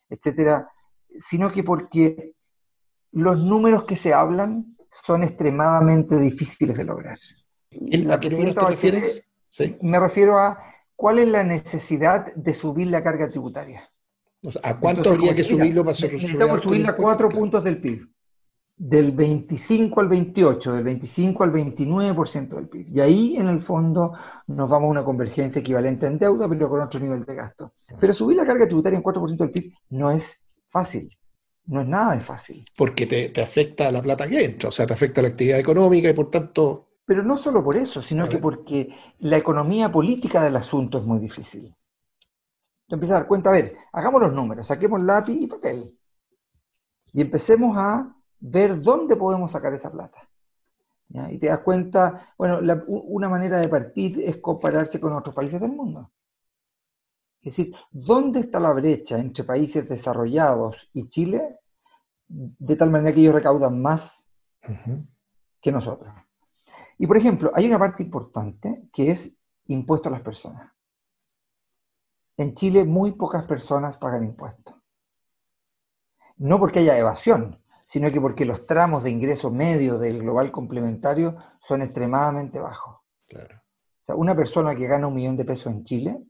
etcétera, 0.09 0.69
sino 1.19 1.51
que 1.51 1.65
porque 1.65 2.35
los 3.13 3.41
números 3.41 3.85
que 3.85 3.97
se 3.97 4.15
hablan 4.15 4.77
son 4.91 5.23
extremadamente 5.23 6.19
difíciles 6.19 6.77
de 6.77 6.85
lograr. 6.85 7.19
¿A 8.11 8.21
qué 8.21 8.31
te 8.31 8.67
refieres? 8.67 9.25
Me 9.81 9.99
refiero 9.99 10.39
a 10.39 10.59
cuál 10.97 11.21
es 11.21 11.29
la 11.29 11.45
necesidad 11.45 12.35
de 12.35 12.55
subir 12.55 12.89
la 12.89 13.03
carga 13.03 13.29
tributaria. 13.29 13.81
¿A 14.63 14.79
cuánto 14.79 15.11
habría 15.11 15.35
que 15.35 15.45
subirlo 15.45 15.85
para 15.85 15.95
ser 15.95 16.13
Necesitamos 16.13 16.63
subirla 16.63 16.91
a 16.91 16.97
cuatro 16.97 17.29
puntos 17.29 17.63
del 17.63 17.81
PIB. 17.81 18.09
Del 18.77 19.13
25 19.13 20.01
al 20.01 20.09
28, 20.09 20.73
del 20.73 20.85
25 20.85 21.45
al 21.45 21.53
29% 21.53 22.49
del 22.49 22.69
PIB. 22.69 22.89
Y 22.89 23.01
ahí, 23.01 23.37
en 23.37 23.49
el 23.49 23.61
fondo, 23.61 24.15
nos 24.47 24.71
vamos 24.71 24.89
a 24.89 24.91
una 24.91 25.05
convergencia 25.05 25.61
equivalente 25.61 26.07
en 26.07 26.19
deuda, 26.19 26.49
pero 26.49 26.71
con 26.71 26.81
otro 26.81 26.99
nivel 26.99 27.27
de 27.27 27.35
gasto. 27.35 27.75
Pero 28.01 28.15
subir 28.15 28.39
la 28.39 28.47
carga 28.47 28.67
tributaria 28.67 28.97
en 28.97 29.03
4% 29.03 29.37
del 29.37 29.51
PIB 29.51 29.75
no 29.91 30.11
es 30.11 30.41
fácil 30.71 31.15
no 31.67 31.81
es 31.81 31.87
nada 31.87 32.15
de 32.15 32.21
fácil. 32.21 32.67
Porque 32.77 33.07
te, 33.07 33.41
afecta 33.41 33.91
la 33.93 34.03
plata 34.03 34.29
que 34.29 34.45
entra, 34.45 34.69
o 34.69 34.73
sea, 34.73 34.87
te 34.87 34.95
afecta 34.95 35.23
la 35.23 35.29
actividad 35.29 35.59
económica 35.59 36.09
y 36.09 36.15
por 36.15 36.31
tanto... 36.31 36.89
Pero 37.05 37.23
no 37.23 37.37
solo 37.37 37.63
por 37.63 37.77
eso, 37.77 38.01
sino 38.01 38.29
que 38.29 38.39
porque 38.39 38.95
la 39.19 39.37
economía 39.37 39.91
política 39.91 40.43
del 40.43 40.57
asunto 40.57 40.99
es 40.99 41.05
muy 41.05 41.19
difícil. 41.19 41.75
Te 42.87 42.95
empiezas 42.95 43.17
a 43.17 43.21
dar 43.21 43.29
cuenta, 43.29 43.51
a 43.51 43.53
ver, 43.53 43.75
hagamos 43.93 44.21
los 44.21 44.33
números, 44.33 44.67
saquemos 44.67 45.01
lápiz 45.03 45.37
y 45.41 45.47
papel 45.47 45.99
y 47.13 47.21
empecemos 47.21 47.77
a 47.77 48.15
ver 48.39 48.81
dónde 48.81 49.17
podemos 49.17 49.51
sacar 49.53 49.75
esa 49.75 49.91
plata. 49.91 50.19
Y 51.31 51.39
te 51.39 51.49
das 51.49 51.61
cuenta, 51.61 52.33
bueno, 52.39 52.61
una 52.87 53.29
manera 53.29 53.59
de 53.59 53.69
partir 53.69 54.21
es 54.25 54.37
compararse 54.37 55.01
con 55.01 55.13
otros 55.13 55.35
países 55.35 55.61
del 55.61 55.73
mundo. 55.73 56.13
Es 57.43 57.57
decir, 57.57 57.75
¿dónde 57.91 58.41
está 58.41 58.61
la 58.61 58.73
brecha 58.73 59.19
entre 59.19 59.45
países 59.45 59.89
desarrollados 59.89 60.91
y 60.93 61.09
Chile? 61.09 61.61
De 62.29 62.77
tal 62.77 62.91
manera 62.91 63.15
que 63.15 63.21
ellos 63.21 63.35
recaudan 63.35 63.81
más 63.81 64.25
que 65.61 65.73
nosotros. 65.73 66.13
Y 66.99 67.07
por 67.07 67.17
ejemplo, 67.17 67.51
hay 67.55 67.67
una 67.67 67.79
parte 67.79 68.03
importante 68.03 68.89
que 68.93 69.11
es 69.11 69.33
impuesto 69.69 70.11
a 70.11 70.13
las 70.13 70.21
personas. 70.21 70.71
En 72.37 72.55
Chile 72.55 72.85
muy 72.85 73.13
pocas 73.13 73.45
personas 73.45 73.97
pagan 73.97 74.25
impuestos. 74.25 74.75
No 76.37 76.59
porque 76.59 76.81
haya 76.81 76.99
evasión, 76.99 77.59
sino 77.87 78.11
que 78.13 78.21
porque 78.21 78.45
los 78.45 78.67
tramos 78.67 79.03
de 79.03 79.11
ingreso 79.11 79.51
medio 79.51 79.99
del 79.99 80.21
global 80.21 80.53
complementario 80.53 81.37
son 81.59 81.83
extremadamente 81.83 82.59
bajos. 82.59 82.99
Claro. 83.27 83.57
O 83.57 84.05
sea, 84.05 84.15
una 84.15 84.35
persona 84.37 84.75
que 84.75 84.87
gana 84.87 85.07
un 85.07 85.15
millón 85.15 85.37
de 85.37 85.45
pesos 85.45 85.73
en 85.73 85.85
Chile 85.85 86.23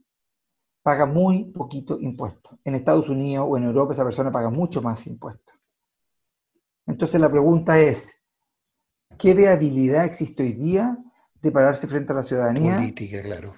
paga 0.83 1.05
muy 1.05 1.45
poquito 1.45 1.99
impuesto. 1.99 2.57
En 2.63 2.75
Estados 2.75 3.07
Unidos 3.09 3.45
o 3.49 3.57
en 3.57 3.63
Europa 3.63 3.93
esa 3.93 4.03
persona 4.03 4.31
paga 4.31 4.49
mucho 4.49 4.81
más 4.81 5.05
impuestos. 5.07 5.55
Entonces 6.87 7.21
la 7.21 7.29
pregunta 7.29 7.79
es, 7.79 8.13
¿qué 9.17 9.33
viabilidad 9.33 10.05
existe 10.05 10.43
hoy 10.43 10.53
día 10.53 10.97
de 11.41 11.51
pararse 11.51 11.87
frente 11.87 12.11
a 12.11 12.15
la 12.15 12.23
ciudadanía? 12.23 12.75
Política, 12.75 13.21
claro. 13.21 13.53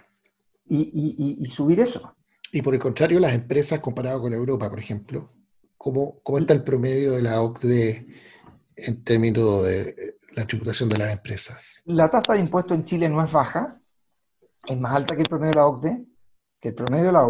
Y, 0.66 1.46
subir 1.50 1.80
eso. 1.80 2.16
Y 2.52 2.62
por 2.62 2.74
el 2.74 2.80
contrario, 2.80 3.20
las 3.20 3.34
empresas 3.34 3.80
comparado 3.80 4.22
con 4.22 4.34
Europa, 4.34 4.70
por 4.70 4.80
ejemplo, 4.80 5.32
¿cómo, 5.78 6.20
cómo 6.24 6.40
está 6.40 6.54
el 6.54 6.64
promedio 6.64 7.14
de 7.14 7.22
la 7.22 7.42
OCDE 7.42 8.08
en 8.76 9.04
términos 9.04 9.66
de 9.66 10.18
la 10.36 10.46
tributación 10.46 10.90
de 10.90 10.98
las 10.98 11.14
empresas? 11.14 11.82
La 11.86 12.10
tasa 12.10 12.34
de 12.34 12.40
impuesto 12.40 12.74
en 12.74 12.86
Chile 12.86 13.10
no 13.10 13.24
es 13.24 13.32
baja, 13.32 13.74
es 14.68 14.78
más 14.78 14.96
alta 14.96 15.16
que 15.16 15.22
el 15.22 15.30
promedio 15.30 15.52
de 15.52 15.56
la 15.56 15.68
OCDE, 15.68 16.06
que 16.64 16.70
el 16.70 16.76
promedio 16.76 17.08
de 17.08 17.12
la 17.12 17.28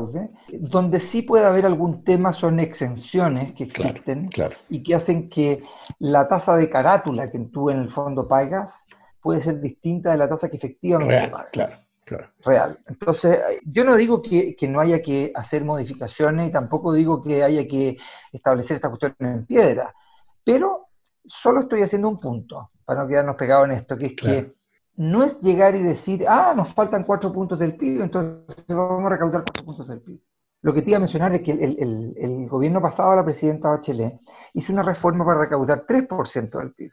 donde 0.59 0.99
sí 0.99 1.23
puede 1.23 1.43
haber 1.47 1.65
algún 1.65 2.03
tema 2.03 2.33
son 2.33 2.59
exenciones 2.59 3.53
que 3.53 3.63
existen 3.63 4.29
y 4.69 4.83
que 4.83 4.93
hacen 4.93 5.27
que 5.27 5.63
la 5.97 6.27
tasa 6.27 6.55
de 6.55 6.69
carátula 6.69 7.31
que 7.31 7.39
tú 7.39 7.71
en 7.71 7.79
el 7.79 7.89
fondo 7.89 8.27
pagas 8.27 8.85
puede 9.19 9.41
ser 9.41 9.59
distinta 9.59 10.11
de 10.11 10.17
la 10.17 10.29
tasa 10.29 10.49
que 10.49 10.57
efectivamente 10.57 11.15
Real, 11.15 11.31
pagas. 11.31 11.49
Claro, 11.51 11.73
claro. 12.05 12.27
Real. 12.45 12.79
Entonces, 12.85 13.39
yo 13.65 13.83
no 13.83 13.95
digo 13.95 14.21
que, 14.21 14.55
que, 14.55 14.67
no 14.67 14.79
haya 14.79 15.01
que 15.01 15.31
hacer 15.33 15.65
modificaciones 15.65 16.49
y 16.49 16.51
tampoco 16.51 16.93
digo 16.93 17.19
que 17.19 17.41
haya 17.41 17.67
que 17.67 17.97
establecer 18.31 18.75
esta 18.75 18.89
cuestión 18.89 19.15
en 19.17 19.47
piedra, 19.47 19.95
pero 20.43 20.89
solo 21.25 21.61
estoy 21.61 21.81
haciendo 21.81 22.07
un 22.07 22.19
punto, 22.19 22.69
para 22.85 23.01
no 23.01 23.07
quedarnos 23.07 23.35
pegados 23.35 23.65
en 23.65 23.77
esto, 23.77 23.97
que 23.97 24.05
es 24.05 24.13
que 24.15 24.51
no 24.95 25.23
es 25.23 25.39
llegar 25.39 25.75
y 25.75 25.81
decir, 25.81 26.25
ah, 26.27 26.53
nos 26.55 26.73
faltan 26.73 27.03
cuatro 27.03 27.31
puntos 27.31 27.57
del 27.57 27.75
PIB, 27.75 28.03
entonces 28.03 28.65
vamos 28.67 29.05
a 29.05 29.09
recaudar 29.09 29.43
cuatro 29.43 29.65
puntos 29.65 29.87
del 29.87 30.01
PIB. 30.01 30.19
Lo 30.61 30.73
que 30.73 30.81
te 30.81 30.89
iba 30.91 30.97
a 30.97 31.01
mencionar 31.01 31.33
es 31.33 31.41
que 31.41 31.51
el, 31.51 32.47
gobierno 32.47 32.81
pasado, 32.81 33.15
la 33.15 33.25
presidenta 33.25 33.69
Bachelet, 33.69 34.19
hizo 34.53 34.71
una 34.71 34.83
reforma 34.83 35.25
para 35.25 35.41
recaudar 35.41 35.85
3% 35.85 36.57
del 36.57 36.73
PIB, 36.73 36.91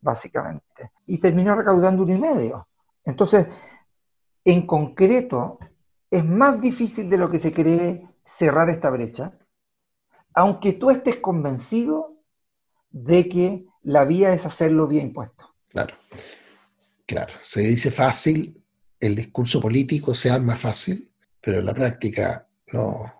básicamente, 0.00 0.92
y 1.06 1.18
terminó 1.18 1.54
recaudando 1.54 2.04
un 2.04 2.12
y 2.12 2.18
medio. 2.18 2.68
Entonces, 3.04 3.46
en 4.44 4.66
concreto, 4.66 5.58
es 6.10 6.24
más 6.24 6.58
difícil 6.60 7.10
de 7.10 7.18
lo 7.18 7.28
que 7.28 7.38
se 7.38 7.52
cree 7.52 8.08
cerrar 8.24 8.70
esta 8.70 8.88
brecha, 8.88 9.32
aunque 10.32 10.72
tú 10.72 10.90
estés 10.90 11.16
convencido 11.16 12.14
de 12.90 13.28
que 13.28 13.66
la 13.82 14.04
vía 14.04 14.32
es 14.32 14.46
hacerlo 14.46 14.86
vía 14.86 15.02
impuesto. 15.02 15.54
Claro, 15.68 15.94
claro. 17.06 17.34
Se 17.40 17.62
dice 17.62 17.90
fácil, 17.90 18.62
el 19.00 19.14
discurso 19.14 19.60
político 19.60 20.14
se 20.14 20.30
arma 20.30 20.56
fácil, 20.56 21.08
pero 21.40 21.60
en 21.60 21.66
la 21.66 21.74
práctica 21.74 22.46
no, 22.72 23.12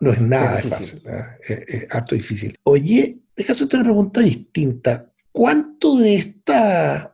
no, 0.00 0.12
es 0.12 0.20
nada 0.20 0.62
fácil, 0.62 1.02
¿eh? 1.06 1.64
es, 1.68 1.86
harto 1.90 2.14
difícil. 2.14 2.58
Oye, 2.64 3.18
déjame 3.36 3.52
hacerte 3.52 3.76
una 3.76 3.84
pregunta 3.84 4.20
distinta. 4.20 5.10
¿Cuánto 5.32 5.96
de 5.96 6.14
esta, 6.14 7.12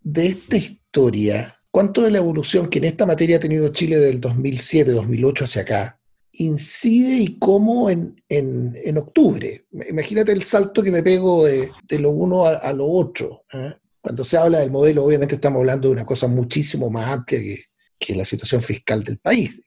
de 0.00 0.26
esta 0.26 0.56
historia, 0.56 1.56
cuánto 1.70 2.02
de 2.02 2.10
la 2.10 2.18
evolución 2.18 2.68
que 2.68 2.78
en 2.78 2.84
esta 2.84 3.06
materia 3.06 3.36
ha 3.36 3.40
tenido 3.40 3.68
Chile 3.68 3.96
del 3.96 4.20
2007, 4.20 4.92
2008 4.92 5.44
hacia 5.44 5.62
acá, 5.62 6.00
incide 6.32 7.16
y 7.16 7.38
cómo 7.38 7.90
en, 7.90 8.22
en, 8.28 8.98
octubre? 8.98 9.66
Imagínate 9.88 10.32
el 10.32 10.42
salto 10.44 10.82
que 10.82 10.92
me 10.92 11.02
pego 11.02 11.44
de, 11.46 11.70
lo 11.98 12.10
uno 12.10 12.46
a, 12.46 12.72
lo 12.72 12.86
otro. 12.86 13.44
¿eh? 13.52 13.74
Cuando 14.06 14.24
se 14.24 14.36
habla 14.36 14.60
del 14.60 14.70
modelo, 14.70 15.04
obviamente 15.04 15.34
estamos 15.34 15.58
hablando 15.58 15.88
de 15.88 15.94
una 15.94 16.06
cosa 16.06 16.28
muchísimo 16.28 16.88
más 16.88 17.10
amplia 17.10 17.40
que, 17.40 17.64
que 17.98 18.14
la 18.14 18.24
situación 18.24 18.62
fiscal 18.62 19.02
del 19.02 19.18
país. 19.18 19.60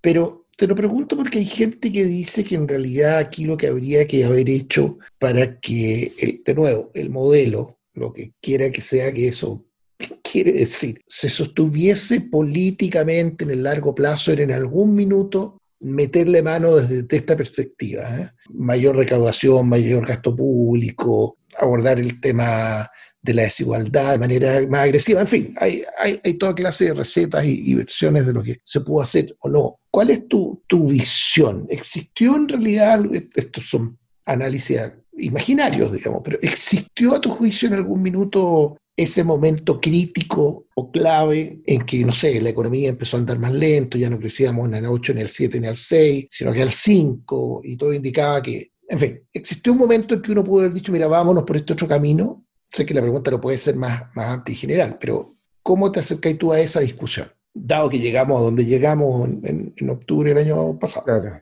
Pero 0.00 0.48
te 0.56 0.66
lo 0.66 0.74
pregunto 0.74 1.16
porque 1.16 1.38
hay 1.38 1.44
gente 1.44 1.92
que 1.92 2.04
dice 2.04 2.42
que 2.42 2.56
en 2.56 2.66
realidad 2.66 3.18
aquí 3.18 3.44
lo 3.44 3.56
que 3.56 3.68
habría 3.68 4.08
que 4.08 4.24
haber 4.24 4.50
hecho 4.50 4.98
para 5.20 5.60
que, 5.60 6.12
el, 6.18 6.42
de 6.44 6.52
nuevo, 6.52 6.90
el 6.94 7.10
modelo, 7.10 7.78
lo 7.94 8.12
que 8.12 8.32
quiera 8.40 8.72
que 8.72 8.82
sea 8.82 9.12
que 9.12 9.28
eso 9.28 9.64
quiere 10.24 10.50
decir, 10.50 11.00
se 11.06 11.28
sostuviese 11.28 12.22
políticamente 12.22 13.44
en 13.44 13.52
el 13.52 13.62
largo 13.62 13.94
plazo, 13.94 14.32
era 14.32 14.42
en 14.42 14.50
algún 14.50 14.96
minuto 14.96 15.58
meterle 15.78 16.42
mano 16.42 16.74
desde, 16.74 17.06
esta 17.16 17.36
perspectiva. 17.36 18.18
¿eh? 18.18 18.30
Mayor 18.52 18.96
recaudación, 18.96 19.68
mayor 19.68 20.08
gasto 20.08 20.34
público, 20.34 21.38
abordar 21.56 22.00
el 22.00 22.20
tema 22.20 22.90
de 23.22 23.34
la 23.34 23.42
desigualdad 23.42 24.12
de 24.12 24.18
manera 24.18 24.66
más 24.68 24.82
agresiva. 24.82 25.20
En 25.20 25.28
fin, 25.28 25.54
hay, 25.56 25.82
hay, 25.98 26.34
toda 26.34 26.54
clase 26.54 26.86
de 26.86 26.94
recetas 26.94 27.44
y, 27.44 27.74
versiones 27.74 28.26
de 28.26 28.32
lo 28.32 28.42
que 28.42 28.60
se 28.64 28.80
pudo 28.80 29.02
hacer 29.02 29.36
o 29.40 29.48
no. 29.48 29.80
¿Cuál 29.90 30.10
es 30.10 30.26
tu, 30.28 30.62
tu 30.66 30.88
visión? 30.88 31.66
¿Existió 31.68 32.36
en 32.36 32.48
realidad, 32.48 33.04
estos 33.34 33.68
son 33.68 33.98
análisis 34.24 34.80
imaginarios, 35.18 35.92
digamos, 35.92 36.22
pero 36.24 36.38
¿existió 36.40 37.14
a 37.14 37.20
tu 37.20 37.30
juicio 37.30 37.68
en 37.68 37.74
algún 37.74 38.02
minuto 38.02 38.76
ese 38.96 39.24
momento 39.24 39.80
crítico 39.80 40.66
o 40.74 40.90
clave 40.90 41.60
en 41.64 41.82
que, 41.82 42.04
no 42.04 42.12
sé, 42.12 42.40
la 42.40 42.50
economía 42.50 42.90
empezó 42.90 43.16
a 43.16 43.20
andar 43.20 43.38
más 43.38 43.52
lento, 43.52 43.96
ya 43.96 44.10
no 44.10 44.18
crecíamos 44.18 44.68
en 44.68 44.74
el 44.74 44.86
8, 44.86 45.14
ni 45.14 45.20
el 45.22 45.28
7, 45.28 45.60
ni 45.60 45.66
el 45.68 45.76
6, 45.76 46.26
sino 46.30 46.52
que 46.52 46.62
al 46.62 46.70
5, 46.70 47.62
y 47.64 47.76
todo 47.76 47.94
indicaba 47.94 48.42
que, 48.42 48.72
en 48.88 48.98
fin, 48.98 49.20
existió 49.32 49.72
un 49.72 49.78
momento 49.78 50.14
en 50.14 50.22
que 50.22 50.32
uno 50.32 50.44
pudo 50.44 50.60
haber 50.60 50.74
dicho, 50.74 50.92
mira, 50.92 51.06
vámonos 51.06 51.44
por 51.44 51.56
este 51.56 51.72
otro 51.72 51.88
camino, 51.88 52.44
sé 52.72 52.86
que 52.86 52.94
la 52.94 53.02
pregunta 53.02 53.30
no 53.30 53.40
puede 53.40 53.58
ser 53.58 53.76
más, 53.76 54.14
más 54.14 54.26
amplia 54.26 54.54
y 54.54 54.58
general, 54.58 54.96
pero 55.00 55.34
¿cómo 55.62 55.90
te 55.92 56.00
acercas 56.00 56.38
tú 56.38 56.52
a 56.52 56.60
esa 56.60 56.80
discusión? 56.80 57.28
Dado 57.52 57.90
que 57.90 57.98
llegamos 57.98 58.40
a 58.40 58.44
donde 58.44 58.64
llegamos 58.64 59.28
en, 59.42 59.90
octubre 59.90 60.32
del 60.32 60.46
año 60.46 60.78
pasado. 60.78 61.04
Claro. 61.04 61.40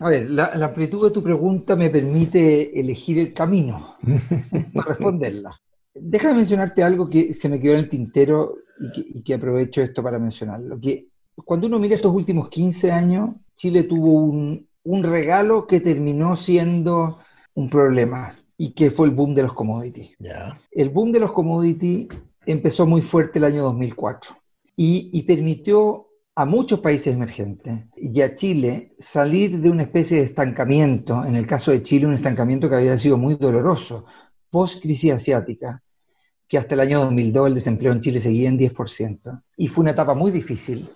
A 0.00 0.08
ver, 0.10 0.28
la, 0.28 0.46
amplitud 0.46 1.04
de 1.04 1.10
tu 1.10 1.22
pregunta 1.22 1.74
me 1.74 1.88
permite 1.88 2.78
elegir 2.78 3.18
el 3.18 3.32
camino 3.32 3.96
para 4.74 4.88
responderla. 4.88 5.50
Déjame 5.94 6.36
mencionarte 6.36 6.82
algo 6.82 7.08
que 7.08 7.32
se 7.32 7.48
me 7.48 7.58
quedó 7.58 7.72
en 7.72 7.78
el 7.78 7.88
tintero 7.88 8.58
y 8.78 9.22
que, 9.22 9.34
aprovecho 9.34 9.80
esto 9.80 10.02
para 10.02 10.18
mencionarlo. 10.18 10.78
Que 10.78 11.08
cuando 11.34 11.66
uno 11.66 11.78
mira 11.78 11.94
estos 11.94 12.14
últimos 12.14 12.50
15 12.50 12.92
años, 12.92 13.30
Chile 13.54 13.84
tuvo 13.84 14.24
un, 14.24 14.68
un 14.84 15.02
regalo 15.02 15.66
que 15.66 15.80
terminó 15.80 16.36
siendo 16.36 17.18
un 17.54 17.70
problema 17.70 18.36
y 18.58 18.72
que 18.72 18.90
fue 18.90 19.06
el 19.06 19.14
boom 19.14 19.34
de 19.34 19.42
los 19.42 19.52
commodities. 19.52 20.16
El 20.70 20.90
boom 20.90 21.12
de 21.12 21.20
los 21.20 21.32
commodities 21.32 22.08
empezó 22.46 22.86
muy 22.86 23.02
fuerte 23.02 23.38
el 23.38 23.44
año 23.44 23.62
2004 23.64 24.36
y, 24.76 25.22
permitió 25.22 26.08
a 26.34 26.44
muchos 26.44 26.80
países 26.80 27.14
emergentes 27.14 27.86
y 27.96 28.20
a 28.20 28.34
Chile 28.34 28.94
salir 28.98 29.58
de 29.58 29.70
una 29.70 29.82
especie 29.82 30.18
de 30.18 30.24
estancamiento, 30.24 31.24
en 31.24 31.34
el 31.34 31.46
caso 31.46 31.70
de 31.70 31.82
Chile 31.82 32.06
un 32.06 32.14
estancamiento 32.14 32.68
que 32.68 32.76
había 32.76 32.98
sido 32.98 33.16
muy 33.16 33.36
doloroso, 33.36 34.04
post 34.50 34.82
crisis 34.82 35.12
asiática, 35.12 35.82
que 36.46 36.58
hasta 36.58 36.74
el 36.74 36.80
año 36.80 37.00
2002 37.00 37.48
el 37.48 37.54
desempleo 37.54 37.92
en 37.92 38.00
Chile 38.00 38.20
seguía 38.20 38.48
en 38.48 38.58
10%, 38.58 39.42
y 39.56 39.68
fue 39.68 39.82
una 39.82 39.92
etapa 39.92 40.14
muy 40.14 40.30
difícil, 40.30 40.90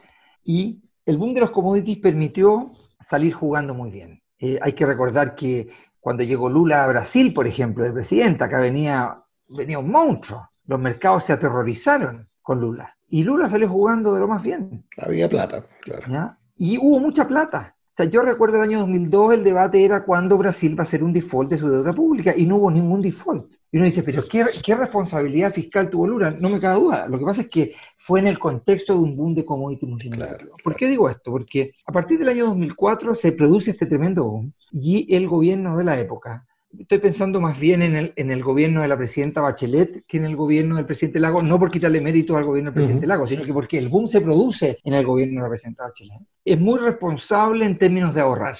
y 0.45 0.83
el 1.07 1.17
boom 1.17 1.35
de 1.35 1.41
los 1.41 1.51
commodities 1.51 1.99
permitió 1.99 2.73
salir 3.01 3.33
jugando 3.33 3.75
muy 3.75 3.91
bien. 3.91 4.23
Eh, 4.39 4.59
hay 4.63 4.73
que 4.73 4.87
recordar 4.87 5.35
que 5.35 5.69
cuando 6.01 6.23
llegó 6.25 6.49
Lula 6.49 6.85
a 6.85 6.89
Brasil, 6.89 7.33
por 7.33 7.47
ejemplo, 7.47 7.85
de 7.85 7.93
presidenta, 7.93 8.47
acá 8.47 8.59
venía, 8.59 9.23
venía 9.49 9.79
un 9.79 9.91
monstruo. 9.91 10.51
Los 10.67 10.81
mercados 10.81 11.25
se 11.25 11.35
aterrorizaron 11.35 12.29
con 12.43 12.61
Lula. 12.61 12.97
Y 13.09 13.23
Lula 13.23 13.49
salió 13.49 13.69
jugando 13.69 14.15
de 14.15 14.21
lo 14.21 14.29
más 14.29 14.43
bien. 14.43 14.87
Había 14.97 15.29
plata, 15.29 15.65
claro. 15.83 16.37
Y 16.57 16.79
hubo 16.79 16.99
mucha 17.01 17.27
plata. 17.27 17.77
O 17.93 17.97
sea, 17.97 18.07
yo 18.07 18.23
recuerdo 18.23 18.57
el 18.57 18.63
año 18.63 18.79
2002, 18.81 19.35
el 19.35 19.45
debate 19.45 19.85
era 19.85 20.05
cuándo 20.05 20.39
Brasil 20.39 20.79
va 20.79 20.83
a 20.83 20.85
hacer 20.85 21.03
un 21.03 21.13
default 21.13 21.51
de 21.51 21.59
su 21.59 21.69
deuda 21.69 21.93
pública 21.93 22.33
y 22.37 22.47
no 22.47 22.57
hubo 22.57 22.71
ningún 22.71 23.03
default. 23.03 23.53
Y 23.73 23.77
uno 23.77 23.87
dice, 23.87 24.03
pero 24.03 24.25
¿qué, 24.29 24.45
¿qué, 24.65 24.75
responsabilidad 24.75 25.53
fiscal 25.53 25.91
tuvo 25.91 26.07
Lula? 26.07 26.31
No 26.33 26.49
me 26.49 26.61
cabe 26.61 26.81
duda. 26.81 27.07
Lo 27.09 27.19
que 27.19 27.25
pasa 27.25 27.43
es 27.43 27.49
que 27.49 27.75
fue 27.99 28.21
en 28.21 28.27
el 28.27 28.39
contexto 28.39 28.95
de 28.95 29.01
un 29.01 29.17
boom 29.17 29.35
de 29.35 29.45
commodity 29.45 29.87
multinacional. 29.87 30.51
¿Por 30.63 30.75
qué 30.75 30.89
digo 30.89 31.09
esto? 31.09 31.31
Porque 31.31 31.73
a 31.85 31.93
partir 31.93 32.19
del 32.19 32.29
año 32.29 32.47
2004 32.47 33.15
se 33.15 33.33
produce 33.33 33.73
este 33.73 33.87
tremendo 33.87 34.25
boom 34.25 34.53
y 34.73 35.15
el 35.15 35.29
gobierno 35.29 35.77
de 35.77 35.85
la 35.85 35.99
época, 35.99 36.47
estoy 36.79 36.99
pensando 36.99 37.41
más 37.41 37.59
bien 37.59 37.83
en 37.83 37.97
el, 37.97 38.13
en 38.17 38.31
el 38.31 38.43
gobierno 38.43 38.83
de 38.83 38.89
la 38.89 38.97
presidenta 38.97 39.41
Bachelet 39.41 40.05
que 40.07 40.17
en 40.17 40.25
el 40.25 40.37
gobierno 40.37 40.77
del 40.77 40.87
presidente 40.87 41.21
Lago, 41.21 41.43
no 41.43 41.59
por 41.59 41.71
quitarle 41.71 42.01
mérito 42.01 42.37
al 42.37 42.45
gobierno 42.45 42.71
del 42.71 42.75
presidente 42.75 43.07
Lago, 43.07 43.27
sino 43.27 43.45
que 43.45 43.53
porque 43.53 43.79
el 43.79 43.89
boom 43.89 44.09
se 44.09 44.21
produce 44.21 44.79
en 44.85 44.95
el 44.95 45.05
gobierno 45.05 45.41
de 45.41 45.43
la 45.43 45.49
presidenta 45.49 45.85
Bachelet. 45.85 46.21
Es 46.45 46.61
muy 46.61 46.79
responsable 46.79 47.67
en 47.67 47.79
términos 47.79 48.15
de 48.15 48.21
ahorrar 48.21 48.59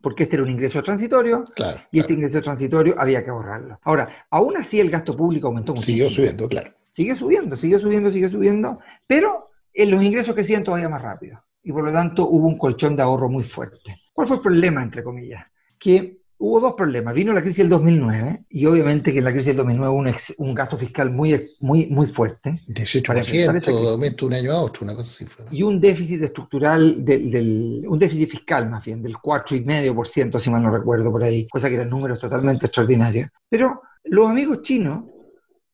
porque 0.00 0.24
este 0.24 0.36
era 0.36 0.42
un 0.42 0.50
ingreso 0.50 0.82
transitorio 0.82 1.44
claro, 1.54 1.80
y 1.92 2.00
este 2.00 2.12
ingreso 2.12 2.42
transitorio 2.42 2.94
había 2.98 3.22
que 3.22 3.30
ahorrarlo. 3.30 3.78
Ahora, 3.82 4.26
aún 4.30 4.56
así 4.56 4.80
el 4.80 4.90
gasto 4.90 5.16
público 5.16 5.46
aumentó 5.46 5.72
muchísimo. 5.72 6.08
Siguió 6.08 6.10
subiendo, 6.10 6.48
claro. 6.48 6.74
Sigue 6.90 7.14
subiendo, 7.14 7.56
siguió 7.56 7.78
subiendo, 7.78 8.10
sigue 8.10 8.28
subiendo, 8.28 8.80
pero 9.06 9.50
en 9.72 9.90
los 9.90 10.02
ingresos 10.02 10.34
crecían 10.34 10.64
todavía 10.64 10.88
más 10.88 11.00
rápido 11.00 11.42
y 11.62 11.72
por 11.72 11.84
lo 11.84 11.92
tanto 11.92 12.28
hubo 12.28 12.46
un 12.46 12.58
colchón 12.58 12.96
de 12.96 13.02
ahorro 13.02 13.30
muy 13.30 13.44
fuerte. 13.44 14.02
¿Cuál 14.12 14.26
fue 14.26 14.36
el 14.36 14.42
problema, 14.42 14.82
entre 14.82 15.02
comillas? 15.02 15.46
Que 15.78 16.18
hubo 16.42 16.58
dos 16.58 16.74
problemas. 16.74 17.14
Vino 17.14 17.32
la 17.32 17.40
crisis 17.40 17.58
del 17.58 17.68
2009 17.68 18.46
y 18.50 18.66
obviamente 18.66 19.12
que 19.12 19.20
en 19.20 19.24
la 19.24 19.30
crisis 19.30 19.48
del 19.48 19.58
2009 19.58 19.94
hubo 19.94 20.44
un, 20.44 20.54
gasto 20.54 20.76
fiscal 20.76 21.08
muy, 21.10 21.50
muy, 21.60 21.86
muy 21.86 22.06
fuerte. 22.06 22.60
18% 22.66 23.62
de 23.62 23.88
aumento 23.88 24.26
un 24.26 24.34
año 24.34 24.50
a 24.50 24.60
otro, 24.60 24.84
una 24.84 24.96
cosa 24.96 25.10
así 25.10 25.24
fue. 25.24 25.44
Y 25.52 25.62
un 25.62 25.80
déficit 25.80 26.20
estructural, 26.20 27.04
del, 27.04 27.84
un 27.86 27.98
déficit 27.98 28.28
fiscal 28.28 28.68
más 28.68 28.84
bien, 28.84 29.02
del 29.02 29.14
4,5%, 29.14 30.40
si 30.40 30.50
mal 30.50 30.62
no 30.64 30.76
recuerdo 30.76 31.12
por 31.12 31.22
ahí, 31.22 31.46
cosa 31.46 31.68
que 31.68 31.76
eran 31.76 31.88
números 31.90 32.20
totalmente 32.20 32.66
extraordinarios. 32.66 33.30
Pero 33.48 33.80
los 34.04 34.28
amigos 34.28 34.62
chinos, 34.62 35.04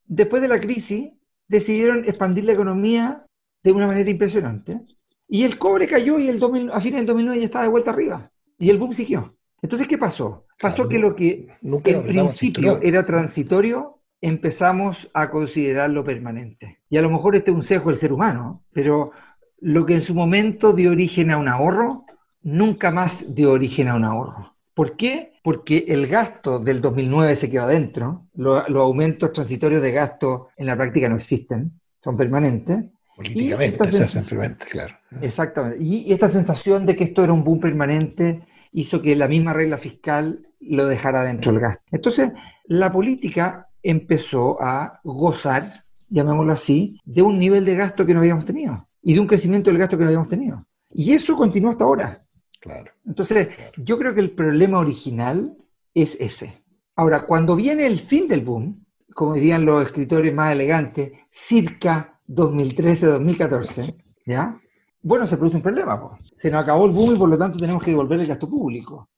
después 0.04 0.42
de 0.42 0.48
la 0.48 0.60
crisis, 0.60 1.10
decidieron 1.48 2.04
expandir 2.04 2.44
la 2.44 2.52
economía 2.52 3.24
de 3.62 3.72
una 3.72 3.86
manera 3.86 4.10
impresionante 4.10 4.80
y 5.26 5.44
el 5.44 5.58
cobre 5.58 5.88
cayó 5.88 6.18
y 6.18 6.28
el 6.28 6.42
a 6.72 6.80
fines 6.80 7.00
del 7.00 7.06
2009 7.06 7.40
ya 7.40 7.46
estaba 7.46 7.64
de 7.64 7.70
vuelta 7.70 7.90
arriba. 7.90 8.30
Y 8.58 8.68
el 8.68 8.78
boom 8.78 8.92
siguió. 8.92 9.37
Entonces, 9.62 9.88
¿qué 9.88 9.98
pasó? 9.98 10.46
Pasó 10.60 10.88
que 10.88 10.98
lo 10.98 11.16
que 11.16 11.48
en 11.62 12.04
principio 12.04 12.80
era 12.82 13.04
transitorio, 13.04 13.98
empezamos 14.20 15.08
a 15.14 15.30
considerarlo 15.30 16.04
permanente. 16.04 16.78
Y 16.88 16.96
a 16.96 17.02
lo 17.02 17.10
mejor 17.10 17.36
este 17.36 17.50
es 17.50 17.56
un 17.56 17.64
sesgo 17.64 17.90
del 17.90 17.98
ser 17.98 18.12
humano, 18.12 18.64
pero 18.72 19.12
lo 19.60 19.86
que 19.86 19.94
en 19.94 20.02
su 20.02 20.14
momento 20.14 20.72
dio 20.72 20.90
origen 20.90 21.30
a 21.30 21.36
un 21.36 21.48
ahorro, 21.48 22.04
nunca 22.42 22.90
más 22.90 23.34
dio 23.34 23.52
origen 23.52 23.88
a 23.88 23.94
un 23.94 24.04
ahorro. 24.04 24.54
¿Por 24.74 24.96
qué? 24.96 25.32
Porque 25.42 25.86
el 25.88 26.06
gasto 26.06 26.60
del 26.60 26.80
2009 26.80 27.34
se 27.36 27.50
quedó 27.50 27.64
adentro, 27.64 28.26
los 28.34 28.64
aumentos 28.68 29.32
transitorios 29.32 29.82
de 29.82 29.92
gasto 29.92 30.48
en 30.56 30.66
la 30.66 30.76
práctica 30.76 31.08
no 31.08 31.16
existen, 31.16 31.80
son 32.00 32.16
permanentes, 32.16 32.84
Políticamente 33.16 33.90
se 33.90 34.04
hacen 34.04 34.24
permanentes, 34.24 34.68
claro. 34.68 34.94
Exactamente. 35.20 35.82
Y, 35.82 36.12
esta 36.12 36.28
sensación 36.28 36.86
de 36.86 36.94
que 36.94 37.02
esto 37.02 37.24
era 37.24 37.32
un 37.32 37.42
boom 37.42 37.58
permanente 37.58 38.46
hizo 38.80 39.02
que 39.02 39.16
la 39.16 39.28
misma 39.28 39.52
regla 39.52 39.78
fiscal 39.78 40.46
lo 40.60 40.86
dejara 40.86 41.24
dentro 41.24 41.52
del 41.52 41.60
gasto. 41.60 41.82
Entonces, 41.90 42.30
la 42.66 42.92
política 42.92 43.68
empezó 43.82 44.62
a 44.62 45.00
gozar, 45.02 45.84
llamémoslo 46.08 46.52
así, 46.52 47.00
de 47.04 47.22
un 47.22 47.38
nivel 47.38 47.64
de 47.64 47.74
gasto 47.74 48.06
que 48.06 48.14
no 48.14 48.20
habíamos 48.20 48.44
tenido 48.44 48.88
y 49.02 49.14
de 49.14 49.20
un 49.20 49.26
crecimiento 49.26 49.70
del 49.70 49.78
gasto 49.78 49.96
que 49.96 50.04
no 50.04 50.08
habíamos 50.08 50.28
tenido. 50.28 50.64
Y 50.90 51.12
eso 51.12 51.36
continuó 51.36 51.70
hasta 51.70 51.84
ahora. 51.84 52.24
Claro. 52.60 52.92
Entonces, 53.06 53.48
yo 53.76 53.98
creo 53.98 54.14
que 54.14 54.20
el 54.20 54.30
problema 54.30 54.78
original 54.78 55.56
es 55.94 56.16
ese. 56.20 56.62
Ahora, 56.96 57.26
cuando 57.26 57.56
viene 57.56 57.86
el 57.86 58.00
fin 58.00 58.28
del 58.28 58.40
boom, 58.40 58.84
como 59.14 59.34
dirían 59.34 59.64
los 59.64 59.84
escritores 59.84 60.32
más 60.32 60.52
elegantes, 60.52 61.12
circa 61.30 62.20
2013-2014, 62.28 63.94
¿ya? 64.26 64.60
bueno, 65.02 65.26
se 65.26 65.36
produce 65.36 65.56
un 65.56 65.62
problema. 65.62 66.18
Se 66.38 66.50
nos 66.50 66.62
acabó 66.62 66.86
el 66.86 66.92
boom 66.92 67.14
y 67.14 67.18
por 67.18 67.28
lo 67.28 67.38
tanto 67.38 67.58
tenemos 67.58 67.82
que 67.82 67.90
devolver 67.90 68.20
el 68.20 68.26
gasto 68.26 68.48
público. 68.48 69.08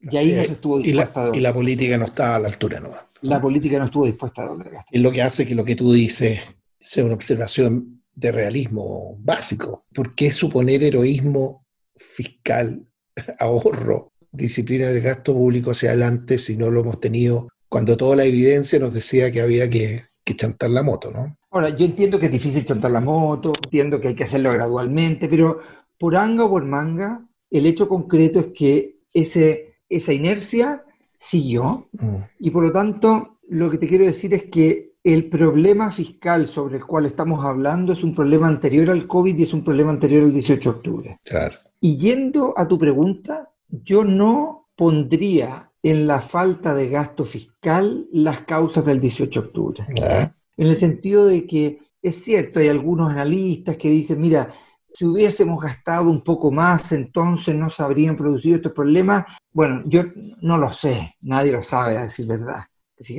Y 0.00 0.16
ahí 0.16 0.32
no 0.32 0.42
se 0.42 0.52
estuvo 0.52 0.78
dispuesta 0.78 1.28
y 1.28 1.30
la, 1.30 1.36
y 1.36 1.40
la 1.40 1.54
política 1.54 1.96
no 1.96 2.04
estaba 2.04 2.36
a 2.36 2.38
la 2.38 2.48
altura, 2.48 2.80
¿no? 2.80 2.90
La 3.22 3.40
política 3.40 3.78
no 3.78 3.86
estuvo 3.86 4.04
dispuesta 4.04 4.42
a 4.42 4.44
devolver 4.44 4.66
el 4.66 4.72
gasto. 4.74 4.90
Es 4.92 5.00
lo 5.00 5.12
que 5.12 5.22
hace 5.22 5.46
que 5.46 5.54
lo 5.54 5.64
que 5.64 5.76
tú 5.76 5.92
dices 5.92 6.40
sea 6.78 7.04
una 7.04 7.14
observación 7.14 8.02
de 8.14 8.32
realismo 8.32 9.16
básico. 9.20 9.86
¿Por 9.94 10.14
qué 10.14 10.30
suponer 10.30 10.82
heroísmo 10.82 11.64
fiscal, 11.96 12.86
ahorro, 13.38 14.12
disciplina 14.30 14.88
de 14.88 15.00
gasto 15.00 15.32
público 15.32 15.70
hacia 15.70 15.90
adelante 15.90 16.38
si 16.38 16.56
no 16.56 16.70
lo 16.70 16.80
hemos 16.80 17.00
tenido 17.00 17.48
cuando 17.68 17.96
toda 17.96 18.16
la 18.16 18.24
evidencia 18.24 18.78
nos 18.78 18.94
decía 18.94 19.32
que 19.32 19.40
había 19.40 19.68
que, 19.68 20.04
que 20.22 20.36
chantar 20.36 20.70
la 20.70 20.82
moto, 20.82 21.10
¿no? 21.10 21.36
Ahora, 21.50 21.70
yo 21.70 21.84
entiendo 21.84 22.18
que 22.18 22.26
es 22.26 22.32
difícil 22.32 22.64
chantar 22.64 22.90
la 22.90 23.00
moto, 23.00 23.52
entiendo 23.64 24.00
que 24.00 24.08
hay 24.08 24.14
que 24.14 24.24
hacerlo 24.24 24.52
gradualmente, 24.52 25.28
pero 25.28 25.60
por 25.98 26.16
anga 26.16 26.44
o 26.44 26.50
por 26.50 26.64
manga, 26.64 27.26
el 27.50 27.66
hecho 27.66 27.88
concreto 27.88 28.40
es 28.40 28.46
que 28.46 28.98
ese, 29.12 29.76
esa 29.88 30.12
inercia 30.12 30.84
siguió 31.18 31.88
mm. 31.92 32.16
y 32.40 32.50
por 32.50 32.64
lo 32.64 32.72
tanto 32.72 33.38
lo 33.48 33.70
que 33.70 33.78
te 33.78 33.88
quiero 33.88 34.04
decir 34.04 34.34
es 34.34 34.44
que 34.44 34.94
el 35.02 35.28
problema 35.28 35.90
fiscal 35.92 36.46
sobre 36.46 36.78
el 36.78 36.86
cual 36.86 37.04
estamos 37.06 37.44
hablando 37.44 37.92
es 37.92 38.02
un 38.02 38.14
problema 38.14 38.48
anterior 38.48 38.90
al 38.90 39.06
COVID 39.06 39.38
y 39.38 39.42
es 39.42 39.52
un 39.52 39.62
problema 39.62 39.90
anterior 39.90 40.24
al 40.24 40.32
18 40.32 40.70
de 40.70 40.76
octubre. 40.76 41.20
Claro. 41.24 41.56
Y 41.80 41.98
yendo 41.98 42.54
a 42.56 42.66
tu 42.66 42.78
pregunta, 42.78 43.50
yo 43.68 44.02
no 44.04 44.68
pondría 44.74 45.70
en 45.82 46.06
la 46.06 46.22
falta 46.22 46.74
de 46.74 46.88
gasto 46.88 47.26
fiscal 47.26 48.08
las 48.12 48.40
causas 48.40 48.86
del 48.86 49.00
18 49.00 49.40
de 49.40 49.46
octubre. 49.46 49.84
En 50.56 50.66
el 50.66 50.76
sentido 50.76 51.26
de 51.26 51.46
que 51.46 51.78
es 52.00 52.22
cierto, 52.22 52.60
hay 52.60 52.68
algunos 52.68 53.10
analistas 53.10 53.76
que 53.76 53.90
dicen, 53.90 54.20
mira, 54.20 54.50
si 54.94 55.04
hubiésemos 55.04 55.60
gastado 55.60 56.08
un 56.08 56.22
poco 56.22 56.52
más, 56.52 56.92
entonces 56.92 57.54
no 57.54 57.68
se 57.68 57.82
habrían 57.82 58.16
producido 58.16 58.56
estos 58.56 58.72
problemas. 58.72 59.26
Bueno, 59.52 59.82
yo 59.86 60.04
no 60.40 60.56
lo 60.56 60.72
sé, 60.72 61.16
nadie 61.22 61.50
lo 61.50 61.64
sabe, 61.64 61.98
a 61.98 62.04
decir 62.04 62.26
verdad. 62.26 62.62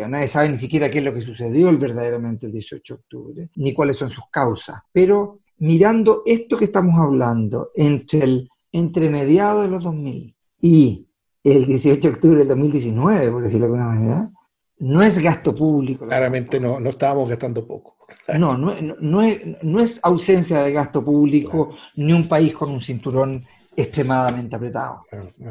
nadie 0.07 0.27
sabe 0.27 0.49
ni 0.49 0.57
siquiera 0.57 0.89
qué 0.89 0.99
es 0.99 1.03
lo 1.03 1.13
que 1.13 1.21
sucedió 1.21 1.77
verdaderamente 1.77 2.45
el 2.45 2.53
18 2.53 2.93
de 2.93 2.99
octubre, 2.99 3.49
ni 3.55 3.73
cuáles 3.73 3.97
son 3.97 4.09
sus 4.09 4.23
causas. 4.31 4.81
Pero 4.93 5.39
mirando 5.57 6.23
esto 6.25 6.57
que 6.57 6.65
estamos 6.65 6.97
hablando 6.97 7.71
entre, 7.75 8.23
el, 8.23 8.49
entre 8.71 9.09
mediados 9.09 9.63
de 9.63 9.69
los 9.69 9.83
2000 9.83 10.33
y 10.61 11.07
el 11.43 11.65
18 11.65 11.99
de 11.99 12.13
octubre 12.13 12.39
del 12.39 12.47
2019, 12.47 13.31
por 13.31 13.43
decirlo 13.43 13.67
de 13.67 13.73
alguna 13.73 13.95
manera, 13.95 14.31
no 14.77 15.01
es 15.01 15.19
gasto 15.19 15.53
público. 15.53 16.05
Claramente 16.05 16.57
no, 16.57 16.79
no 16.79 16.89
estábamos 16.89 17.29
gastando 17.29 17.67
poco. 17.67 17.94
No, 18.37 18.57
no, 18.57 18.73
no, 18.99 19.21
es, 19.21 19.41
no 19.61 19.79
es 19.79 19.99
ausencia 20.03 20.63
de 20.63 20.71
gasto 20.71 21.03
público 21.03 21.75
ni 21.95 22.13
un 22.13 22.27
país 22.27 22.53
con 22.53 22.71
un 22.71 22.81
cinturón 22.81 23.45
extremadamente 23.75 24.55
apretado. 24.55 25.05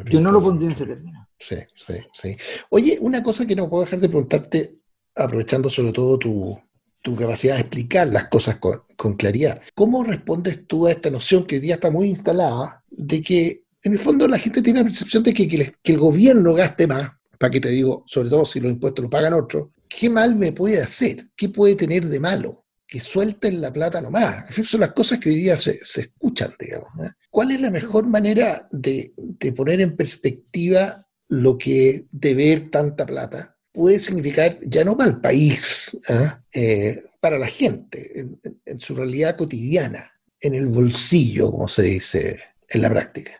Yo 0.06 0.20
no 0.20 0.32
lo 0.32 0.40
pondría 0.40 0.68
en 0.68 0.72
ese 0.72 0.86
término. 0.86 1.28
Sí, 1.38 1.56
sí, 1.74 1.94
sí. 2.12 2.36
Oye, 2.70 2.98
una 3.00 3.22
cosa 3.22 3.46
que 3.46 3.56
no 3.56 3.68
puedo 3.68 3.84
dejar 3.84 4.00
de 4.00 4.08
preguntarte, 4.08 4.78
aprovechando 5.14 5.68
sobre 5.68 5.92
todo 5.92 6.18
tu, 6.18 6.58
tu 7.02 7.14
capacidad 7.14 7.54
de 7.54 7.60
explicar 7.60 8.08
las 8.08 8.28
cosas 8.28 8.56
con, 8.56 8.82
con, 8.96 9.14
claridad. 9.14 9.60
¿Cómo 9.74 10.02
respondes 10.02 10.66
tú 10.66 10.86
a 10.86 10.92
esta 10.92 11.10
noción 11.10 11.44
que 11.44 11.56
hoy 11.56 11.60
día 11.60 11.74
está 11.74 11.90
muy 11.90 12.08
instalada 12.08 12.82
de 12.90 13.22
que 13.22 13.64
en 13.82 13.92
el 13.92 13.98
fondo 13.98 14.26
la 14.26 14.38
gente 14.38 14.62
tiene 14.62 14.80
la 14.80 14.84
percepción 14.84 15.22
de 15.22 15.34
que, 15.34 15.46
que 15.46 15.92
el 15.92 15.98
gobierno 15.98 16.54
gaste 16.54 16.86
más 16.86 17.10
para 17.38 17.50
que 17.50 17.60
te 17.60 17.68
digo, 17.68 18.04
sobre 18.06 18.30
todo 18.30 18.44
si 18.44 18.60
los 18.60 18.72
impuestos 18.72 19.02
lo 19.02 19.10
pagan 19.10 19.34
otros, 19.34 19.68
¿qué 19.98 20.10
mal 20.10 20.34
me 20.36 20.52
puede 20.52 20.80
hacer? 20.82 21.28
¿Qué 21.36 21.48
puede 21.48 21.74
tener 21.74 22.06
de 22.06 22.20
malo? 22.20 22.64
Que 22.86 23.00
suelten 23.00 23.60
la 23.60 23.72
plata 23.72 24.00
nomás. 24.00 24.50
Esas 24.50 24.66
son 24.66 24.80
las 24.80 24.92
cosas 24.92 25.18
que 25.18 25.30
hoy 25.30 25.36
día 25.36 25.56
se, 25.56 25.80
escuchan, 25.96 26.52
digamos. 26.58 26.90
¿Cuál 27.30 27.52
es 27.52 27.60
la 27.60 27.70
mejor 27.70 28.06
manera 28.06 28.66
de, 28.70 29.12
poner 29.56 29.80
en 29.80 29.96
perspectiva 29.96 31.06
lo 31.28 31.56
que 31.56 32.06
deber 32.10 32.70
tanta 32.70 33.06
plata 33.06 33.56
puede 33.72 33.98
significar 33.98 34.58
ya 34.62 34.84
no 34.84 34.96
para 34.96 35.10
el 35.10 35.20
país, 35.20 35.98
¿ah? 36.08 36.40
eh, 36.52 37.02
para 37.20 37.38
la 37.38 37.48
gente, 37.48 38.28
en 38.64 38.78
su 38.78 38.94
realidad 38.94 39.36
cotidiana, 39.36 40.12
en 40.40 40.54
el 40.54 40.66
bolsillo, 40.66 41.50
como 41.50 41.66
se 41.66 41.82
dice 41.82 42.38
en 42.68 42.82
la 42.82 42.90
práctica? 42.90 43.32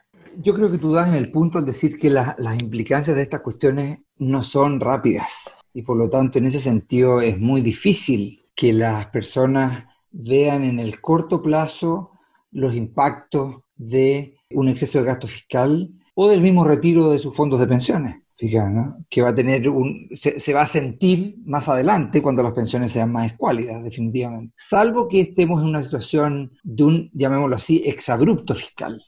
yo 0.43 0.53
creo 0.53 0.69
que 0.69 0.79
tú 0.79 0.93
das 0.93 1.07
en 1.07 1.15
el 1.15 1.31
punto 1.31 1.59
al 1.59 1.67
decir 1.67 1.97
que 1.97 2.11
las 2.11 2.61
implicancias 2.61 3.15
de 3.15 3.23
estas 3.23 3.41
cuestiones 3.41 4.01
no 4.17 4.43
son 4.43 4.81
rápidas 4.81 5.57
y 5.75 5.83
por 5.83 5.97
lo 5.97 6.09
tanto 6.09 6.39
en 6.39 6.47
ese 6.47 6.61
sentido 6.61 7.21
es 7.21 7.39
muy 7.39 7.61
difícil 7.61 8.41
que 8.57 8.73
las 8.73 9.07
personas 9.07 9.85
vean 10.11 10.65
en 10.65 10.79
el 10.79 11.01
corto 11.01 11.43
plazo 11.43 12.13
los 12.53 12.75
impactos 12.75 13.57
de 13.77 14.39
un 14.51 14.69
exceso 14.69 15.01
de 15.01 15.05
gasto 15.05 15.29
fiscal 15.29 15.91
o 16.15 16.29
del 16.29 16.41
mismo 16.41 16.65
retiro 16.65 17.11
de 17.11 17.19
sus 17.19 17.37
fondos 17.37 17.61
de 17.61 17.67
pensiones 17.67 18.25
que 18.37 19.23
va 19.23 19.29
a 19.31 19.35
tener 19.35 19.69
un, 19.69 20.09
se, 20.17 20.53
va 20.53 20.63
a 20.63 20.67
sentir 20.67 21.37
más 21.45 21.69
adelante 21.69 22.21
cuando 22.21 22.43
las 22.43 22.53
pensiones 22.53 22.93
sean 22.93 23.13
más 23.13 23.27
escuálidas, 23.27 23.83
definitivamente. 23.83 24.55
Salvo 24.59 25.09
que 25.09 25.21
estemos 25.21 25.61
en 25.61 25.69
una 25.69 25.83
situación 25.83 26.53
de 26.63 26.85
un, 26.85 27.11
llamémoslo 27.15 27.57
así, 27.57 27.83
exabrupto 27.85 28.55
fiscal. 28.55 29.03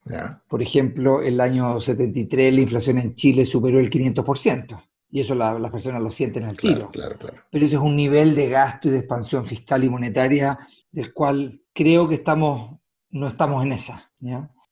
Por 0.49 0.62
ejemplo, 0.62 1.23
el 1.23 1.41
año 1.41 1.81
73 1.81 2.55
la 2.55 2.61
inflación 2.61 2.99
en 2.99 3.14
Chile 3.14 3.45
superó 3.45 3.79
el 3.79 3.91
500%. 3.91 4.83
Y 5.11 5.20
eso 5.20 5.34
las 5.34 5.70
personas 5.70 6.02
lo 6.02 6.11
sienten 6.11 6.44
al 6.44 6.57
tiro. 6.57 6.90
Claro, 6.90 7.16
claro, 7.18 7.42
Pero 7.50 7.64
ese 7.64 7.76
es 7.76 7.80
un 7.80 7.96
nivel 7.96 8.34
de 8.34 8.48
gasto 8.48 8.88
y 8.88 8.90
de 8.90 8.98
expansión 8.98 9.46
fiscal 9.46 9.84
y 9.84 9.88
monetaria 9.88 10.59
del 10.90 11.12
cual 11.12 11.61
creo 11.72 12.09
que 12.09 12.16
estamos, 12.16 12.78
no 13.11 13.28
estamos 13.28 13.62
en 13.64 13.72
esa. 13.72 14.11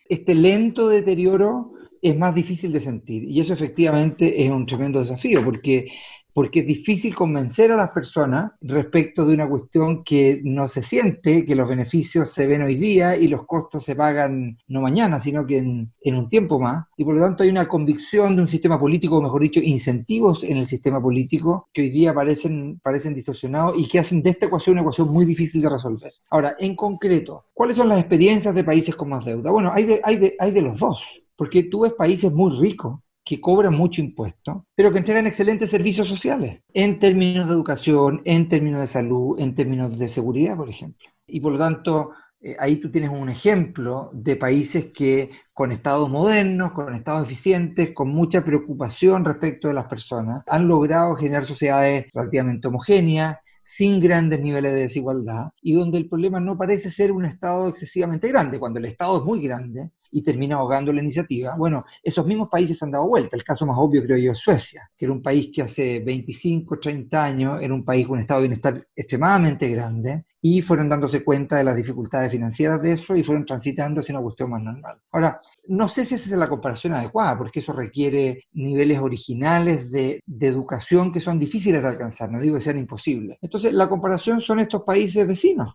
Este 0.08 0.34
lento 0.34 0.88
deterioro 0.88 1.72
es 2.02 2.16
más 2.18 2.34
difícil 2.34 2.72
de 2.72 2.80
sentir. 2.80 3.24
Y 3.24 3.40
eso 3.40 3.54
efectivamente 3.54 4.44
es 4.44 4.50
un 4.50 4.66
tremendo 4.66 4.98
desafío, 4.98 5.44
porque, 5.44 5.90
porque 6.34 6.60
es 6.60 6.66
difícil 6.66 7.14
convencer 7.14 7.70
a 7.70 7.76
las 7.76 7.90
personas 7.90 8.52
respecto 8.60 9.24
de 9.24 9.34
una 9.34 9.48
cuestión 9.48 10.02
que 10.02 10.40
no 10.42 10.66
se 10.66 10.82
siente, 10.82 11.46
que 11.46 11.54
los 11.54 11.68
beneficios 11.68 12.30
se 12.30 12.48
ven 12.48 12.62
hoy 12.62 12.74
día 12.74 13.16
y 13.16 13.28
los 13.28 13.46
costos 13.46 13.84
se 13.84 13.94
pagan 13.94 14.58
no 14.66 14.80
mañana, 14.80 15.20
sino 15.20 15.46
que 15.46 15.58
en, 15.58 15.92
en 16.02 16.14
un 16.16 16.28
tiempo 16.28 16.58
más. 16.58 16.86
Y 16.96 17.04
por 17.04 17.14
lo 17.14 17.22
tanto 17.22 17.44
hay 17.44 17.50
una 17.50 17.68
convicción 17.68 18.34
de 18.34 18.42
un 18.42 18.48
sistema 18.48 18.78
político, 18.78 19.18
o 19.18 19.22
mejor 19.22 19.42
dicho, 19.42 19.60
incentivos 19.60 20.42
en 20.42 20.56
el 20.56 20.66
sistema 20.66 21.00
político 21.00 21.68
que 21.72 21.82
hoy 21.82 21.90
día 21.90 22.12
parecen, 22.12 22.80
parecen 22.82 23.14
distorsionados 23.14 23.78
y 23.78 23.88
que 23.88 24.00
hacen 24.00 24.20
de 24.20 24.30
esta 24.30 24.46
ecuación 24.46 24.74
una 24.74 24.82
ecuación 24.82 25.08
muy 25.08 25.24
difícil 25.24 25.62
de 25.62 25.70
resolver. 25.70 26.12
Ahora, 26.30 26.56
en 26.58 26.74
concreto, 26.74 27.44
¿cuáles 27.54 27.76
son 27.76 27.88
las 27.88 28.00
experiencias 28.00 28.54
de 28.54 28.64
países 28.64 28.96
con 28.96 29.08
más 29.08 29.24
deuda? 29.24 29.52
Bueno, 29.52 29.70
hay 29.72 30.00
hay 30.02 30.16
de, 30.16 30.34
hay 30.38 30.50
de 30.50 30.62
los 30.62 30.78
dos 30.78 31.04
porque 31.36 31.64
tú 31.64 31.80
ves 31.80 31.92
países 31.94 32.32
muy 32.32 32.58
ricos 32.60 33.00
que 33.24 33.40
cobran 33.40 33.74
mucho 33.74 34.00
impuesto, 34.00 34.66
pero 34.74 34.92
que 34.92 34.98
entregan 34.98 35.26
excelentes 35.26 35.70
servicios 35.70 36.06
sociales 36.06 36.60
en 36.72 36.98
términos 36.98 37.48
de 37.48 37.54
educación, 37.54 38.20
en 38.24 38.48
términos 38.48 38.80
de 38.80 38.86
salud, 38.86 39.40
en 39.40 39.54
términos 39.54 39.98
de 39.98 40.08
seguridad, 40.08 40.56
por 40.56 40.68
ejemplo. 40.68 41.08
Y 41.26 41.40
por 41.40 41.52
lo 41.52 41.58
tanto, 41.58 42.10
eh, 42.40 42.56
ahí 42.58 42.76
tú 42.76 42.90
tienes 42.90 43.10
un 43.10 43.30
ejemplo 43.30 44.10
de 44.12 44.36
países 44.36 44.92
que 44.92 45.30
con 45.54 45.72
estados 45.72 46.10
modernos, 46.10 46.72
con 46.72 46.94
estados 46.94 47.24
eficientes, 47.24 47.92
con 47.92 48.08
mucha 48.10 48.44
preocupación 48.44 49.24
respecto 49.24 49.68
de 49.68 49.74
las 49.74 49.86
personas, 49.86 50.42
han 50.46 50.68
logrado 50.68 51.16
generar 51.16 51.46
sociedades 51.46 52.06
relativamente 52.12 52.68
homogéneas, 52.68 53.38
sin 53.62 53.98
grandes 53.98 54.40
niveles 54.40 54.74
de 54.74 54.80
desigualdad, 54.80 55.52
y 55.62 55.72
donde 55.72 55.96
el 55.96 56.06
problema 56.06 56.38
no 56.38 56.58
parece 56.58 56.90
ser 56.90 57.12
un 57.12 57.24
Estado 57.24 57.68
excesivamente 57.68 58.28
grande. 58.28 58.58
Cuando 58.58 58.78
el 58.78 58.84
Estado 58.84 59.16
es 59.18 59.24
muy 59.24 59.40
grande, 59.40 59.90
y 60.14 60.22
termina 60.22 60.56
ahogando 60.56 60.92
la 60.92 61.02
iniciativa. 61.02 61.56
Bueno, 61.56 61.84
esos 62.00 62.24
mismos 62.24 62.48
países 62.48 62.80
han 62.84 62.92
dado 62.92 63.08
vuelta. 63.08 63.36
El 63.36 63.42
caso 63.42 63.66
más 63.66 63.76
obvio 63.76 64.00
creo 64.04 64.16
yo 64.16 64.30
es 64.30 64.38
Suecia, 64.38 64.88
que 64.96 65.06
era 65.06 65.12
un 65.12 65.20
país 65.20 65.50
que 65.52 65.62
hace 65.62 65.98
25, 65.98 66.78
30 66.78 67.24
años 67.24 67.60
era 67.60 67.74
un 67.74 67.84
país 67.84 68.06
con 68.06 68.18
un 68.18 68.22
estado 68.22 68.40
de 68.40 68.48
bienestar 68.48 68.86
extremadamente 68.94 69.68
grande 69.68 70.24
y 70.40 70.62
fueron 70.62 70.88
dándose 70.88 71.24
cuenta 71.24 71.56
de 71.56 71.64
las 71.64 71.74
dificultades 71.74 72.30
financieras 72.30 72.80
de 72.80 72.92
eso 72.92 73.16
y 73.16 73.24
fueron 73.24 73.44
transitando 73.44 74.00
hacia 74.00 74.14
una 74.14 74.22
cuestión 74.22 74.50
más 74.50 74.62
normal. 74.62 74.98
Ahora, 75.10 75.40
no 75.66 75.88
sé 75.88 76.04
si 76.04 76.14
esa 76.14 76.30
es 76.30 76.36
la 76.36 76.48
comparación 76.48 76.92
adecuada, 76.92 77.36
porque 77.36 77.58
eso 77.58 77.72
requiere 77.72 78.44
niveles 78.52 79.00
originales 79.00 79.90
de, 79.90 80.22
de 80.24 80.46
educación 80.46 81.10
que 81.10 81.18
son 81.18 81.40
difíciles 81.40 81.82
de 81.82 81.88
alcanzar, 81.88 82.30
no 82.30 82.38
digo 82.38 82.54
que 82.54 82.60
sean 82.60 82.78
imposibles. 82.78 83.36
Entonces, 83.42 83.72
la 83.72 83.88
comparación 83.88 84.40
son 84.40 84.60
estos 84.60 84.82
países 84.84 85.26
vecinos 85.26 85.74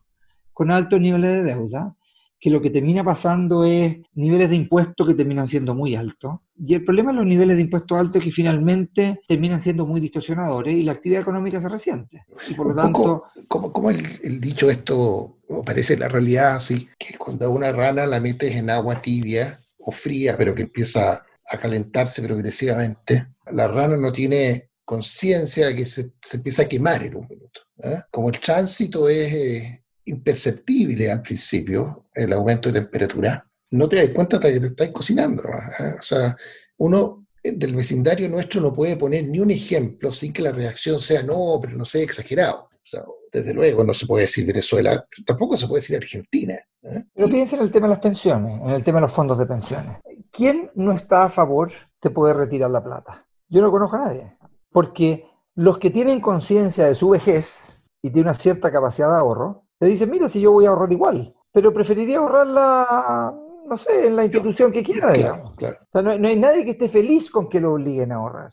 con 0.54 0.72
altos 0.72 1.00
niveles 1.00 1.32
de 1.32 1.44
deuda, 1.44 1.96
que 2.40 2.50
lo 2.50 2.62
que 2.62 2.70
termina 2.70 3.04
pasando 3.04 3.66
es 3.66 3.98
niveles 4.14 4.50
de 4.50 4.56
impuestos 4.56 5.06
que 5.06 5.14
terminan 5.14 5.48
siendo 5.48 5.76
muy 5.76 5.96
altos. 5.96 6.40
Y 6.58 6.74
el 6.74 6.86
problema 6.86 7.12
de 7.12 7.18
los 7.18 7.26
niveles 7.26 7.58
de 7.58 7.64
impuestos 7.64 7.98
altos 7.98 8.22
es 8.22 8.26
que 8.26 8.32
finalmente 8.32 9.20
terminan 9.28 9.62
siendo 9.62 9.86
muy 9.86 10.00
distorsionadores 10.00 10.76
y 10.76 10.84
la 10.84 10.94
actividad 10.94 11.22
económica 11.22 11.60
se 11.60 11.68
resiente. 11.68 12.26
Y 12.50 12.54
por 12.54 12.68
lo 12.68 12.76
tanto... 12.76 13.24
¿Cómo, 13.48 13.90
el, 13.90 14.40
dicho 14.40 14.70
esto 14.70 15.40
parece 15.66 15.98
la 15.98 16.08
realidad 16.08 16.56
así? 16.56 16.88
Que 16.98 17.18
cuando 17.18 17.46
a 17.46 17.50
una 17.50 17.72
rana 17.72 18.06
la 18.06 18.20
metes 18.22 18.56
en 18.56 18.70
agua 18.70 19.02
tibia 19.02 19.60
o 19.78 19.92
fría, 19.92 20.38
pero 20.38 20.56
que 20.56 20.64
empieza 20.64 21.26
a 21.52 21.58
calentarse 21.58 22.22
progresivamente, 22.22 23.28
la 23.52 23.68
rana 23.68 23.98
no 23.98 24.14
tiene 24.14 24.70
conciencia 24.86 25.68
de 25.68 25.76
que 25.76 25.86
se, 25.86 26.12
empieza 26.34 26.64
a 26.64 26.68
quemar 26.68 27.04
en 27.04 27.16
un 27.18 27.28
minuto. 27.28 27.62
¿eh? 27.84 28.02
Como 28.10 28.30
el 28.30 28.40
tránsito 28.40 29.10
es... 29.10 29.34
Eh, 29.34 29.84
imperceptible 30.10 31.12
al 31.12 31.22
principio, 31.22 32.05
el 32.14 32.34
aumento 32.34 32.72
de 32.72 32.82
temperatura, 32.82 33.45
no 33.72 33.88
te 33.88 33.97
das 33.97 34.10
cuenta 34.10 34.38
hasta 34.38 34.51
que 34.51 34.60
te 34.60 34.68
estás 34.68 34.89
cocinando. 34.89 35.43
¿eh? 35.43 35.95
O 35.99 36.01
sea, 36.01 36.36
uno 36.78 37.26
eh, 37.43 37.53
del 37.53 37.76
vecindario 37.76 38.28
nuestro 38.28 38.62
no 38.62 38.74
puede 38.74 38.97
poner 38.97 39.28
ni 39.28 39.39
un 39.39 39.51
ejemplo 39.51 40.12
sin 40.12 40.34
que 40.34 40.41
la 40.41 40.51
reacción 40.51 40.99
sea 40.99 41.24
no, 41.24 41.60
pero 41.62 41.78
no 41.78 41.86
sea 41.86 42.03
exagerado. 42.03 42.70
O 42.72 42.89
sea, 42.89 43.03
desde 43.32 43.53
luego 43.53 43.84
no 43.84 43.93
se 43.93 44.07
puede 44.07 44.24
decir 44.24 44.45
Venezuela, 44.45 45.05
tampoco 45.26 45.55
se 45.57 45.68
puede 45.68 45.82
decir 45.82 45.97
Argentina. 45.97 46.55
¿eh? 46.84 47.05
Pero 47.14 47.28
piensa 47.28 47.55
en 47.55 47.62
el 47.62 47.72
tema 47.72 47.88
de 47.88 47.93
las 47.93 48.01
pensiones, 48.01 48.60
en 48.62 48.72
el 48.72 48.84
tema 48.84 48.97
de 48.97 49.03
los 49.03 49.14
fondos 49.14 49.38
de 49.38 49.45
pensiones. 49.45 49.97
¿Quién 50.32 50.72
no 50.76 50.93
está 50.93 51.26
a 51.26 51.30
favor 51.30 51.72
de 52.01 52.10
poder 52.10 52.38
retirar 52.38 52.72
la 52.72 52.84
plata? 52.84 53.26
Yo 53.47 53.62
no 53.62 53.72
conozco 53.72 53.97
a 53.97 54.05
nadie. 54.05 54.36
Porque 54.72 55.26
los 55.55 55.78
que 55.78 55.89
tienen 55.89 56.22
conciencia 56.22 56.86
de 56.86 56.95
su 56.95 57.10
vejez 57.10 57.80
y 58.01 58.12
tienen 58.12 58.30
una 58.30 58.39
cierta 58.39 58.72
capacidad 58.72 59.10
de 59.10 59.18
ahorro, 59.18 59.66
te 59.80 59.86
dicen, 59.86 60.10
mira, 60.10 60.28
si 60.28 60.42
yo 60.42 60.52
voy 60.52 60.66
a 60.66 60.70
ahorrar 60.70 60.92
igual, 60.92 61.34
pero 61.52 61.74
preferiría 61.74 62.20
ahorrarla, 62.20 63.34
no 63.66 63.78
sé, 63.78 64.08
en 64.08 64.16
la 64.18 64.26
institución 64.26 64.72
que 64.72 64.84
quiera, 64.84 65.14
digamos. 65.14 65.56
no, 65.94 66.28
hay 66.28 66.40
nadie 66.40 66.66
que 66.66 66.72
esté 66.72 66.90
feliz 66.90 67.32
con 67.32 67.50
que 67.50 67.62
lo 67.62 67.74
obliguen 67.74 68.12
a 68.12 68.16
ahorrar. 68.16 68.52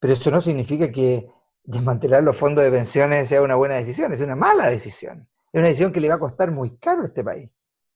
Pero 0.00 0.12
eso 0.12 0.30
no 0.30 0.40
significa 0.40 0.90
que 0.90 1.30
desmantelar 1.62 2.22
los 2.22 2.36
fondos 2.36 2.64
de 2.64 2.70
pensiones 2.70 3.28
sea 3.28 3.40
una 3.40 3.54
buena 3.54 3.76
decisión, 3.76 4.12
es 4.12 4.20
una 4.20 4.36
mala 4.36 4.68
decisión. 4.68 5.28
Es 5.52 5.58
una 5.60 5.68
decisión 5.68 5.92
que 5.92 6.00
le 6.00 6.08
va 6.08 6.16
a 6.16 6.18
costar 6.18 6.50
muy 6.50 6.76
caro 6.78 7.02
a 7.02 7.06
este 7.06 7.22
país. 7.22 7.48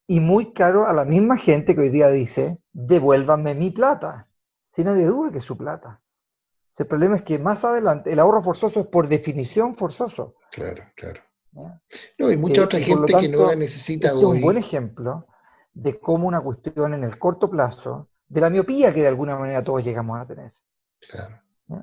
Y 0.07 0.21
muy 0.21 0.55
caro 0.55 0.87
a 0.87 0.93
la 0.93 1.05
misma 1.05 1.37
gente 1.37 1.75
que 1.75 1.83
hoy 1.83 1.91
día 1.91 2.09
dice, 2.09 2.59
devuélvanme 2.73 3.55
mi 3.55 3.71
plata. 3.71 4.29
Si 4.71 4.85
nadie 4.85 5.05
duda 5.05 5.33
que 5.33 5.39
es 5.39 5.45
su 5.45 5.59
plata. 5.59 6.01
El 6.79 6.87
problema 6.87 7.17
es 7.17 7.23
que 7.23 7.41
más 7.41 7.65
adelante 7.65 8.13
el 8.13 8.21
ahorro 8.21 8.41
forzoso 8.41 8.81
es 8.81 8.87
por 8.87 9.09
definición 9.09 9.75
forzoso. 9.75 10.37
Claro, 10.53 10.85
claro. 10.95 11.21
No, 11.53 12.27
hay 12.27 12.37
mucha 12.37 12.63
eh, 12.63 12.65
otra 12.65 12.81
gente 12.81 13.15
que 13.15 13.29
no 13.29 13.47
la 13.47 13.57
necesita 13.57 14.09
este 14.09 14.19
Es 14.19 14.25
un 14.25 14.41
buen 14.41 14.57
ejemplo 14.57 15.27
de 15.73 15.99
cómo 15.99 16.27
una 16.29 16.41
cuestión 16.41 16.95
en 16.95 17.05
el 17.05 17.19
corto 17.19 17.49
plazo, 17.49 18.09
de 18.29 18.41
la 18.41 18.51
miopía 18.51 18.93
que 18.93 19.03
de 19.03 19.09
alguna 19.09 19.37
manera 19.37 19.63
todos 19.63 19.85
llegamos 19.85 20.19
a 20.19 20.27
tener. 20.27 20.53
Claro. 21.09 21.41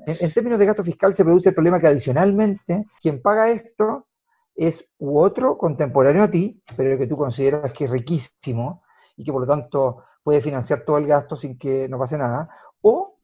En, 0.08 0.34
términos 0.34 0.58
de 0.58 0.66
gasto 0.66 0.84
fiscal 0.84 1.14
se 1.14 1.24
produce 1.24 1.50
el 1.50 1.56
problema 1.56 1.80
que 1.80 1.88
adicionalmente 1.88 2.88
quien 3.02 3.22
paga 3.22 3.52
esto 3.52 4.08
es 4.56 4.86
u 4.98 5.20
otro 5.20 5.58
contemporáneo 5.58 6.24
a 6.24 6.32
ti, 6.32 6.62
pero 6.76 6.98
que 6.98 7.08
tú 7.08 7.16
consideras 7.18 7.72
que 7.72 7.86
es 7.86 7.92
riquísimo 7.92 8.84
y 9.16 9.24
que 9.24 9.32
por 9.32 9.42
lo 9.42 9.48
tanto 9.48 10.04
puede 10.24 10.42
financiar 10.42 10.84
todo 10.84 10.98
el 10.98 11.06
gasto 11.06 11.36
sin 11.36 11.58
que 11.58 11.88
no 11.88 12.00
pase 12.00 12.18
nada, 12.18 12.50
o 12.82 13.20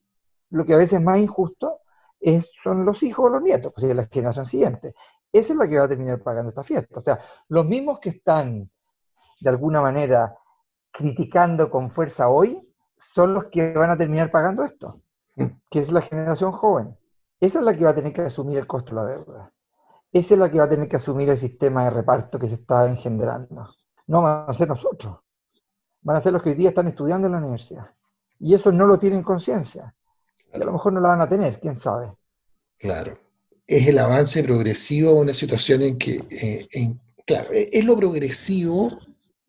lo 0.51 0.65
que 0.65 0.73
a 0.73 0.77
veces 0.77 0.99
es 0.99 1.01
más 1.01 1.17
injusto 1.17 1.79
es, 2.19 2.49
son 2.63 2.85
los 2.85 3.01
hijos 3.01 3.25
o 3.25 3.29
los 3.29 3.41
nietos, 3.41 3.73
pues 3.73 3.95
la 3.95 4.05
generación 4.05 4.45
siguiente. 4.45 4.93
Esa 5.31 5.53
es 5.53 5.59
la 5.59 5.67
que 5.67 5.77
va 5.77 5.85
a 5.85 5.89
terminar 5.89 6.21
pagando 6.21 6.49
esta 6.49 6.63
fiesta. 6.63 6.97
O 6.97 7.01
sea, 7.01 7.19
los 7.47 7.65
mismos 7.65 7.99
que 7.99 8.09
están 8.09 8.69
de 9.39 9.49
alguna 9.49 9.81
manera 9.81 10.35
criticando 10.91 11.69
con 11.69 11.89
fuerza 11.89 12.29
hoy 12.29 12.67
son 12.97 13.33
los 13.33 13.45
que 13.45 13.73
van 13.73 13.89
a 13.89 13.97
terminar 13.97 14.29
pagando 14.29 14.63
esto 14.63 15.01
que 15.69 15.79
es 15.79 15.91
la 15.91 16.01
generación 16.01 16.51
joven. 16.51 16.97
Esa 17.39 17.59
es 17.59 17.65
la 17.65 17.75
que 17.75 17.83
va 17.83 17.91
a 17.91 17.95
tener 17.95 18.13
que 18.13 18.21
asumir 18.21 18.57
el 18.57 18.67
costo 18.67 18.91
de 18.91 18.95
la 18.95 19.07
deuda. 19.07 19.53
Esa 20.11 20.33
es 20.33 20.39
la 20.39 20.51
que 20.51 20.59
va 20.59 20.65
a 20.65 20.69
tener 20.69 20.87
que 20.87 20.97
asumir 20.97 21.29
el 21.29 21.37
sistema 21.37 21.85
de 21.85 21.89
reparto 21.89 22.37
que 22.37 22.47
se 22.47 22.55
está 22.55 22.87
engendrando. 22.87 23.75
No 24.07 24.21
van 24.21 24.49
a 24.49 24.53
ser 24.53 24.67
nosotros. 24.67 25.17
Van 26.01 26.17
a 26.17 26.21
ser 26.21 26.33
los 26.33 26.43
que 26.43 26.49
hoy 26.49 26.55
día 26.55 26.69
están 26.69 26.87
estudiando 26.87 27.27
en 27.27 27.33
la 27.33 27.39
universidad. 27.39 27.91
Y 28.39 28.53
eso 28.53 28.71
no 28.71 28.85
lo 28.85 28.99
tienen 28.99 29.23
conciencia. 29.23 29.95
Y 30.51 30.61
a 30.61 30.65
lo 30.65 30.73
mejor 30.73 30.93
no 30.93 30.99
la 30.99 31.09
van 31.09 31.21
a 31.21 31.29
tener, 31.29 31.59
quién 31.59 31.75
sabe. 31.75 32.13
Claro. 32.77 33.17
Es 33.71 33.87
el 33.87 33.97
avance 33.99 34.43
progresivo 34.43 35.11
a 35.11 35.21
una 35.21 35.33
situación 35.33 35.81
en 35.81 35.97
que, 35.97 36.19
eh, 36.29 36.67
claro, 37.25 37.49
es 37.51 37.85
lo 37.85 37.95
progresivo 37.95 38.91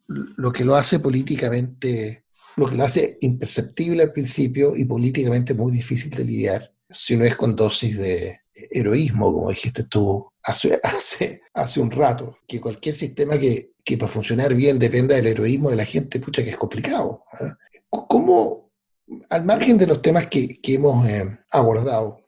lo 0.07 0.53
que 0.53 0.65
lo 0.65 0.77
hace 0.77 1.01
políticamente 1.01 2.23
lo 2.57 2.67
que 2.67 2.77
lo 2.77 2.85
hace 2.85 3.19
imperceptible 3.21 4.03
al 4.03 4.13
principio 4.13 4.77
y 4.77 4.85
políticamente 4.85 5.55
muy 5.55 5.73
difícil 5.73 6.11
de 6.11 6.25
lidiar, 6.25 6.73
si 6.91 7.17
no 7.17 7.25
es 7.25 7.35
con 7.37 7.57
dosis 7.57 7.99
de 7.99 8.41
heroísmo, 8.55 9.33
como 9.33 9.51
dijiste 9.51 9.85
tú 9.85 10.27
hace, 10.43 10.79
hace, 10.83 11.41
hace 11.55 11.81
un 11.81 11.91
rato, 11.91 12.39
que 12.47 12.61
cualquier 12.61 12.95
sistema 12.95 13.39
que, 13.39 13.73
que 13.85 13.97
para 13.97 14.13
funcionar 14.13 14.55
bien 14.55 14.79
dependa 14.79 15.17
del 15.17 15.27
heroísmo 15.27 15.71
de 15.71 15.77
la 15.77 15.85
gente, 15.85 16.21
pucha 16.21 16.43
que 16.43 16.51
es 16.51 16.59
complicado. 16.59 17.25
¿ah? 17.33 17.57
¿Cómo, 17.89 18.71
al 19.29 19.45
margen 19.45 19.79
de 19.79 19.87
los 19.87 20.03
temas 20.03 20.29
que, 20.29 20.61
que 20.61 20.75
hemos 20.75 21.07
eh, 21.09 21.25
abordado, 21.51 22.22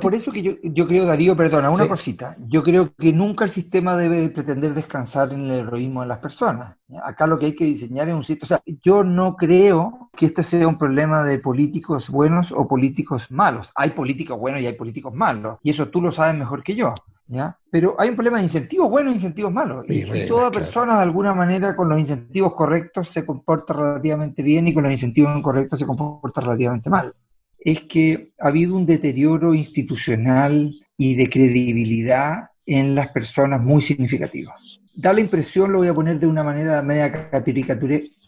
por 0.00 0.14
eso 0.14 0.32
que 0.32 0.42
yo, 0.42 0.52
yo, 0.62 0.86
creo, 0.86 1.04
Darío, 1.04 1.36
perdona, 1.36 1.70
una 1.70 1.88
cosita. 1.88 2.36
Yo 2.46 2.62
creo 2.62 2.94
que 2.94 3.12
nunca 3.12 3.44
el 3.44 3.50
sistema 3.50 3.96
debe 3.96 4.28
pretender 4.28 4.74
descansar 4.74 5.32
en 5.32 5.42
el 5.42 5.60
heroísmo 5.60 6.02
de 6.02 6.08
las 6.08 6.18
personas. 6.18 6.76
Acá 7.02 7.26
lo 7.26 7.38
que 7.38 7.46
hay 7.46 7.54
que 7.54 7.64
diseñar 7.64 8.08
es 8.08 8.14
un 8.14 8.24
sitio. 8.24 8.44
O 8.44 8.46
sea, 8.46 8.62
yo 8.82 9.04
no 9.04 9.36
creo 9.36 10.10
que 10.16 10.26
este 10.26 10.42
sea 10.42 10.68
un 10.68 10.78
problema 10.78 11.22
de 11.22 11.38
políticos 11.38 12.08
buenos 12.10 12.52
o 12.52 12.66
políticos 12.68 13.30
malos. 13.30 13.72
Hay 13.74 13.90
políticos 13.90 14.38
buenos 14.38 14.60
y 14.60 14.66
hay 14.66 14.74
políticos 14.74 15.14
malos. 15.14 15.58
Y 15.62 15.70
eso 15.70 15.88
tú 15.88 16.00
lo 16.00 16.12
sabes 16.12 16.36
mejor 16.36 16.62
que 16.62 16.74
yo. 16.74 16.94
¿Ya? 17.30 17.58
Pero 17.70 17.94
hay 17.98 18.08
un 18.08 18.14
problema 18.14 18.38
de 18.38 18.44
incentivos 18.44 18.88
buenos 18.88 19.12
e 19.12 19.16
incentivos 19.16 19.52
malos. 19.52 19.84
Y, 19.86 20.26
toda 20.26 20.50
persona, 20.50 20.96
de 20.96 21.02
alguna 21.02 21.34
manera, 21.34 21.76
con 21.76 21.90
los 21.90 21.98
incentivos 21.98 22.54
correctos 22.54 23.10
se 23.10 23.26
comporta 23.26 23.74
relativamente 23.74 24.42
bien 24.42 24.66
y 24.66 24.72
con 24.72 24.84
los 24.84 24.92
incentivos 24.92 25.36
incorrectos 25.36 25.78
se 25.78 25.86
comporta 25.86 26.40
relativamente 26.40 26.88
mal 26.88 27.14
es 27.58 27.82
que 27.82 28.32
ha 28.38 28.48
habido 28.48 28.76
un 28.76 28.86
deterioro 28.86 29.54
institucional 29.54 30.72
y 30.96 31.14
de 31.14 31.28
credibilidad 31.28 32.50
en 32.66 32.94
las 32.94 33.08
personas 33.12 33.62
muy 33.62 33.82
significativo. 33.82 34.52
Da 34.94 35.12
la 35.12 35.20
impresión, 35.20 35.72
lo 35.72 35.78
voy 35.78 35.88
a 35.88 35.94
poner 35.94 36.18
de 36.18 36.26
una 36.26 36.42
manera 36.42 36.82
media 36.82 37.30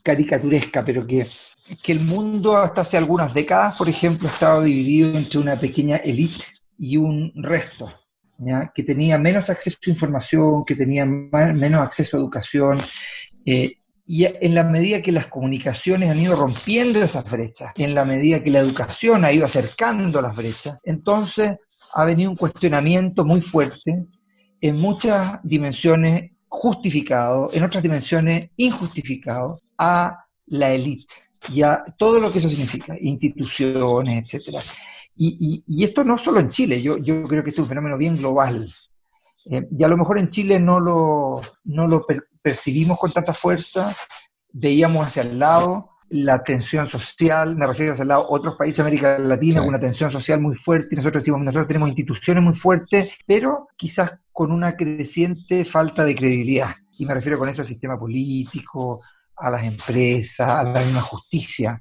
caricaturesca, 0.03 0.85
pero 0.85 1.07
que, 1.07 1.27
que 1.83 1.93
el 1.93 2.01
mundo 2.01 2.57
hasta 2.57 2.83
hace 2.83 2.97
algunas 2.97 3.35
décadas, 3.35 3.77
por 3.77 3.89
ejemplo, 3.89 4.29
estaba 4.29 4.63
dividido 4.63 5.17
entre 5.17 5.41
una 5.41 5.57
pequeña 5.57 5.97
élite 5.97 6.45
y 6.79 6.97
un 6.97 7.33
resto, 7.37 7.91
que 8.75 8.83
tenía 8.83 9.19
menos 9.19 9.51
acceso 9.51 9.79
a 9.87 9.91
información, 9.91 10.65
que 10.65 10.75
tenía 10.75 11.05
menos 11.05 11.81
acceso 11.81 12.17
a 12.17 12.21
educación, 12.21 12.79
eh, 13.45 13.75
y 14.13 14.27
en 14.27 14.57
la 14.57 14.65
medida 14.65 15.03
que 15.03 15.13
las 15.13 15.29
comunicaciones 15.29 16.11
han 16.11 16.19
ido 16.19 16.35
rompiendo 16.35 17.01
esas 17.01 17.31
brechas, 17.31 17.71
en 17.77 17.95
la 17.95 18.05
medida 18.05 18.43
que 18.43 18.51
la 18.51 18.59
educación 18.59 19.25
ha 19.25 19.33
ido 19.33 19.45
acercando 19.45 20.21
las 20.21 20.35
brechas, 20.35 20.79
entonces 20.83 21.59
ha 21.95 22.05
venido 22.05 22.33
un 22.33 22.37
cuestionamiento 22.37 23.25
muy 23.25 23.41
fuerte 23.41 24.05
en 24.61 24.81
muchas 24.81 25.39
dimensiones 25.45 26.33
justificado, 26.49 27.51
en 27.53 27.63
otras 27.63 27.85
dimensiones 27.85 28.51
injustificado 28.57 29.61
a 29.79 30.25
la 30.47 30.73
élite 30.73 31.15
y 31.49 31.63
a 31.63 31.85
todo 31.97 32.19
lo 32.19 32.33
que 32.33 32.41
eso 32.41 32.51
significa, 32.51 32.97
instituciones, 33.01 34.35
etc. 34.35 34.57
Y, 35.15 35.85
esto 35.85 36.03
no 36.03 36.19
solo 36.19 36.41
en 36.41 36.49
Chile, 36.49 36.83
yo, 36.83 36.99
yo 36.99 37.23
creo 37.23 37.45
que 37.45 37.51
este 37.51 37.61
es 37.61 37.65
un 37.65 37.69
fenómeno 37.69 37.97
bien 37.97 38.17
global. 38.17 38.67
Eh, 39.53 39.69
y 39.71 39.85
a 39.85 39.89
lo 39.89 39.97
mejor 39.97 40.19
en 40.19 40.31
Chile 40.31 40.59
no 40.59 40.81
lo, 40.81 41.41
no 41.63 41.87
lo 41.87 42.05
percibimos 42.43 42.99
con 42.99 43.13
tanta 43.13 43.35
fuerza, 43.35 43.95
veíamos 44.53 45.07
hacia 45.07 45.23
el 45.23 45.39
lado 45.39 45.91
la 46.11 46.43
tensión 46.43 46.89
social, 46.89 47.55
me 47.55 47.67
refiero 47.67 47.93
hacia 47.93 48.03
el 48.03 48.09
lado 48.09 48.27
otros 48.29 48.57
países 48.57 48.79
de 48.79 48.83
América 48.83 49.19
Latina 49.19 49.61
con 49.61 49.69
una 49.69 49.81
tensión 49.81 50.11
social 50.11 50.41
muy 50.41 50.57
fuerte, 50.57 50.89
y 50.91 50.97
nosotros 50.97 51.23
decimos, 51.23 51.41
nosotros 51.41 51.69
tenemos 51.69 51.89
instituciones 51.89 52.43
muy 52.43 52.55
fuertes, 52.55 53.17
pero 53.27 53.69
quizás 53.77 54.13
con 54.33 54.51
una 54.51 54.77
creciente 54.77 55.65
falta 55.65 56.05
de 56.05 56.17
credibilidad. 56.17 56.71
Y 56.99 57.07
me 57.07 57.15
refiero 57.15 57.39
con 57.39 57.49
eso 57.49 57.63
al 57.63 57.69
sistema 57.69 57.99
político, 57.99 59.01
a 59.37 59.51
las 59.51 59.63
empresas, 59.65 60.51
a 60.51 60.65
la 60.65 60.81
misma 60.81 61.01
justicia, 61.01 61.81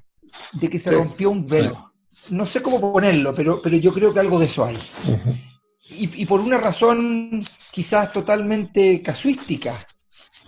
de 0.52 0.70
que 0.70 0.78
se 0.78 0.92
rompió 0.92 1.30
un 1.30 1.46
velo. 1.46 1.92
No 2.30 2.46
sé 2.46 2.62
cómo 2.62 2.80
ponerlo, 2.92 3.32
pero, 3.34 3.60
pero 3.60 3.76
yo 3.76 3.92
creo 3.92 4.14
que 4.14 4.20
algo 4.20 4.38
de 4.38 4.46
eso 4.46 4.64
hay. 4.64 4.78
y, 5.90 6.22
y 6.22 6.26
por 6.26 6.40
una 6.40 6.58
razón 6.58 7.40
quizás 7.72 8.12
totalmente 8.12 9.02
casuística, 9.02 9.74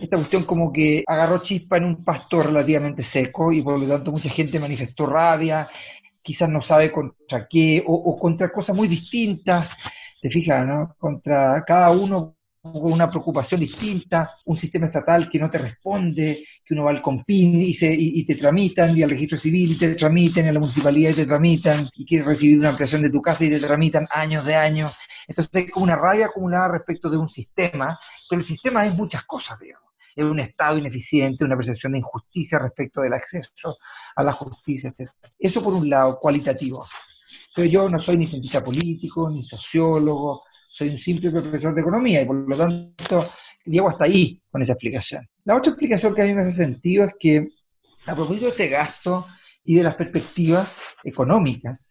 esta 0.02 0.16
cuestión 0.16 0.44
como 0.44 0.72
que 0.72 1.04
agarró 1.06 1.42
chispa 1.42 1.76
en 1.76 1.84
un 1.84 2.04
pasto 2.04 2.42
relativamente 2.42 3.02
seco 3.02 3.52
y 3.52 3.62
por 3.62 3.78
lo 3.78 3.86
tanto 3.86 4.10
mucha 4.10 4.28
gente 4.28 4.58
manifestó 4.58 5.06
rabia, 5.06 5.66
quizás 6.22 6.48
no 6.48 6.60
sabe 6.60 6.90
contra 6.90 7.46
qué, 7.48 7.82
o, 7.86 8.18
contra 8.18 8.50
cosas 8.52 8.76
muy 8.76 8.88
distintas, 8.88 9.70
te 10.20 10.30
fijas, 10.30 10.66
¿no? 10.66 10.94
Contra 10.98 11.64
cada 11.64 11.90
uno 11.90 12.36
con 12.60 12.92
una 12.92 13.08
preocupación 13.08 13.60
distinta, 13.60 14.32
un 14.44 14.56
sistema 14.56 14.86
estatal 14.86 15.28
que 15.28 15.38
no 15.38 15.50
te 15.50 15.58
responde, 15.58 16.44
que 16.64 16.74
uno 16.74 16.84
va 16.84 16.90
al 16.92 17.02
COMPIN 17.02 17.56
y, 17.56 17.74
se, 17.74 17.92
y, 17.92 18.24
te 18.24 18.36
tramitan, 18.36 18.96
y 18.96 19.02
al 19.02 19.10
registro 19.10 19.36
civil 19.36 19.72
y 19.72 19.78
te 19.78 19.96
tramitan, 19.96 20.44
y 20.44 20.48
a 20.48 20.52
la 20.52 20.60
municipalidad 20.60 21.10
y 21.10 21.14
te 21.14 21.26
tramitan, 21.26 21.88
y 21.96 22.06
quieres 22.06 22.26
recibir 22.26 22.58
una 22.58 22.68
ampliación 22.68 23.02
de 23.02 23.10
tu 23.10 23.20
casa 23.20 23.44
y 23.44 23.50
te 23.50 23.58
tramitan 23.58 24.06
años 24.14 24.46
de 24.46 24.54
años. 24.54 24.96
Entonces 25.26 25.52
hay 25.54 25.66
como 25.66 25.84
una 25.84 25.96
rabia 25.96 26.26
acumulada 26.26 26.68
respecto 26.68 27.10
de 27.10 27.18
un 27.18 27.28
sistema, 27.28 27.98
pero 28.30 28.40
el 28.40 28.46
sistema 28.46 28.86
es 28.86 28.94
muchas 28.94 29.26
cosas, 29.26 29.58
digamos 29.58 29.91
es 30.14 30.24
un 30.24 30.40
Estado 30.40 30.78
ineficiente, 30.78 31.44
una 31.44 31.56
percepción 31.56 31.92
de 31.92 31.98
injusticia 31.98 32.58
respecto 32.58 33.00
del 33.00 33.12
acceso 33.14 33.76
a 34.16 34.22
la 34.22 34.32
justicia, 34.32 34.92
etc. 34.96 35.10
Eso 35.38 35.62
por 35.62 35.74
un 35.74 35.88
lado, 35.88 36.18
cualitativo. 36.20 36.84
Pero 37.54 37.68
yo 37.68 37.88
no 37.88 37.98
soy 37.98 38.16
ni 38.16 38.26
cientista 38.26 38.62
político, 38.62 39.28
ni 39.30 39.44
sociólogo, 39.44 40.42
soy 40.66 40.88
un 40.88 40.98
simple 40.98 41.30
profesor 41.30 41.74
de 41.74 41.82
economía 41.82 42.22
y 42.22 42.24
por 42.24 42.48
lo 42.48 42.56
tanto 42.56 43.26
llego 43.66 43.90
hasta 43.90 44.04
ahí 44.04 44.42
con 44.50 44.62
esa 44.62 44.72
explicación. 44.72 45.28
La 45.44 45.56
otra 45.56 45.72
explicación 45.72 46.14
que 46.14 46.22
a 46.22 46.24
mí 46.24 46.34
me 46.34 46.40
hace 46.40 46.52
sentido 46.52 47.04
es 47.04 47.12
que 47.18 47.48
A 48.06 48.14
propósito 48.14 48.46
de 48.46 48.50
este 48.50 48.68
gasto 48.68 49.26
y 49.64 49.76
de 49.76 49.84
las 49.84 49.94
perspectivas 49.96 50.80
económicas, 51.04 51.90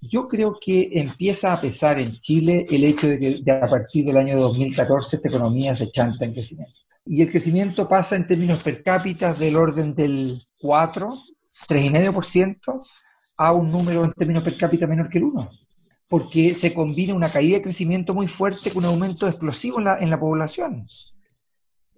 yo 0.00 0.28
creo 0.28 0.54
que 0.60 0.90
empieza 0.92 1.52
a 1.52 1.60
pesar 1.60 1.98
en 1.98 2.12
Chile 2.12 2.66
el 2.68 2.84
hecho 2.84 3.08
de 3.08 3.18
que 3.18 3.50
a 3.50 3.66
partir 3.66 4.04
del 4.04 4.16
año 4.16 4.38
2014 4.38 5.16
esta 5.16 5.28
economía 5.28 5.74
se 5.74 5.90
chanta 5.90 6.24
en 6.24 6.32
crecimiento. 6.32 6.80
Y 7.04 7.22
el 7.22 7.30
crecimiento 7.30 7.88
pasa 7.88 8.16
en 8.16 8.26
términos 8.26 8.62
per 8.62 8.82
cápita 8.82 9.32
del 9.32 9.56
orden 9.56 9.94
del 9.94 10.40
4, 10.58 11.08
3,5% 11.68 12.86
a 13.38 13.52
un 13.52 13.70
número 13.70 14.04
en 14.04 14.12
términos 14.12 14.42
per 14.42 14.56
cápita 14.56 14.86
menor 14.86 15.08
que 15.08 15.18
el 15.18 15.24
1 15.24 15.50
porque 16.08 16.54
se 16.54 16.72
combina 16.72 17.14
una 17.14 17.28
caída 17.28 17.58
de 17.58 17.62
crecimiento 17.62 18.14
muy 18.14 18.28
fuerte 18.28 18.70
con 18.72 18.84
un 18.84 18.90
aumento 18.90 19.28
explosivo 19.28 19.78
en 19.78 19.84
la, 19.84 19.98
en 19.98 20.10
la 20.10 20.18
población. 20.18 20.86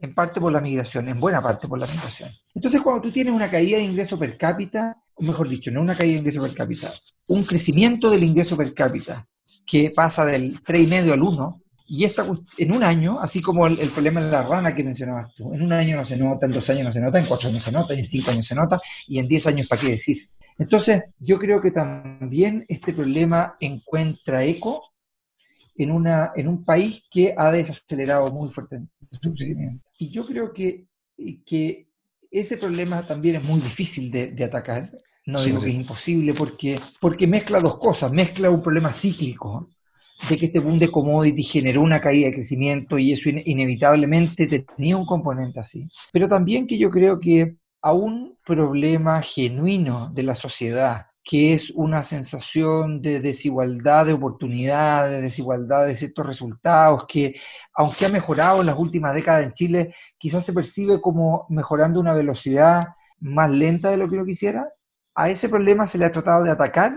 En 0.01 0.15
parte 0.15 0.41
por 0.41 0.51
la 0.51 0.61
migración, 0.61 1.09
en 1.09 1.21
buena 1.21 1.41
parte 1.41 1.69
por 1.69 1.79
la 1.79 1.87
migración. 1.87 2.29
Entonces, 2.55 2.81
cuando 2.81 3.03
tú 3.03 3.11
tienes 3.11 3.33
una 3.33 3.49
caída 3.49 3.77
de 3.77 3.85
ingreso 3.85 4.19
per 4.19 4.37
cápita, 4.37 4.97
mejor 5.21 5.49
dicho, 5.49 5.71
no 5.71 5.81
una 5.81 5.95
caída 5.95 6.15
de 6.15 6.19
ingreso 6.21 6.41
per 6.41 6.55
cápita, 6.55 6.91
un 7.29 7.43
crecimiento 7.45 8.11
del 8.11 8.25
ingreso 8.25 8.57
per 8.57 8.73
cápita 8.75 9.27
que 9.67 9.91
pasa 9.95 10.25
del 10.25 10.61
3,5 10.63 11.13
al 11.13 11.23
1, 11.23 11.61
y 11.89 12.05
esta, 12.05 12.25
en 12.57 12.75
un 12.75 12.85
año, 12.85 13.19
así 13.21 13.43
como 13.43 13.67
el, 13.67 13.77
problema 13.89 14.21
de 14.21 14.31
la 14.31 14.45
rana 14.45 14.73
que 14.73 14.85
mencionabas 14.85 15.35
tú, 15.35 15.53
en 15.53 15.63
un 15.63 15.73
año 15.73 15.97
no 15.97 16.07
se 16.07 16.17
nota, 16.17 16.47
en 16.47 16.53
dos 16.53 16.71
años 16.71 16.85
no 16.85 16.93
se 16.93 17.01
nota, 17.01 17.19
en 17.19 17.27
cuatro 17.27 17.49
años 17.49 17.65
se 17.65 17.73
nota, 17.73 17.95
en 17.95 18.05
cinco 18.05 18.31
años 18.31 18.47
se 18.47 18.55
nota, 18.55 18.81
y 19.09 19.19
en 19.19 19.27
diez 19.27 19.45
años, 19.49 19.67
¿para 19.67 19.81
qué 19.81 19.89
decir? 19.89 20.19
Entonces, 20.57 21.03
yo 21.19 21.37
creo 21.39 21.61
que 21.61 21.73
también 21.73 22.65
este 22.69 22.93
problema 22.93 23.57
encuentra 23.59 24.45
eco 24.45 24.83
en, 25.75 25.91
una, 25.91 26.31
en 26.37 26.47
un 26.47 26.63
país 26.63 27.03
que 27.11 27.35
ha 27.37 27.51
desacelerado 27.51 28.31
muy 28.31 28.51
fuertemente 28.51 28.93
su 29.11 29.35
crecimiento. 29.35 29.85
Y 29.99 30.11
yo 30.11 30.25
creo 30.25 30.53
que, 30.53 30.87
que 31.45 31.89
ese 32.31 32.57
problema 32.57 33.03
también 33.03 33.35
es 33.37 33.45
muy 33.45 33.59
difícil 33.59 34.13
de 34.13 34.45
atacar. 34.45 34.93
No 35.27 35.43
digo 35.43 35.61
que 35.61 35.71
es 35.71 35.77
imposible 35.77 36.35
porque, 36.35 36.81
porque 37.01 37.27
mezcla 37.27 37.61
dos 37.61 37.79
cosas. 37.79 38.11
Mezcla 38.13 38.51
un 38.51 38.63
problema 38.63 38.89
cíclico 38.91 39.69
de 40.29 40.37
que 40.37 40.47
este 40.47 40.59
boom 40.59 40.79
de 40.79 40.91
commodity 40.91 41.43
generó 41.43 41.83
una 41.83 42.01
caída 42.01 42.27
de 42.27 42.35
crecimiento 42.35 42.99
y 42.99 43.13
eso 43.13 43.29
inevitablemente 43.29 44.47
tenía 44.47 44.97
un 44.97 45.07
componente 45.07 45.61
así. 45.61 45.85
Pero 46.13 46.29
también 46.29 46.67
que 46.67 46.79
yo 46.79 46.91
creo 46.91 47.19
que 47.21 47.57
a 47.83 47.93
un 47.93 48.37
problema 48.45 49.23
genuino 49.23 50.09
de 50.09 50.23
la 50.23 50.35
sociedad, 50.35 51.07
que 51.23 51.53
es 51.55 51.71
una 51.71 52.03
sensación 52.03 53.01
de 53.03 53.21
desigualdad 53.21 54.07
de 54.07 54.13
oportunidades, 54.15 55.13
de 55.13 55.23
desigualdad 55.23 55.87
de 55.87 55.97
ciertos 55.97 56.27
resultados, 56.27 57.05
que 57.09 57.37
aunque 57.75 58.07
ha 58.07 58.09
mejorado 58.09 58.61
en 58.61 58.67
las 58.67 58.79
últimas 58.79 59.15
décadas 59.15 59.45
en 59.45 59.53
Chile, 59.53 59.95
quizás 60.19 60.45
se 60.45 60.53
percibe 60.53 61.01
como 61.01 61.47
mejorando 61.49 62.01
una 62.01 62.15
velocidad 62.15 62.89
más 63.21 63.51
lenta 63.51 63.91
de 63.91 63.97
lo 63.97 64.09
que 64.09 64.17
uno 64.17 64.27
quisiera, 64.27 64.67
a 65.15 65.31
ese 65.31 65.49
problema 65.49 65.87
se 65.87 65.99
le 65.99 66.05
ha 66.05 66.11
tratado 66.11 66.45
de 66.45 66.51
atacar 66.51 66.97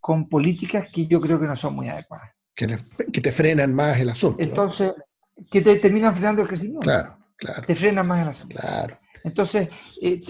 con 0.00 0.28
políticas 0.28 0.90
que 0.92 1.06
yo 1.06 1.20
creo 1.20 1.38
que 1.40 1.46
no 1.46 1.56
son 1.56 1.74
muy 1.74 1.88
adecuadas. 1.88 2.30
Que, 2.54 2.66
te 2.66 3.32
frenan 3.32 3.74
más 3.74 3.98
el 4.00 4.10
asunto. 4.10 4.42
Entonces, 4.42 4.92
que 5.50 5.60
te 5.60 5.76
terminan 5.76 6.14
frenando 6.14 6.42
el 6.42 6.48
crecimiento. 6.48 6.80
Claro, 6.80 7.16
claro. 7.36 7.62
Te 7.62 7.74
frenan 7.74 8.06
más 8.06 8.22
el 8.22 8.28
asunto. 8.28 8.58
Claro. 8.58 8.98
Entonces, 9.24 9.68
eh, 10.02 10.20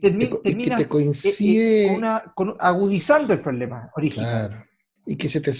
termina, 0.00 0.76
te 0.76 0.82
eh, 0.82 0.88
coincide... 0.88 1.94
Eh, 1.94 2.00
con 2.34 2.56
agudizando 2.58 3.32
el 3.32 3.40
problema 3.40 3.90
original. 3.96 4.48
Claro. 4.48 4.64
Y 5.06 5.16
que 5.16 5.28
se 5.28 5.40
te, 5.40 5.52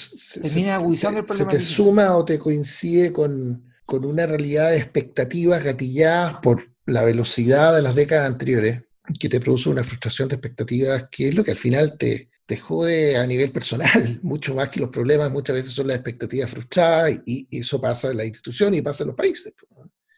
termina 0.43 0.75
agudizando 0.75 1.21
el 1.21 1.25
problema. 1.25 1.51
Se 1.51 1.57
te 1.57 1.63
suma 1.63 2.17
o 2.17 2.25
te 2.25 2.39
coincide 2.39 3.13
con, 3.13 3.65
con 3.87 4.05
una 4.05 4.27
realidad 4.27 4.71
de 4.71 4.79
expectativas 4.79 5.63
gatilladas 5.63 6.39
por 6.43 6.69
la 6.85 7.05
velocidad 7.05 7.75
de 7.75 7.83
las 7.83 7.95
décadas 7.95 8.27
anteriores, 8.27 8.83
que 9.19 9.29
te 9.29 9.41
produce 9.41 9.69
una 9.69 9.85
frustración 9.85 10.29
de 10.29 10.37
expectativas, 10.37 11.09
que 11.11 11.29
es 11.29 11.35
lo 11.35 11.45
que 11.45 11.53
al 11.53 11.57
final 11.57 11.97
te, 11.99 12.31
te 12.45 12.57
jode 12.57 13.17
a 13.17 13.27
nivel 13.27 13.53
personal, 13.53 14.21
mucho 14.23 14.55
más 14.55 14.69
que 14.69 14.81
los 14.81 14.91
problemas, 14.91 15.31
muchas 15.31 15.57
veces 15.57 15.73
son 15.73 15.87
las 15.87 15.97
expectativas 15.97 16.51
frustradas 16.51 17.19
y, 17.27 17.47
y 17.51 17.61
eso 17.61 17.81
pasa 17.81 18.11
en 18.11 18.17
la 18.19 18.25
institución 18.25 18.75
y 18.75 18.83
pasa 18.83 19.05
en 19.05 19.09
los 19.09 19.17
países 19.17 19.55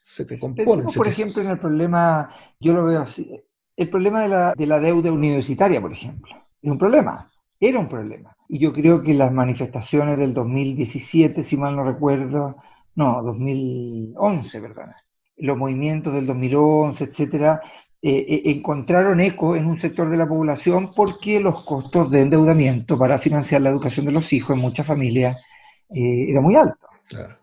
se 0.08 0.24
te 0.24 0.38
compone. 0.38 0.84
por 0.96 1.06
ejemplo, 1.06 1.42
en 1.42 1.50
el 1.50 1.58
problema, 1.58 2.30
yo 2.58 2.72
lo 2.72 2.86
veo 2.86 3.02
así, 3.02 3.30
el 3.76 3.90
problema 3.90 4.22
de 4.22 4.28
la, 4.28 4.54
de 4.54 4.66
la 4.66 4.80
deuda 4.80 5.12
universitaria, 5.12 5.82
por 5.82 5.92
ejemplo. 5.92 6.34
Es 6.62 6.70
un 6.70 6.78
problema, 6.78 7.30
era 7.60 7.78
un 7.78 7.90
problema. 7.90 8.34
Y 8.48 8.58
yo 8.58 8.72
creo 8.72 9.02
que 9.02 9.12
las 9.12 9.30
manifestaciones 9.30 10.16
del 10.16 10.32
2017, 10.32 11.42
si 11.42 11.58
mal 11.58 11.76
no 11.76 11.84
recuerdo, 11.84 12.56
no, 12.94 13.22
2011, 13.22 14.60
¿verdad? 14.60 14.92
Los 15.36 15.58
movimientos 15.58 16.14
del 16.14 16.26
2011, 16.26 17.04
etcétera, 17.04 17.60
eh, 18.00 18.26
eh, 18.28 18.42
encontraron 18.44 19.20
eco 19.20 19.56
en 19.56 19.66
un 19.66 19.76
sector 19.80 20.08
de 20.08 20.16
la 20.16 20.28
población 20.28 20.90
porque 20.94 21.40
los 21.40 21.64
costos 21.64 22.08
de 22.12 22.22
endeudamiento 22.22 22.96
para 22.96 23.18
financiar 23.18 23.62
la 23.62 23.70
educación 23.70 24.06
de 24.06 24.12
los 24.12 24.32
hijos 24.32 24.56
en 24.56 24.62
muchas 24.62 24.86
familias 24.86 25.44
eh, 25.92 26.30
era 26.30 26.40
muy 26.40 26.54
alto. 26.54 26.86
Claro. 27.08 27.36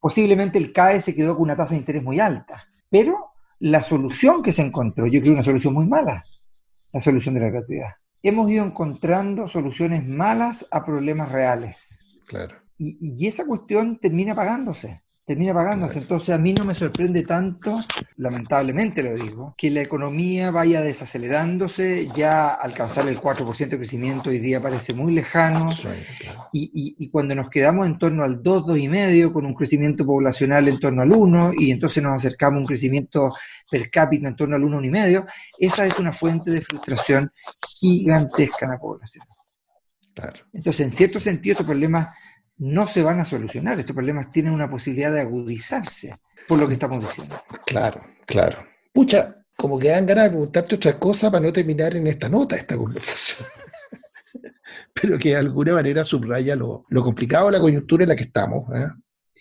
Posiblemente 0.00 0.56
el 0.56 0.72
CAE 0.72 1.02
se 1.02 1.14
quedó 1.14 1.34
con 1.34 1.42
una 1.42 1.56
tasa 1.56 1.74
de 1.74 1.80
interés 1.80 2.02
muy 2.02 2.18
alta, 2.18 2.62
pero 2.88 3.32
la 3.60 3.82
solución 3.82 4.42
que 4.42 4.52
se 4.52 4.62
encontró, 4.62 5.06
yo 5.06 5.20
creo 5.20 5.34
una 5.34 5.42
solución 5.42 5.74
muy 5.74 5.86
mala, 5.86 6.24
la 6.92 7.00
solución 7.02 7.34
de 7.34 7.40
la 7.40 7.50
gratuidad. 7.50 7.90
Hemos 8.22 8.50
ido 8.50 8.64
encontrando 8.64 9.48
soluciones 9.48 10.06
malas 10.06 10.66
a 10.70 10.82
problemas 10.82 11.30
reales. 11.30 12.22
Claro. 12.26 12.56
Y, 12.78 12.96
y 13.00 13.26
esa 13.26 13.44
cuestión 13.44 13.98
termina 13.98 14.34
pagándose 14.34 15.02
termina 15.28 15.52
pagándose. 15.52 15.98
Entonces 15.98 16.30
a 16.30 16.38
mí 16.38 16.54
no 16.54 16.64
me 16.64 16.74
sorprende 16.74 17.22
tanto, 17.22 17.78
lamentablemente 18.16 19.02
lo 19.02 19.14
digo, 19.14 19.54
que 19.58 19.70
la 19.70 19.82
economía 19.82 20.50
vaya 20.50 20.80
desacelerándose, 20.80 22.08
ya 22.16 22.48
alcanzar 22.48 23.06
el 23.06 23.20
4% 23.20 23.68
de 23.68 23.76
crecimiento 23.76 24.30
hoy 24.30 24.38
día 24.38 24.58
parece 24.58 24.94
muy 24.94 25.12
lejano, 25.12 25.70
y, 26.50 26.94
y, 26.98 27.10
cuando 27.10 27.34
nos 27.34 27.50
quedamos 27.50 27.86
en 27.86 27.98
torno 27.98 28.24
al 28.24 28.42
2, 28.42 28.64
2,5, 28.64 29.30
con 29.30 29.44
un 29.44 29.54
crecimiento 29.54 30.06
poblacional 30.06 30.66
en 30.66 30.78
torno 30.78 31.02
al 31.02 31.12
1, 31.12 31.52
y 31.58 31.72
entonces 31.72 32.02
nos 32.02 32.16
acercamos 32.16 32.56
a 32.56 32.60
un 32.60 32.66
crecimiento 32.66 33.30
per 33.70 33.90
cápita 33.90 34.28
en 34.28 34.36
torno 34.36 34.56
al 34.56 34.62
1,5, 34.62 35.26
esa 35.58 35.84
es 35.84 35.98
una 35.98 36.14
fuente 36.14 36.50
de 36.50 36.62
frustración 36.62 37.30
gigantesca 37.78 38.64
en 38.64 38.72
la 38.72 38.78
población. 38.78 39.26
Entonces, 40.54 40.80
en 40.80 40.92
cierto 40.92 41.20
sentido, 41.20 41.52
ese 41.52 41.64
problema 41.64 42.12
no 42.58 42.86
se 42.88 43.02
van 43.02 43.20
a 43.20 43.24
solucionar. 43.24 43.78
Estos 43.78 43.94
problemas 43.94 44.30
tienen 44.30 44.52
una 44.52 44.70
posibilidad 44.70 45.12
de 45.12 45.20
agudizarse, 45.20 46.18
por 46.46 46.58
lo 46.58 46.66
que 46.66 46.74
estamos 46.74 47.00
diciendo. 47.00 47.36
Claro, 47.66 48.02
claro. 48.26 48.66
Pucha, 48.92 49.36
como 49.56 49.78
que 49.78 49.88
dan 49.88 50.06
ganas 50.06 50.24
de 50.24 50.30
preguntarte 50.30 50.74
otra 50.74 50.98
cosa 50.98 51.30
para 51.30 51.44
no 51.44 51.52
terminar 51.52 51.96
en 51.96 52.06
esta 52.06 52.28
nota, 52.28 52.56
esta 52.56 52.76
conversación. 52.76 53.48
Pero 54.94 55.18
que 55.18 55.30
de 55.30 55.36
alguna 55.36 55.74
manera 55.74 56.04
subraya 56.04 56.56
lo, 56.56 56.84
complicado 57.02 57.46
de 57.46 57.52
la 57.52 57.60
coyuntura 57.60 58.04
en 58.04 58.08
la 58.10 58.16
que 58.16 58.24
estamos. 58.24 58.68
¿eh? 58.76 58.88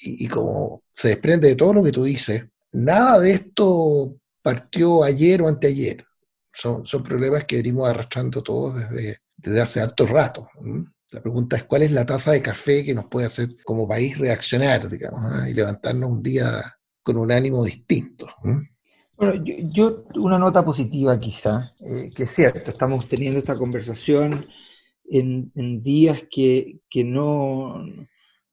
Y, 0.01 0.26
y, 0.26 0.28
como 0.28 0.84
se 0.93 1.09
desprende 1.09 1.47
de 1.47 1.55
todo 1.55 1.74
lo 1.74 1.84
que 1.84 1.91
tú 1.91 2.03
dices, 2.03 2.43
nada 2.72 3.20
de 3.20 3.32
esto 3.32 4.15
partió 4.41 5.03
ayer 5.03 5.41
o 5.41 5.47
anteayer. 5.47 6.05
Son, 6.53 6.86
son 6.86 7.03
problemas 7.03 7.45
que 7.45 7.57
venimos 7.57 7.88
arrastrando 7.88 8.41
todos 8.41 8.76
desde, 8.76 9.20
desde 9.36 9.61
hace 9.61 9.82
harto 9.82 10.05
rato. 10.05 10.49
La 11.11 11.21
pregunta 11.21 11.55
es 11.55 11.63
cuál 11.63 11.83
es 11.83 11.91
la 11.91 12.05
taza 12.05 12.31
de 12.33 12.41
café 12.41 12.83
que 12.83 12.93
nos 12.93 13.05
puede 13.05 13.27
hacer 13.27 13.55
como 13.63 13.87
país 13.87 14.17
reaccionar, 14.17 14.89
digamos, 14.89 15.21
¿ah? 15.23 15.49
y 15.49 15.53
levantarnos 15.53 16.09
un 16.09 16.21
día 16.21 16.61
con 17.01 17.17
un 17.17 17.31
ánimo 17.31 17.63
distinto. 17.63 18.27
Bueno, 19.15 19.41
yo, 19.71 20.03
una 20.15 20.37
nota 20.37 20.65
positiva 20.65 21.17
quizá, 21.17 21.73
eh, 21.79 22.11
que 22.13 22.23
es 22.23 22.31
cierto, 22.31 22.69
estamos 22.69 23.07
teniendo 23.07 23.39
esta 23.39 23.55
conversación 23.55 24.47
en, 25.09 25.81
días 25.81 26.23
que, 26.29 26.81
no, 27.05 27.85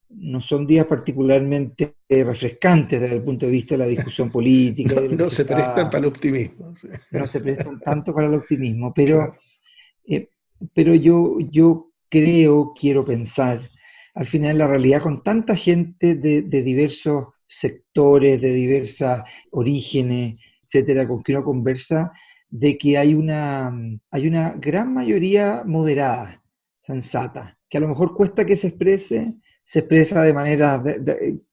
no 0.09 0.41
son 0.41 0.65
días 0.67 0.87
particularmente 0.87 1.97
refrescantes 2.09 3.01
desde 3.01 3.17
el 3.17 3.25
punto 3.25 3.47
de 3.47 3.53
vista 3.53 3.75
de 3.75 3.79
la 3.79 3.87
discusión 3.87 4.31
política. 4.31 4.95
no, 5.11 5.29
se 5.29 5.45
prestan 5.45 5.91
para 5.91 5.99
el 5.99 6.07
optimismo. 6.07 6.73
No 7.11 7.27
se 7.27 7.41
prestan 7.41 7.81
tanto 7.81 8.15
para 8.15 8.29
el 8.29 8.35
optimismo, 8.35 8.95
pero, 8.95 9.35
eh, 10.07 10.29
pero 10.73 10.95
yo, 10.95 11.39
yo 11.51 11.91
creo, 12.15 12.73
quiero 12.79 13.05
pensar, 13.05 13.69
al 14.15 14.27
final 14.27 14.59
la 14.59 14.69
realidad 14.69 15.03
con 15.03 15.25
tanta 15.25 15.57
gente 15.57 16.15
de, 16.15 16.43
diversos 16.43 17.27
sectores, 17.49 18.41
de 18.41 18.53
diversos 18.53 19.23
orígenes, 19.51 20.37
etcétera, 20.63 21.09
con 21.09 21.25
que 21.25 21.33
uno 21.33 21.43
conversa, 21.43 22.13
de 22.49 22.79
que 22.79 22.97
hay 22.97 23.15
una, 23.15 23.75
hay 24.13 24.29
una 24.29 24.53
gran 24.53 24.95
mayoría 24.95 25.65
moderada, 25.67 26.41
sensata, 26.83 27.59
que 27.69 27.79
a 27.79 27.81
lo 27.81 27.89
mejor 27.89 28.15
cuesta 28.15 28.47
que 28.47 28.55
se 28.55 28.69
exprese, 28.69 29.35
se 29.65 29.81
expresa 29.81 30.23
de 30.23 30.33
manera 30.33 30.81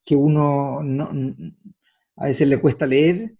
que 0.05 0.15
uno 0.15 0.79
a 2.17 2.25
veces 2.25 2.47
le 2.47 2.59
cuesta 2.59 2.85
leer, 2.85 3.33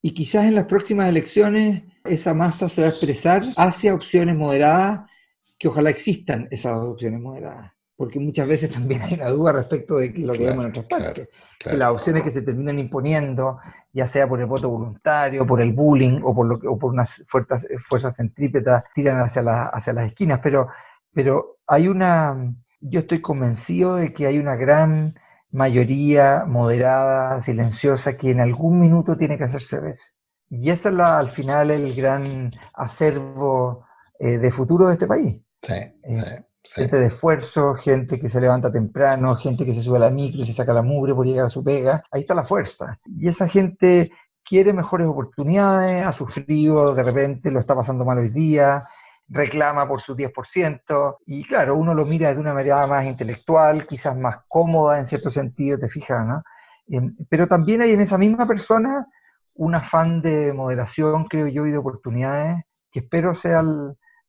y 0.00 0.14
quizás 0.14 0.46
en 0.46 0.54
las 0.54 0.66
próximas 0.66 1.08
elecciones 1.08 1.82
esa 2.04 2.34
masa 2.34 2.68
se 2.68 2.82
va 2.82 2.86
a 2.86 2.90
expresar 2.90 3.42
hacia 3.56 3.94
opciones 3.94 4.36
moderadas 4.36 5.10
que 5.58 5.68
ojalá 5.68 5.90
existan 5.90 6.48
esas 6.50 6.76
opciones 6.78 7.20
moderadas. 7.20 7.72
porque 7.96 8.20
muchas 8.20 8.46
veces 8.46 8.70
también 8.78 9.02
hay 9.02 9.14
una 9.14 9.30
duda 9.30 9.52
respecto 9.52 9.96
de 9.96 10.12
lo 10.18 10.32
que 10.32 10.46
vemos 10.46 10.64
en 10.64 10.70
otras 10.70 10.86
partes, 10.86 11.28
que 11.58 11.76
las 11.76 11.90
opciones 11.90 12.22
que 12.22 12.30
se 12.30 12.42
terminan 12.42 12.78
imponiendo, 12.78 13.58
ya 13.92 14.06
sea 14.06 14.28
por 14.28 14.40
el 14.40 14.46
voto 14.46 14.70
voluntario, 14.70 15.46
por 15.46 15.60
el 15.60 15.72
bullying 15.72 16.20
o 16.22 16.34
por, 16.34 16.46
lo 16.46 16.70
o 16.70 16.78
por 16.78 16.92
unas 16.92 17.24
fuerzas, 17.26 17.66
fuerzas 17.88 18.16
centrípetas, 18.16 18.84
tiran 18.94 19.20
hacia, 19.20 19.42
hacia 19.64 19.92
las 19.92 20.06
esquinas, 20.06 20.40
pero, 20.42 20.68
pero 21.12 21.58
hay 21.66 21.88
una, 21.88 22.54
yo 22.80 23.00
estoy 23.00 23.20
convencido 23.20 23.96
de 23.96 24.12
que 24.12 24.26
hay 24.26 24.38
una 24.38 24.54
gran 24.54 25.18
mayoría 25.50 26.44
moderada, 26.46 27.40
silenciosa, 27.42 28.16
que 28.16 28.30
en 28.30 28.40
algún 28.40 28.78
minuto 28.80 29.16
tiene 29.16 29.38
que 29.38 29.44
hacerse 29.44 29.80
ver. 29.80 29.96
Y 30.50 30.70
ese 30.70 30.88
es 30.88 30.94
la, 30.94 31.18
al 31.18 31.28
final 31.30 31.70
el 31.70 31.94
gran 31.94 32.50
acervo 32.74 33.84
eh, 34.18 34.38
de 34.38 34.50
futuro 34.50 34.88
de 34.88 34.94
este 34.94 35.06
país. 35.06 35.40
Gente 36.62 36.96
de 36.96 37.06
esfuerzo, 37.06 37.74
gente 37.74 38.18
que 38.18 38.28
se 38.28 38.40
levanta 38.40 38.70
temprano, 38.70 39.34
gente 39.36 39.64
que 39.64 39.72
se 39.72 39.82
sube 39.82 39.96
a 39.96 40.00
la 40.00 40.10
micro 40.10 40.42
y 40.42 40.46
se 40.46 40.52
saca 40.52 40.72
la 40.72 40.82
mugre 40.82 41.14
por 41.14 41.26
llegar 41.26 41.46
a 41.46 41.50
su 41.50 41.64
pega. 41.64 42.02
Ahí 42.10 42.22
está 42.22 42.34
la 42.34 42.44
fuerza. 42.44 42.98
Y 43.06 43.28
esa 43.28 43.48
gente 43.48 44.10
quiere 44.44 44.72
mejores 44.72 45.06
oportunidades, 45.06 46.04
ha 46.04 46.12
sufrido, 46.12 46.94
de 46.94 47.02
repente 47.02 47.50
lo 47.50 47.60
está 47.60 47.74
pasando 47.74 48.04
mal 48.04 48.18
hoy 48.18 48.30
día, 48.30 48.86
reclama 49.28 49.86
por 49.86 50.00
su 50.00 50.16
10%, 50.16 51.18
y 51.26 51.44
claro, 51.44 51.76
uno 51.76 51.92
lo 51.92 52.06
mira 52.06 52.32
de 52.32 52.40
una 52.40 52.54
manera 52.54 52.86
más 52.86 53.04
intelectual, 53.04 53.86
quizás 53.86 54.16
más 54.16 54.38
cómoda 54.48 54.98
en 54.98 55.06
cierto 55.06 55.30
sentido, 55.30 55.78
te 55.78 55.88
fijas, 55.88 56.26
¿no? 56.26 56.42
Em, 56.88 57.14
pero 57.28 57.46
también 57.46 57.82
hay 57.82 57.92
en 57.92 58.00
esa 58.00 58.16
misma 58.16 58.46
persona 58.46 59.06
un 59.54 59.74
afán 59.74 60.22
de 60.22 60.52
moderación, 60.54 61.24
creo 61.26 61.48
yo, 61.48 61.66
y 61.66 61.70
de 61.70 61.78
oportunidades, 61.78 62.64
que 62.90 63.00
espero 63.00 63.34
sea, 63.34 63.62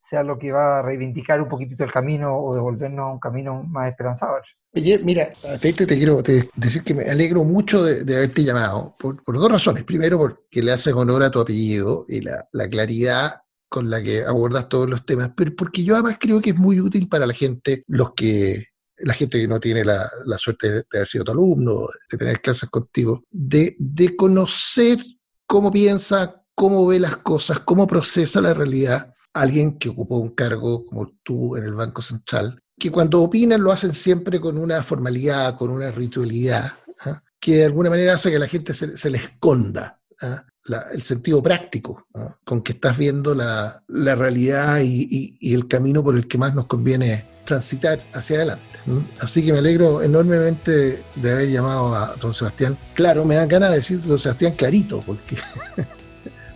sea 0.10 0.24
lo 0.24 0.40
que 0.40 0.52
va 0.52 0.80
a 0.80 0.82
reivindicar 0.82 1.42
un 1.42 1.48
poquitito 1.48 1.84
el 1.84 1.92
camino 1.92 2.36
o 2.36 2.54
devolvernos 2.54 3.04
a 3.04 3.12
un 3.12 3.20
camino 3.20 3.64
más 3.64 3.90
esperanzador. 3.90 4.42
Oye, 4.74 5.00
mira, 5.00 5.32
te, 5.62 5.74
te 5.74 5.86
quiero 5.86 6.22
decir 6.22 6.84
que 6.84 6.94
me 6.94 7.04
alegro 7.04 7.44
mucho 7.44 7.84
de, 7.84 8.16
haberte 8.16 8.44
llamado, 8.44 8.96
por, 8.98 9.24
por, 9.24 9.38
dos 9.38 9.52
razones. 9.52 9.84
Primero, 9.84 10.18
porque 10.18 10.64
le 10.64 10.72
haces 10.72 10.94
honor 10.94 11.24
a 11.24 11.32
tu 11.32 11.40
apellido 11.40 12.06
y 12.08 12.22
la, 12.22 12.48
la 12.52 12.68
claridad 12.70 13.42
con 13.70 13.90
la 13.90 14.02
que 14.02 14.26
abordas 14.26 14.68
todos 14.68 14.90
los 14.90 15.06
temas, 15.06 15.32
pero 15.36 15.56
porque 15.56 15.84
yo 15.84 15.94
además 15.94 16.18
creo 16.20 16.42
que 16.42 16.52
es 16.52 16.58
muy 16.58 16.80
útil 16.80 17.08
para 17.08 17.28
la 17.28 17.34
gente, 17.34 17.84
los 17.88 18.14
que 18.14 18.66
la 18.98 19.14
gente 19.14 19.40
que 19.40 19.48
no 19.48 19.60
tiene 19.60 19.86
la, 19.86 20.10
suerte 20.38 20.72
de, 20.72 20.84
haber 20.94 21.08
sido 21.08 21.24
tu 21.24 21.32
alumno, 21.32 21.88
de 22.12 22.18
tener 22.18 22.42
clases 22.42 22.70
contigo, 22.70 23.24
de, 23.30 23.76
de 23.78 24.16
conocer 24.16 24.98
cómo 25.46 25.72
piensa, 25.72 26.44
cómo 26.56 26.86
ve 26.88 27.00
las 27.00 27.18
cosas, 27.18 27.60
cómo 27.62 27.88
procesa 27.88 28.42
la 28.42 28.54
realidad 28.54 29.14
alguien 29.42 29.78
que 29.78 29.90
ocupó 29.90 30.18
un 30.18 30.30
cargo 30.30 30.86
como 30.86 31.14
tú 31.24 31.56
en 31.56 31.64
el 31.64 31.74
Banco 31.74 32.02
Central, 32.02 32.62
que 32.78 32.92
cuando 32.92 33.22
opinan 33.22 33.62
lo 33.62 33.72
hacen 33.72 33.94
siempre 33.94 34.40
con 34.40 34.58
una 34.58 34.82
formalidad, 34.84 35.58
con 35.58 35.70
una 35.70 35.92
ritualidad, 35.92 36.74
¿ah? 37.02 37.22
que 37.40 37.58
de 37.58 37.66
alguna 37.66 37.90
manera 37.90 38.14
hace 38.14 38.32
que 38.32 38.40
la 38.40 38.48
gente 38.48 38.74
se, 38.74 38.96
se 38.98 39.10
le 39.10 39.18
esconda. 39.18 40.00
¿ah? 40.22 40.46
el 40.92 41.02
sentido 41.02 41.42
práctico 41.42 42.06
con 42.44 42.62
que 42.62 42.74
estás 42.74 42.98
viendo 42.98 43.34
la, 43.34 43.84
realidad 43.88 44.80
y, 44.84 45.38
el 45.54 45.68
camino 45.68 46.04
por 46.04 46.16
el 46.16 46.28
que 46.28 46.38
más 46.38 46.54
nos 46.54 46.68
conviene 46.68 47.26
transitar 47.46 48.00
hacia 48.14 48.38
adelante. 48.38 48.80
Así 49.20 49.44
que 49.44 49.52
me 49.52 49.60
alegro 49.60 50.04
enormemente 50.04 51.04
de 51.16 51.32
haber 51.32 51.50
llamado 51.50 51.96
a 51.96 52.16
don 52.20 52.34
Sebastián. 52.34 52.78
Claro, 52.94 53.26
me 53.26 53.36
dan 53.36 53.48
ganas 53.48 53.72
de 53.72 53.78
decir 53.78 54.02
don 54.02 54.20
Sebastián 54.20 54.54
clarito, 54.54 55.02
porque 55.06 55.36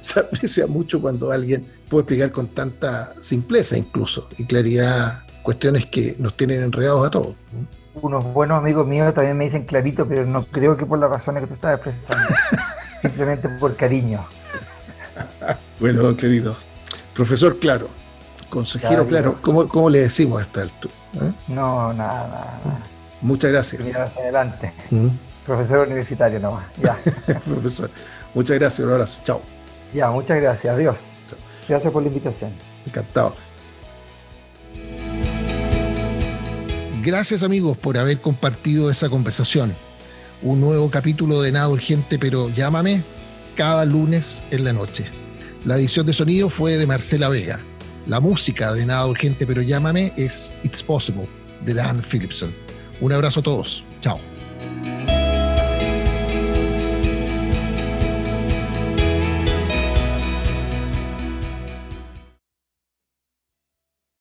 se 0.08 0.20
aprecia 0.20 0.68
mucho 0.68 1.00
cuando 1.00 1.32
alguien 1.32 1.66
puede 1.90 2.02
explicar 2.02 2.32
con 2.34 2.48
tanta 2.50 3.14
simpleza 3.22 3.78
incluso 3.78 4.28
y 4.38 4.46
claridad 4.46 5.24
cuestiones 5.44 5.86
que 5.86 6.16
nos 6.20 6.36
tienen 6.36 6.62
enredados 6.62 7.08
a 7.08 7.10
todos. 7.10 7.36
Unos 7.96 8.24
buenos 8.34 8.58
amigos 8.58 8.86
míos 8.86 9.14
también 9.14 9.38
me 9.38 9.46
dicen 9.46 9.64
clarito, 9.64 10.06
pero 10.06 10.26
no 10.26 10.44
creo 10.44 10.76
que 10.76 10.86
por 10.86 11.00
las 11.00 11.10
razones 11.10 11.44
que 11.44 11.48
tú 11.48 11.54
estás 11.54 11.76
expresando. 11.76 12.36
simplemente 13.02 13.48
por 13.48 13.76
cariño. 13.76 14.26
bueno, 15.80 16.16
queridos. 16.18 16.66
Profesor 17.14 17.60
Claro, 17.60 17.88
consejero 18.50 19.06
Claro, 19.08 19.38
¿cómo, 19.42 19.90
le 19.90 20.00
decimos 20.00 20.40
a 20.40 20.42
esta 20.42 20.62
altura? 20.62 20.94
¿Eh? 21.22 21.32
No, 21.48 21.94
nada, 21.94 22.28
nada, 22.28 22.60
Muchas 23.22 23.52
gracias. 23.52 23.86
Mira 23.86 24.04
hacia 24.06 24.22
adelante. 24.22 24.74
¿Mm? 24.90 25.08
Profesor 25.46 25.88
universitario 25.88 26.40
nomás, 26.40 26.66
ya. 26.82 26.98
Profesor, 27.46 27.90
muchas 28.34 28.58
gracias, 28.58 28.86
un 28.86 28.94
abrazo. 28.94 29.20
Chao. 29.24 29.53
Ya, 29.94 30.10
muchas 30.10 30.42
gracias. 30.42 30.74
Adiós. 30.76 31.00
Gracias 31.68 31.92
por 31.94 32.02
la 32.02 32.10
invitación. 32.10 32.52
Encantado. 32.86 33.36
Gracias 37.02 37.44
amigos 37.44 37.78
por 37.78 37.98
haber 37.98 38.20
compartido 38.20 38.90
esa 38.90 39.10
conversación 39.10 39.76
un 40.44 40.60
nuevo 40.60 40.92
capítulo 40.92 41.42
de 41.42 41.52
Nada 41.52 41.70
Urgente, 41.70 42.20
pero 42.20 42.50
llámame 42.50 43.04
cada 43.56 43.86
lunes 43.86 44.44
en 44.52 44.66
la 44.66 44.74
noche. 44.74 45.06
La 45.64 45.78
edición 45.78 46.06
de 46.06 46.14
sonido 46.14 46.50
fue 46.50 46.78
de 46.78 46.86
Marcela 46.86 47.30
Vega. 47.30 47.60
La 48.08 48.20
música 48.20 48.74
de 48.74 48.86
Nada 48.86 49.08
Urgente, 49.08 49.48
pero 49.48 49.62
llámame 49.62 50.12
es 50.18 50.54
It's 50.64 50.84
Possible 50.84 51.28
de 51.62 51.74
Dan 51.74 52.04
Philipson. 52.04 52.54
Un 53.00 53.14
abrazo 53.14 53.40
a 53.40 53.44
todos. 53.44 53.86
Chao. 54.02 54.20